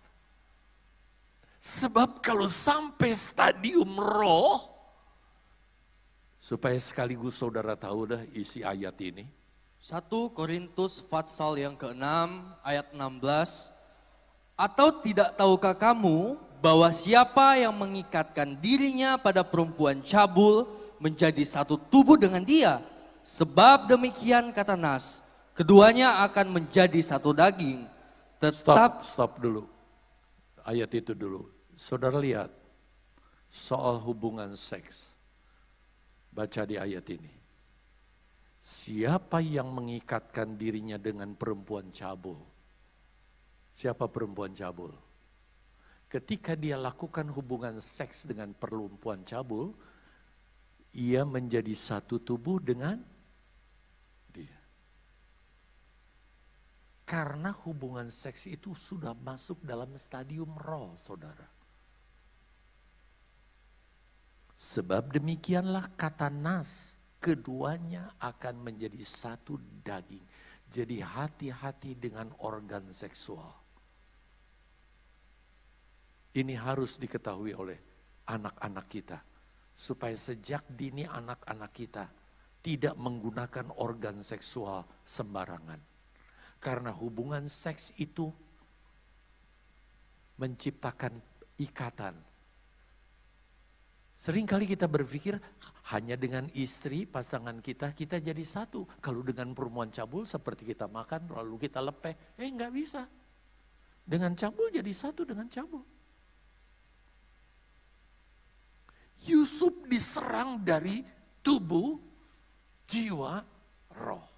Sebab 1.64 2.20
kalau 2.20 2.50
sampai 2.50 3.16
stadium 3.16 3.96
roh, 3.96 4.68
supaya 6.42 6.76
sekaligus 6.76 7.40
saudara 7.40 7.78
tahu 7.78 8.16
dah 8.18 8.22
isi 8.36 8.66
ayat 8.66 8.98
ini. 9.00 9.24
1 9.84 10.08
Korintus 10.32 11.04
Fatsal 11.12 11.60
yang 11.60 11.76
ke-6 11.76 12.04
ayat 12.64 12.88
16. 12.96 13.72
Atau 14.56 15.04
tidak 15.04 15.36
tahukah 15.36 15.76
kamu 15.76 16.40
bahwa 16.64 16.88
siapa 16.92 17.60
yang 17.60 17.76
mengikatkan 17.76 18.56
dirinya 18.60 19.20
pada 19.20 19.44
perempuan 19.44 20.00
cabul 20.00 20.68
menjadi 21.04 21.44
satu 21.44 21.76
tubuh 21.76 22.16
dengan 22.16 22.44
dia? 22.44 22.80
Sebab 23.24 23.88
demikian 23.88 24.52
kata 24.52 24.76
Nas, 24.76 25.24
keduanya 25.56 26.22
akan 26.28 26.60
menjadi 26.60 27.00
satu 27.00 27.32
daging. 27.32 27.88
Tetap 28.38 28.60
stop, 28.60 28.94
stop 29.08 29.32
dulu. 29.40 29.64
Ayat 30.68 30.92
itu 30.92 31.16
dulu. 31.16 31.48
Saudara 31.80 32.20
lihat 32.20 32.52
soal 33.48 33.98
hubungan 34.04 34.52
seks. 34.60 35.08
Baca 36.34 36.68
di 36.68 36.76
ayat 36.76 37.08
ini. 37.10 37.34
Siapa 38.64 39.44
yang 39.44 39.76
mengikatkan 39.76 40.56
dirinya 40.56 40.96
dengan 40.96 41.36
perempuan 41.36 41.92
cabul? 41.92 42.40
Siapa 43.76 44.08
perempuan 44.08 44.56
cabul? 44.56 44.94
Ketika 46.08 46.54
dia 46.54 46.78
lakukan 46.78 47.28
hubungan 47.34 47.82
seks 47.82 48.24
dengan 48.24 48.54
perempuan 48.54 49.26
cabul, 49.28 49.74
ia 50.94 51.26
menjadi 51.26 51.74
satu 51.74 52.22
tubuh 52.22 52.62
dengan 52.62 53.02
dia. 54.30 54.58
Karena 57.04 57.52
hubungan 57.68 58.08
seks 58.08 58.48
itu 58.48 58.72
sudah 58.72 59.12
masuk 59.12 59.60
dalam 59.68 59.92
stadium 60.00 60.56
roh, 60.56 60.96
saudara. 60.96 61.46
Sebab 64.56 65.12
demikianlah 65.12 65.92
kata 66.00 66.32
Nas, 66.32 66.96
keduanya 67.20 68.08
akan 68.24 68.72
menjadi 68.72 69.04
satu 69.04 69.60
daging. 69.84 70.24
Jadi 70.72 71.04
hati-hati 71.04 72.00
dengan 72.00 72.32
organ 72.40 72.88
seksual. 72.96 73.52
Ini 76.34 76.58
harus 76.58 76.98
diketahui 76.98 77.54
oleh 77.54 77.78
anak-anak 78.26 78.88
kita. 78.90 79.20
Supaya 79.74 80.14
sejak 80.18 80.66
dini 80.72 81.06
anak-anak 81.06 81.72
kita 81.74 82.06
tidak 82.64 82.96
menggunakan 82.98 83.74
organ 83.76 84.24
seksual 84.24 84.86
sembarangan. 85.06 85.93
Karena 86.64 86.96
hubungan 86.96 87.44
seks 87.52 87.92
itu 88.00 88.32
menciptakan 90.40 91.20
ikatan, 91.60 92.16
Seringkali 94.24 94.70
kita 94.70 94.88
berpikir 94.88 95.36
hanya 95.92 96.16
dengan 96.16 96.48
istri, 96.56 97.04
pasangan 97.04 97.60
kita, 97.60 97.92
kita 97.92 98.24
jadi 98.24 98.40
satu. 98.40 98.88
Kalau 99.04 99.20
dengan 99.20 99.52
perempuan 99.52 99.92
cabul 99.92 100.24
seperti 100.24 100.64
kita 100.72 100.88
makan 100.88 101.28
lalu 101.28 101.68
kita 101.68 101.84
lepeh, 101.84 102.16
eh 102.40 102.48
nggak 102.48 102.72
bisa. 102.72 103.04
Dengan 104.08 104.32
cabul 104.32 104.72
jadi 104.72 104.88
satu 104.96 105.28
dengan 105.28 105.52
cabul. 105.52 105.84
Yusuf 109.28 109.76
diserang 109.92 110.64
dari 110.64 111.04
tubuh, 111.44 112.00
jiwa, 112.88 113.44
roh. 113.92 114.33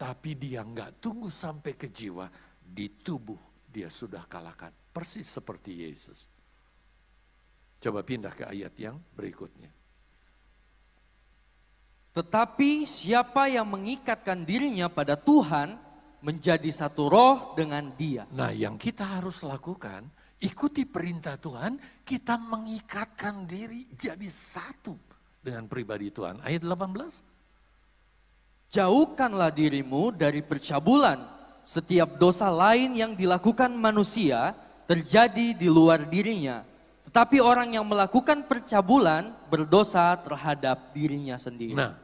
Tapi 0.00 0.32
dia 0.32 0.64
nggak 0.64 0.96
tunggu 0.96 1.28
sampai 1.28 1.76
ke 1.76 1.92
jiwa, 1.92 2.24
di 2.56 2.88
tubuh 3.04 3.36
dia 3.68 3.92
sudah 3.92 4.24
kalahkan. 4.24 4.72
Persis 4.96 5.28
seperti 5.28 5.84
Yesus. 5.84 6.24
Coba 7.84 8.00
pindah 8.00 8.32
ke 8.32 8.48
ayat 8.48 8.72
yang 8.80 8.96
berikutnya. 9.12 9.68
Tetapi 12.16 12.88
siapa 12.88 13.52
yang 13.52 13.68
mengikatkan 13.68 14.42
dirinya 14.42 14.88
pada 14.88 15.20
Tuhan 15.20 15.78
menjadi 16.24 16.68
satu 16.72 17.06
roh 17.06 17.36
dengan 17.52 17.92
dia. 17.94 18.24
Nah 18.32 18.50
yang 18.50 18.80
kita 18.80 19.20
harus 19.20 19.44
lakukan, 19.46 20.08
ikuti 20.42 20.88
perintah 20.88 21.36
Tuhan, 21.38 21.76
kita 22.02 22.40
mengikatkan 22.40 23.46
diri 23.46 23.86
jadi 23.94 24.26
satu 24.26 24.96
dengan 25.40 25.68
pribadi 25.70 26.10
Tuhan. 26.10 26.42
Ayat 26.42 26.66
18. 26.66 27.29
Jauhkanlah 28.70 29.50
dirimu 29.50 30.14
dari 30.14 30.40
percabulan. 30.40 31.18
Setiap 31.66 32.16
dosa 32.16 32.48
lain 32.48 32.96
yang 32.96 33.12
dilakukan 33.12 33.70
manusia 33.74 34.54
terjadi 34.86 35.54
di 35.54 35.68
luar 35.70 36.06
dirinya 36.06 36.70
tetapi 37.10 37.42
orang 37.42 37.74
yang 37.74 37.82
melakukan 37.82 38.46
percabulan 38.46 39.34
berdosa 39.50 40.14
terhadap 40.22 40.94
dirinya 40.94 41.34
sendiri. 41.34 41.74
Nah, 41.74 41.98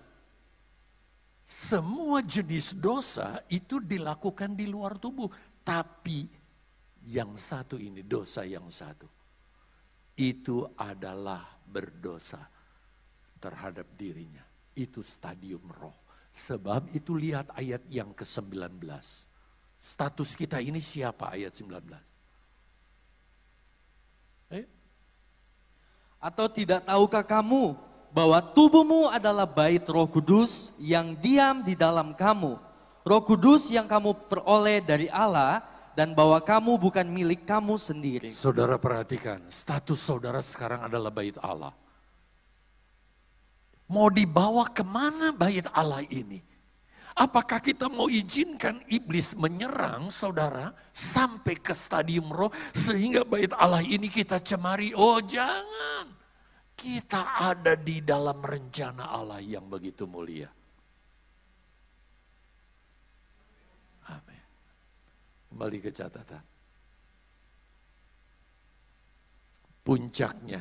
semua 1.46 2.26
jenis 2.26 2.74
dosa 2.74 3.38
itu 3.46 3.78
dilakukan 3.78 4.58
di 4.58 4.66
luar 4.66 4.98
tubuh. 4.98 5.30
Tapi 5.62 6.26
yang 7.06 7.38
satu 7.38 7.78
ini, 7.78 8.02
dosa 8.02 8.42
yang 8.42 8.66
satu. 8.66 9.06
Itu 10.18 10.74
adalah 10.74 11.54
berdosa 11.62 12.42
terhadap 13.38 13.86
dirinya. 13.94 14.42
Itu 14.74 15.06
stadium 15.06 15.70
roh. 15.70 16.05
Sebab 16.36 16.92
itu 16.92 17.16
lihat 17.16 17.48
ayat 17.56 17.80
yang 17.88 18.12
ke-19. 18.12 18.76
Status 19.80 20.36
kita 20.36 20.60
ini 20.60 20.84
siapa 20.84 21.32
ayat 21.32 21.56
19? 21.56 21.80
Atau 26.20 26.46
tidak 26.52 26.84
tahukah 26.84 27.24
kamu 27.24 27.72
bahwa 28.12 28.40
tubuhmu 28.52 29.08
adalah 29.08 29.48
bait 29.48 29.84
Roh 29.88 30.04
Kudus 30.04 30.76
yang 30.76 31.16
diam 31.16 31.64
di 31.64 31.72
dalam 31.72 32.12
kamu. 32.12 32.60
Roh 33.00 33.22
Kudus 33.24 33.72
yang 33.72 33.88
kamu 33.88 34.28
peroleh 34.28 34.84
dari 34.84 35.08
Allah 35.08 35.64
dan 35.96 36.12
bahwa 36.12 36.36
kamu 36.44 36.76
bukan 36.76 37.06
milik 37.08 37.48
kamu 37.48 37.80
sendiri. 37.80 38.28
Saudara 38.28 38.76
perhatikan, 38.76 39.40
status 39.48 40.04
saudara 40.04 40.44
sekarang 40.44 40.84
adalah 40.84 41.08
bait 41.08 41.40
Allah. 41.40 41.72
Mau 43.86 44.10
dibawa 44.10 44.66
ke 44.66 44.82
mana 44.82 45.30
bait 45.30 45.62
Allah 45.70 46.02
ini? 46.10 46.42
Apakah 47.16 47.64
kita 47.64 47.88
mau 47.88 48.12
izinkan 48.12 48.84
iblis 48.92 49.32
menyerang 49.38 50.12
saudara 50.12 50.76
sampai 50.92 51.56
ke 51.56 51.72
stadium 51.72 52.28
roh 52.28 52.52
sehingga 52.76 53.24
bait 53.24 53.48
Allah 53.56 53.80
ini 53.80 54.10
kita 54.10 54.36
cemari? 54.42 54.92
Oh 54.92 55.22
jangan. 55.24 56.12
Kita 56.76 57.40
ada 57.40 57.72
di 57.72 58.04
dalam 58.04 58.36
rencana 58.44 59.08
Allah 59.08 59.40
yang 59.40 59.64
begitu 59.64 60.04
mulia. 60.04 60.52
Amin. 64.12 64.44
Kembali 65.48 65.78
ke 65.80 65.88
catatan. 65.88 66.44
Puncaknya 69.80 70.60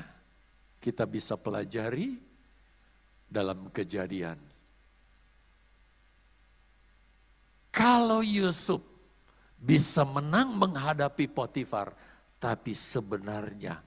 kita 0.79 1.03
bisa 1.03 1.35
pelajari 1.35 2.15
dalam 3.35 3.67
kejadian 3.75 4.39
Kalau 7.75 8.23
Yusuf 8.23 8.79
bisa 9.59 10.07
menang 10.07 10.55
menghadapi 10.55 11.27
Potifar, 11.27 11.91
tapi 12.39 12.71
sebenarnya 12.71 13.83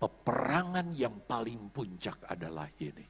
peperangan 0.00 0.96
yang 0.96 1.20
paling 1.28 1.68
puncak 1.68 2.16
adalah 2.24 2.64
ini. 2.80 3.04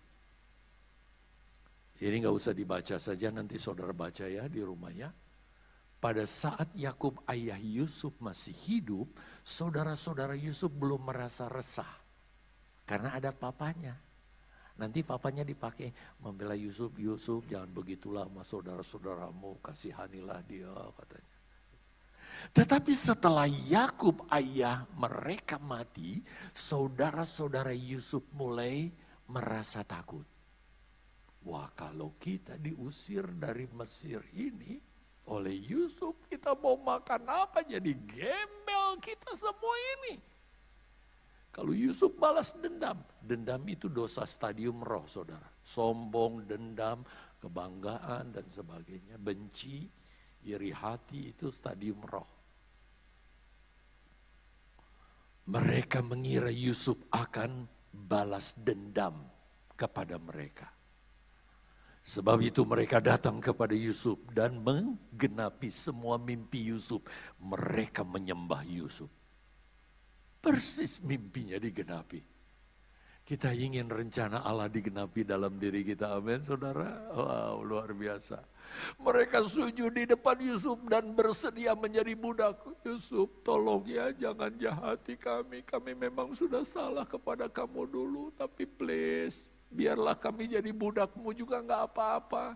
Ini 1.96 2.16
nggak 2.26 2.34
usah 2.34 2.50
dibaca 2.50 2.98
saja, 2.98 3.30
nanti 3.30 3.54
saudara 3.54 3.94
baca 3.94 4.26
ya 4.26 4.50
di 4.50 4.58
rumahnya. 4.66 5.14
Pada 6.02 6.26
saat 6.26 6.74
Yakub 6.74 7.22
ayah 7.30 7.56
Yusuf 7.56 8.18
masih 8.18 8.52
hidup, 8.66 9.06
saudara-saudara 9.46 10.34
Yusuf 10.34 10.74
belum 10.74 11.06
merasa 11.06 11.46
resah. 11.46 11.88
Karena 12.82 13.14
ada 13.14 13.30
papanya. 13.30 13.94
Nanti 14.76 15.00
papanya 15.00 15.40
dipakai 15.40 15.88
membela 16.20 16.52
Yusuf, 16.52 16.92
Yusuf 17.00 17.48
jangan 17.48 17.72
begitulah 17.72 18.28
sama 18.28 18.44
saudara-saudaramu, 18.44 19.56
kasihanilah 19.64 20.44
dia 20.44 20.68
katanya. 21.00 21.36
Tetapi 22.52 22.92
setelah 22.92 23.48
Yakub 23.48 24.28
ayah 24.28 24.84
mereka 24.92 25.56
mati, 25.56 26.20
saudara-saudara 26.52 27.72
Yusuf 27.72 28.20
mulai 28.36 28.92
merasa 29.26 29.80
takut. 29.80 30.28
Wah 31.46 31.70
kalau 31.72 32.12
kita 32.20 32.58
diusir 32.60 33.24
dari 33.38 33.64
Mesir 33.72 34.20
ini 34.36 34.76
oleh 35.30 35.56
Yusuf, 35.56 36.20
kita 36.28 36.52
mau 36.58 36.76
makan 36.78 37.22
apa 37.26 37.64
jadi 37.64 37.96
gembel 37.96 38.98
kita 39.00 39.32
semua 39.38 39.76
ini. 39.98 40.35
Kalau 41.56 41.72
Yusuf 41.72 42.12
balas 42.20 42.52
dendam, 42.60 43.00
dendam 43.24 43.64
itu 43.64 43.88
dosa 43.88 44.28
stadium 44.28 44.84
roh 44.84 45.08
saudara. 45.08 45.48
Sombong, 45.64 46.44
dendam, 46.44 47.00
kebanggaan 47.40 48.28
dan 48.28 48.44
sebagainya. 48.52 49.16
Benci, 49.16 49.88
iri 50.44 50.68
hati 50.68 51.32
itu 51.32 51.48
stadium 51.48 52.04
roh. 52.04 52.28
Mereka 55.48 56.04
mengira 56.04 56.52
Yusuf 56.52 57.00
akan 57.08 57.64
balas 57.88 58.52
dendam 58.60 59.24
kepada 59.80 60.20
mereka. 60.20 60.68
Sebab 62.04 62.36
itu 62.44 62.68
mereka 62.68 63.00
datang 63.00 63.40
kepada 63.40 63.72
Yusuf 63.72 64.20
dan 64.28 64.60
menggenapi 64.60 65.72
semua 65.72 66.20
mimpi 66.20 66.68
Yusuf. 66.68 67.00
Mereka 67.40 68.04
menyembah 68.04 68.60
Yusuf. 68.68 69.08
Persis 70.46 71.02
mimpinya 71.02 71.58
digenapi. 71.58 72.22
Kita 73.26 73.50
ingin 73.50 73.90
rencana 73.90 74.46
Allah 74.46 74.70
digenapi 74.70 75.26
dalam 75.26 75.58
diri 75.58 75.82
kita. 75.82 76.14
Amin 76.14 76.38
saudara. 76.46 77.10
Wow 77.10 77.66
luar 77.66 77.90
biasa. 77.90 78.38
Mereka 79.02 79.42
sujud 79.42 79.90
di 79.90 80.06
depan 80.06 80.38
Yusuf 80.38 80.78
dan 80.86 81.10
bersedia 81.10 81.74
menjadi 81.74 82.14
budak. 82.14 82.62
Yusuf 82.86 83.26
tolong 83.42 83.82
ya 83.90 84.14
jangan 84.14 84.54
jahati 84.54 85.18
kami. 85.18 85.66
Kami 85.66 85.98
memang 85.98 86.30
sudah 86.38 86.62
salah 86.62 87.02
kepada 87.02 87.50
kamu 87.50 87.90
dulu. 87.90 88.30
Tapi 88.38 88.62
please 88.70 89.50
biarlah 89.74 90.14
kami 90.14 90.46
jadi 90.46 90.70
budakmu 90.70 91.34
juga 91.34 91.58
nggak 91.58 91.82
apa-apa. 91.90 92.54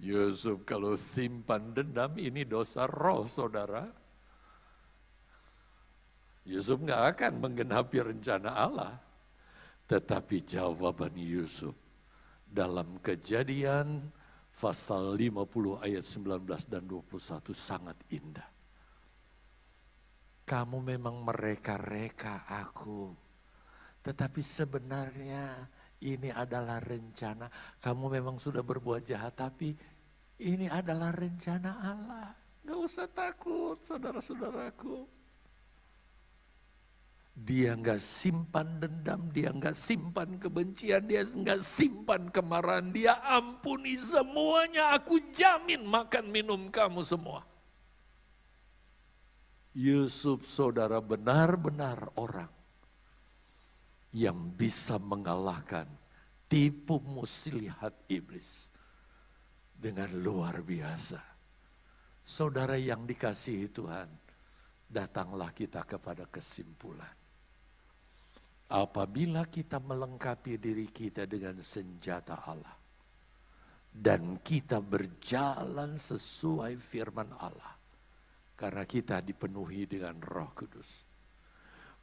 Yusuf 0.00 0.64
kalau 0.64 0.96
simpan 0.96 1.76
dendam 1.76 2.16
ini 2.16 2.48
dosa 2.48 2.88
roh 2.88 3.28
saudara. 3.28 4.00
Yusuf 6.50 6.82
nggak 6.82 7.02
akan 7.14 7.32
menggenapi 7.38 8.02
rencana 8.02 8.50
Allah. 8.58 8.98
Tetapi 9.86 10.42
jawaban 10.42 11.14
Yusuf 11.14 11.74
dalam 12.42 12.98
kejadian 12.98 14.10
pasal 14.50 15.14
50 15.14 15.86
ayat 15.86 16.02
19 16.02 16.42
dan 16.66 16.82
21 16.90 17.54
sangat 17.54 17.94
indah. 18.10 18.50
Kamu 20.42 20.82
memang 20.82 21.22
mereka-reka 21.22 22.50
aku. 22.50 23.14
Tetapi 24.02 24.42
sebenarnya 24.42 25.70
ini 26.02 26.34
adalah 26.34 26.82
rencana. 26.82 27.46
Kamu 27.78 28.10
memang 28.10 28.42
sudah 28.42 28.66
berbuat 28.66 29.06
jahat 29.06 29.38
tapi 29.38 29.70
ini 30.42 30.66
adalah 30.66 31.14
rencana 31.14 31.70
Allah. 31.78 32.34
Gak 32.66 32.78
usah 32.78 33.06
takut 33.06 33.78
saudara-saudaraku. 33.86 35.19
Dia 37.34 37.78
nggak 37.78 38.02
simpan 38.02 38.82
dendam, 38.82 39.30
dia 39.30 39.54
nggak 39.54 39.72
simpan 39.72 40.36
kebencian, 40.36 41.06
dia 41.06 41.22
nggak 41.22 41.62
simpan 41.62 42.26
kemarahan, 42.28 42.90
dia 42.90 43.22
ampuni 43.22 43.96
semuanya. 43.96 44.98
Aku 44.98 45.22
jamin 45.30 45.86
makan 45.86 46.26
minum 46.28 46.68
kamu 46.68 47.06
semua. 47.06 47.46
Yusuf 49.70 50.42
saudara 50.42 50.98
benar-benar 50.98 52.10
orang 52.18 52.50
yang 54.10 54.50
bisa 54.50 54.98
mengalahkan 54.98 55.86
tipu 56.50 56.98
muslihat 56.98 57.94
iblis 58.10 58.66
dengan 59.70 60.10
luar 60.18 60.66
biasa. 60.66 61.22
Saudara 62.26 62.74
yang 62.74 63.06
dikasihi 63.06 63.70
Tuhan, 63.70 64.10
datanglah 64.90 65.54
kita 65.54 65.86
kepada 65.86 66.26
kesimpulan 66.26 67.19
Apabila 68.70 69.50
kita 69.50 69.82
melengkapi 69.82 70.54
diri 70.54 70.86
kita 70.86 71.26
dengan 71.26 71.58
senjata 71.58 72.38
Allah. 72.46 72.78
Dan 73.90 74.38
kita 74.38 74.78
berjalan 74.78 75.98
sesuai 75.98 76.78
firman 76.78 77.34
Allah. 77.42 77.74
Karena 78.54 78.86
kita 78.86 79.18
dipenuhi 79.18 79.90
dengan 79.90 80.22
roh 80.22 80.54
kudus. 80.54 81.02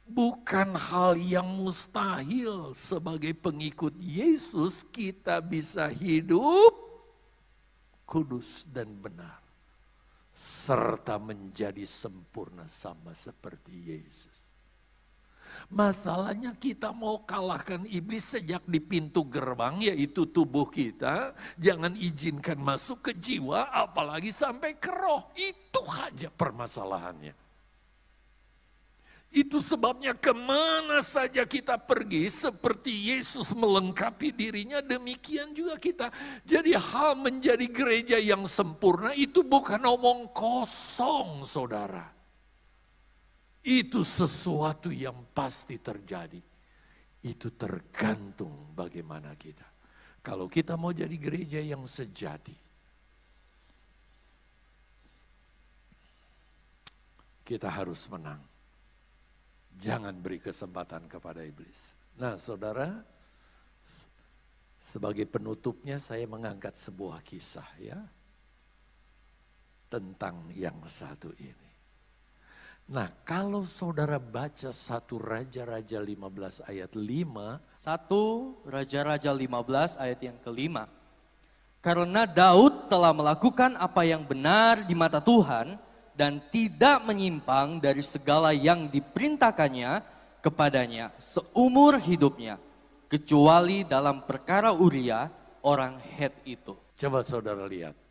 Bukan 0.08 0.72
hal 0.72 1.20
yang 1.20 1.44
mustahil 1.44 2.72
sebagai 2.72 3.36
pengikut 3.36 3.92
Yesus 4.00 4.80
kita 4.88 5.40
bisa 5.44 5.88
hidup 5.92 6.72
kudus 8.08 8.64
dan 8.72 8.88
benar. 8.96 9.44
Serta 10.32 11.20
menjadi 11.20 11.84
sempurna 11.84 12.64
sama 12.72 13.12
seperti 13.12 13.92
Yesus. 13.92 14.47
Masalahnya 15.68 16.56
kita 16.56 16.90
mau 16.90 17.22
kalahkan 17.22 17.84
iblis 17.88 18.24
sejak 18.24 18.64
di 18.64 18.80
pintu 18.80 19.24
gerbang 19.28 19.80
yaitu 19.82 20.24
tubuh 20.28 20.68
kita. 20.68 21.36
Jangan 21.60 21.92
izinkan 21.98 22.56
masuk 22.56 23.10
ke 23.10 23.12
jiwa 23.16 23.68
apalagi 23.70 24.32
sampai 24.32 24.76
ke 24.76 24.90
roh. 24.90 25.28
Itu 25.36 25.84
saja 25.88 26.32
permasalahannya. 26.32 27.48
Itu 29.28 29.60
sebabnya 29.60 30.16
ke 30.16 30.32
mana 30.32 31.04
saja 31.04 31.44
kita 31.44 31.76
pergi 31.76 32.32
seperti 32.32 33.12
Yesus 33.12 33.52
melengkapi 33.52 34.32
dirinya 34.32 34.80
demikian 34.80 35.52
juga 35.52 35.76
kita. 35.76 36.08
Jadi 36.48 36.72
hal 36.72 37.12
menjadi 37.20 37.68
gereja 37.68 38.16
yang 38.16 38.48
sempurna 38.48 39.12
itu 39.12 39.44
bukan 39.44 39.84
omong 39.84 40.32
kosong 40.32 41.44
saudara. 41.44 42.17
Itu 43.68 44.00
sesuatu 44.00 44.88
yang 44.88 45.28
pasti 45.36 45.76
terjadi. 45.76 46.40
Itu 47.20 47.52
tergantung 47.52 48.72
bagaimana 48.72 49.36
kita. 49.36 49.68
Kalau 50.24 50.48
kita 50.48 50.80
mau 50.80 50.88
jadi 50.96 51.12
gereja 51.20 51.60
yang 51.60 51.84
sejati, 51.84 52.56
kita 57.44 57.68
harus 57.68 58.08
menang 58.08 58.40
Jangan 59.78 60.18
beri 60.18 60.42
kesempatan 60.42 61.06
kepada 61.06 61.46
iblis. 61.46 61.94
Nah 62.18 62.34
saudara, 62.34 62.98
sebagai 64.82 65.22
penutupnya 65.30 66.02
saya 66.02 66.26
mengangkat 66.26 66.74
sebuah 66.74 67.22
kisah 67.22 67.70
ya. 67.78 67.98
Tentang 69.86 70.50
yang 70.52 70.76
satu 70.84 71.30
ini. 71.38 71.67
Nah 72.88 73.12
kalau 73.20 73.68
saudara 73.68 74.16
baca 74.16 74.72
satu 74.72 75.20
Raja-Raja 75.20 76.00
15 76.00 76.64
ayat 76.64 76.96
5. 76.96 77.76
Satu 77.76 78.56
Raja-Raja 78.64 79.28
15 79.28 80.00
ayat 80.00 80.20
yang 80.24 80.40
kelima. 80.40 80.88
Karena 81.84 82.24
Daud 82.24 82.88
telah 82.88 83.12
melakukan 83.12 83.76
apa 83.76 84.08
yang 84.08 84.24
benar 84.24 84.88
di 84.88 84.96
mata 84.96 85.20
Tuhan 85.20 85.76
dan 86.16 86.40
tidak 86.48 87.04
menyimpang 87.04 87.76
dari 87.76 88.00
segala 88.00 88.56
yang 88.56 88.88
diperintahkannya 88.88 90.00
kepadanya 90.40 91.12
seumur 91.20 92.00
hidupnya. 92.00 92.56
Kecuali 93.04 93.84
dalam 93.84 94.24
perkara 94.24 94.72
Uria 94.72 95.28
orang 95.60 96.00
Het 96.00 96.32
itu. 96.48 96.72
Coba 96.96 97.20
saudara 97.20 97.68
lihat. 97.68 98.07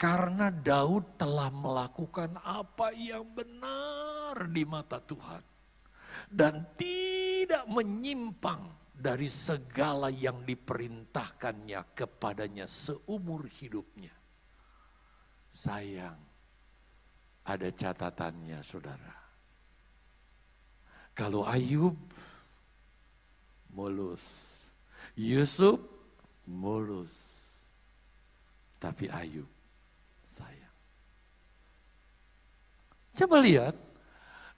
Karena 0.00 0.48
Daud 0.48 1.20
telah 1.20 1.52
melakukan 1.52 2.40
apa 2.40 2.88
yang 2.96 3.28
benar 3.36 4.48
di 4.48 4.64
mata 4.64 4.96
Tuhan. 4.96 5.44
Dan 6.24 6.64
tidak 6.72 7.68
menyimpang 7.68 8.64
dari 8.96 9.28
segala 9.28 10.08
yang 10.08 10.40
diperintahkannya 10.48 11.92
kepadanya 11.92 12.64
seumur 12.64 13.44
hidupnya. 13.60 14.16
Sayang, 15.52 16.16
ada 17.44 17.68
catatannya 17.68 18.64
saudara. 18.64 19.16
Kalau 21.12 21.44
Ayub 21.44 22.00
mulus, 23.76 24.24
Yusuf 25.12 25.76
mulus, 26.48 27.44
tapi 28.80 29.04
Ayub 29.12 29.48
sayang. 30.30 30.76
Coba 33.20 33.36
lihat, 33.36 33.76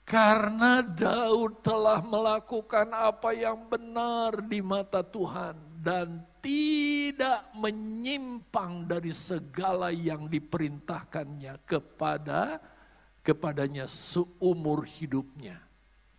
karena 0.07 0.79
Daud 0.79 1.59
telah 1.59 1.99
melakukan 1.99 2.95
apa 2.95 3.35
yang 3.35 3.59
benar 3.67 4.39
di 4.39 4.63
mata 4.63 5.03
Tuhan 5.03 5.83
dan 5.83 6.23
tidak 6.39 7.51
menyimpang 7.59 8.87
dari 8.87 9.11
segala 9.11 9.91
yang 9.91 10.31
diperintahkannya 10.31 11.59
kepada 11.67 12.63
kepadanya 13.19 13.83
seumur 13.83 14.87
hidupnya 14.87 15.59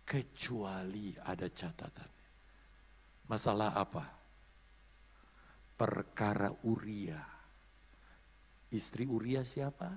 kecuali 0.05 1.17
ada 1.25 1.49
catatan. 1.49 2.09
Masalah 3.25 3.73
apa? 3.73 4.05
Perkara 5.73 6.53
Uria. 6.61 7.25
Istri 8.69 9.09
Uria 9.09 9.41
siapa? 9.41 9.89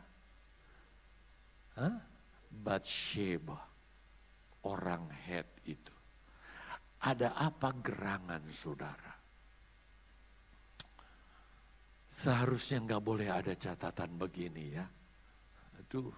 Hah? 1.77 2.18
Batsheba. 2.51 3.61
Orang 4.67 5.09
head 5.13 5.47
itu. 5.65 5.95
Ada 6.99 7.39
apa 7.39 7.71
gerangan 7.79 8.43
saudara? 8.51 9.15
Seharusnya 12.11 12.83
nggak 12.83 13.05
boleh 13.05 13.31
ada 13.31 13.55
catatan 13.55 14.19
begini 14.19 14.65
ya. 14.75 14.87
Aduh. 15.79 16.11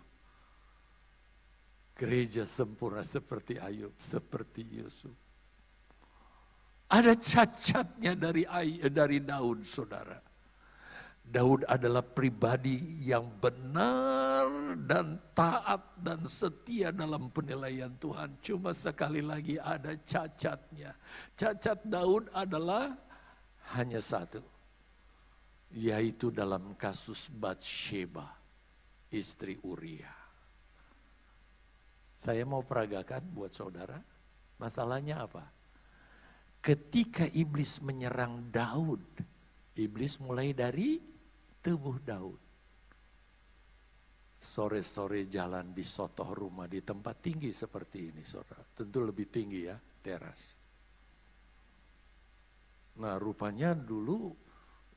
Gereja 1.93 2.49
sempurna 2.49 3.05
seperti 3.05 3.61
Ayub, 3.61 3.93
seperti 4.01 4.65
Yusuf. 4.81 5.13
Ada 6.89 7.13
cacatnya 7.13 8.17
dari 8.17 8.49
dari 8.89 9.21
Daud, 9.21 9.63
saudara. 9.69 10.30
Daud 11.31 11.63
adalah 11.71 12.03
pribadi 12.03 13.07
yang 13.07 13.31
benar 13.39 14.51
dan 14.83 15.15
taat 15.31 15.79
dan 16.03 16.27
setia 16.27 16.91
dalam 16.91 17.31
penilaian 17.31 17.95
Tuhan. 18.03 18.35
Cuma 18.43 18.75
sekali 18.75 19.23
lagi 19.23 19.55
ada 19.63 19.95
cacatnya. 20.03 20.91
Cacat 21.39 21.87
Daud 21.87 22.27
adalah 22.35 22.99
hanya 23.79 24.03
satu 24.03 24.43
yaitu 25.71 26.35
dalam 26.35 26.75
kasus 26.75 27.31
Batsheba, 27.31 28.27
istri 29.15 29.55
Uria. 29.63 30.11
Saya 32.19 32.43
mau 32.43 32.61
peragakan 32.67 33.23
buat 33.31 33.55
saudara, 33.55 34.03
masalahnya 34.59 35.25
apa? 35.25 35.47
Ketika 36.61 37.25
iblis 37.31 37.79
menyerang 37.81 38.51
Daud, 38.51 39.01
iblis 39.79 40.21
mulai 40.21 40.53
dari 40.53 41.10
tubuh 41.61 42.01
Daud. 42.01 42.41
Sore-sore 44.41 45.29
jalan 45.29 45.77
di 45.77 45.85
sotoh 45.85 46.33
rumah 46.33 46.65
di 46.65 46.81
tempat 46.81 47.21
tinggi 47.21 47.53
seperti 47.53 48.09
ini, 48.09 48.25
saudara. 48.25 48.65
Tentu 48.73 49.05
lebih 49.05 49.29
tinggi 49.29 49.69
ya, 49.69 49.77
teras. 50.01 50.41
Nah 53.01 53.21
rupanya 53.21 53.77
dulu 53.77 54.33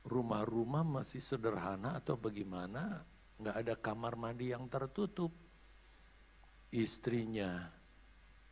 rumah-rumah 0.04 0.80
masih 0.80 1.20
sederhana 1.20 2.00
atau 2.00 2.16
bagaimana, 2.16 3.04
nggak 3.40 3.56
ada 3.56 3.74
kamar 3.76 4.16
mandi 4.16 4.52
yang 4.52 4.64
tertutup. 4.68 5.32
Istrinya 6.72 7.68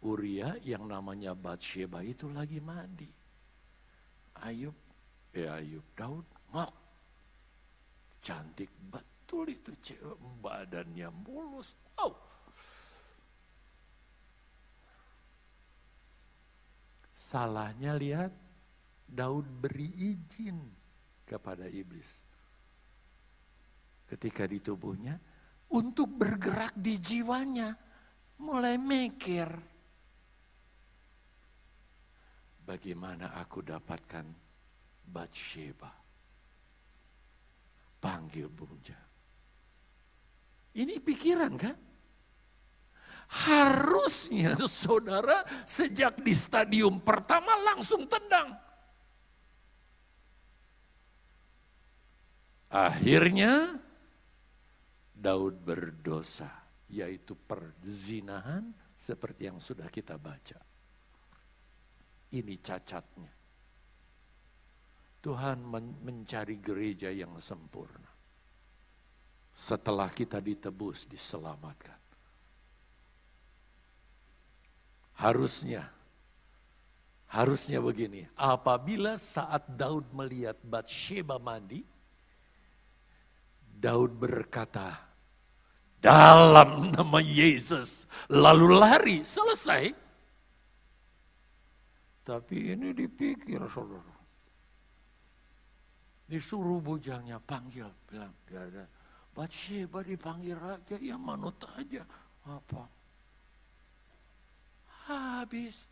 Uria 0.05 0.61
yang 0.61 0.87
namanya 0.87 1.33
Batsheba 1.33 2.05
itu 2.05 2.29
lagi 2.29 2.61
mandi. 2.61 3.09
Ayub, 4.45 4.75
eh 5.33 5.49
Ayub, 5.49 5.85
Daud, 5.97 6.27
ngok. 6.53 6.82
Cantik 8.23 8.71
betul 8.87 9.51
itu 9.51 9.75
cewek, 9.83 10.19
badannya 10.39 11.11
mulus. 11.27 11.75
Wow. 11.99 12.15
Salahnya 17.11 17.99
lihat, 17.99 18.31
Daud 19.07 19.47
beri 19.47 19.91
izin 20.15 20.59
kepada 21.27 21.67
iblis. 21.67 22.23
Ketika 24.07 24.47
di 24.47 24.63
tubuhnya, 24.63 25.19
untuk 25.73 26.07
bergerak 26.15 26.77
di 26.77 27.01
jiwanya, 27.01 27.75
mulai 28.43 28.77
mikir. 28.77 29.49
Bagaimana 32.63 33.35
aku 33.39 33.65
dapatkan 33.65 34.27
Batsheba? 35.09 36.02
Panggil 38.03 38.51
Bunja. 38.51 38.99
Ini 40.75 40.99
pikiran 40.99 41.55
kan? 41.55 41.79
Harusnya 43.33 44.59
saudara 44.67 45.47
sejak 45.63 46.19
di 46.21 46.35
stadium 46.35 46.99
pertama 46.99 47.55
langsung 47.63 48.05
tendang. 48.11 48.59
Akhirnya 52.73 53.79
Daud 55.13 55.61
berdosa, 55.63 56.51
yaitu 56.91 57.39
perzinahan 57.39 58.75
seperti 58.99 59.47
yang 59.47 59.63
sudah 59.63 59.87
kita 59.87 60.19
baca. 60.19 60.59
Ini 62.33 62.55
cacatnya. 62.59 63.42
Tuhan 65.23 65.63
mencari 66.03 66.59
gereja 66.59 67.07
yang 67.15 67.39
sempurna. 67.39 68.11
Setelah 69.55 70.11
kita 70.11 70.43
ditebus, 70.43 71.07
diselamatkan. 71.07 71.95
Harusnya, 75.23 75.87
harusnya 77.31 77.79
begini. 77.79 78.27
Apabila 78.35 79.15
saat 79.15 79.63
Daud 79.71 80.11
melihat 80.11 80.59
Bathsheba 80.67 81.39
mandi, 81.39 81.87
Daud 83.79 84.19
berkata, 84.19 85.13
dalam 86.03 86.91
nama 86.91 87.23
Yesus, 87.23 88.11
lalu 88.27 88.75
lari, 88.75 89.19
selesai. 89.23 89.95
Tapi 92.27 92.75
ini 92.75 92.91
dipikir 92.91 93.63
saudara. 93.71 94.12
Disuruh 96.27 96.81
bujangnya 96.81 97.37
panggil, 97.43 97.89
bilang, 98.09 98.33
dia 98.49 98.63
ada. 98.65 98.85
Batsheba 99.33 100.05
dipanggil 100.05 100.57
raja, 100.57 100.97
ya 101.01 101.17
manut 101.17 101.57
aja. 101.77 102.05
Apa? 102.45 102.85
Habis. 105.09 105.89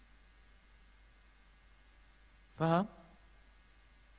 Paham? 2.56 2.86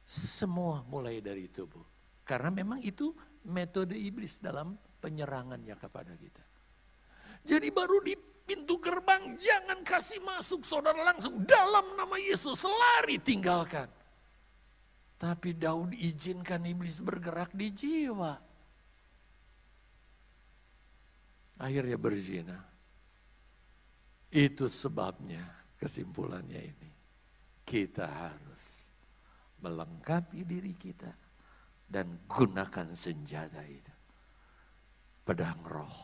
Semua 0.06 0.84
mulai 0.90 1.22
dari 1.22 1.48
tubuh. 1.48 1.86
Karena 2.26 2.50
memang 2.52 2.82
itu 2.82 3.14
metode 3.48 3.96
iblis 3.96 4.42
dalam 4.42 4.76
penyerangannya 5.00 5.74
kepada 5.78 6.14
kita. 6.18 6.44
Jadi 7.42 7.74
baru 7.74 8.02
pintu 8.46 8.78
gerbang, 8.78 9.34
jangan 9.38 9.82
kasih 9.82 10.20
masuk 10.22 10.62
saudara 10.62 11.02
langsung 11.02 11.42
dalam 11.48 11.96
nama 11.96 12.18
Yesus, 12.20 12.68
lari 12.68 13.18
tinggalkan. 13.18 13.88
Tapi 15.22 15.54
Daud 15.54 15.94
izinkan 15.94 16.66
iblis 16.66 16.98
bergerak 16.98 17.54
di 17.54 17.70
jiwa. 17.70 18.34
Akhirnya 21.62 21.94
berzina. 22.02 22.58
Itu 24.34 24.66
sebabnya 24.66 25.46
kesimpulannya 25.78 26.58
ini. 26.58 26.90
Kita 27.62 28.10
harus 28.10 28.66
melengkapi 29.62 30.42
diri 30.42 30.74
kita 30.74 31.14
dan 31.86 32.26
gunakan 32.26 32.90
senjata 32.90 33.62
itu. 33.70 33.94
Pedang 35.22 35.62
roh, 35.62 35.98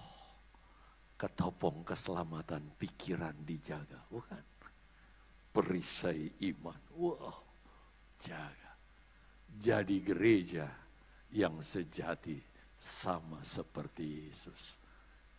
ketopong 1.18 1.82
keselamatan 1.82 2.70
pikiran 2.78 3.34
dijaga, 3.41 3.97
bukan? 4.13 4.45
Perisai 5.49 6.38
iman, 6.53 6.78
wow, 6.93 7.34
jaga. 8.22 8.66
Jadi 9.48 10.04
gereja 10.04 10.68
yang 11.32 11.64
sejati 11.64 12.38
sama 12.78 13.39
seperti 13.41 14.28
Yesus. 14.28 14.76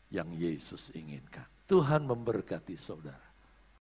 Yang 0.09 0.31
Yesus 0.41 0.83
inginkan. 0.97 1.45
Tuhan 1.69 2.09
memberkati 2.09 2.75
saudara. 2.81 3.28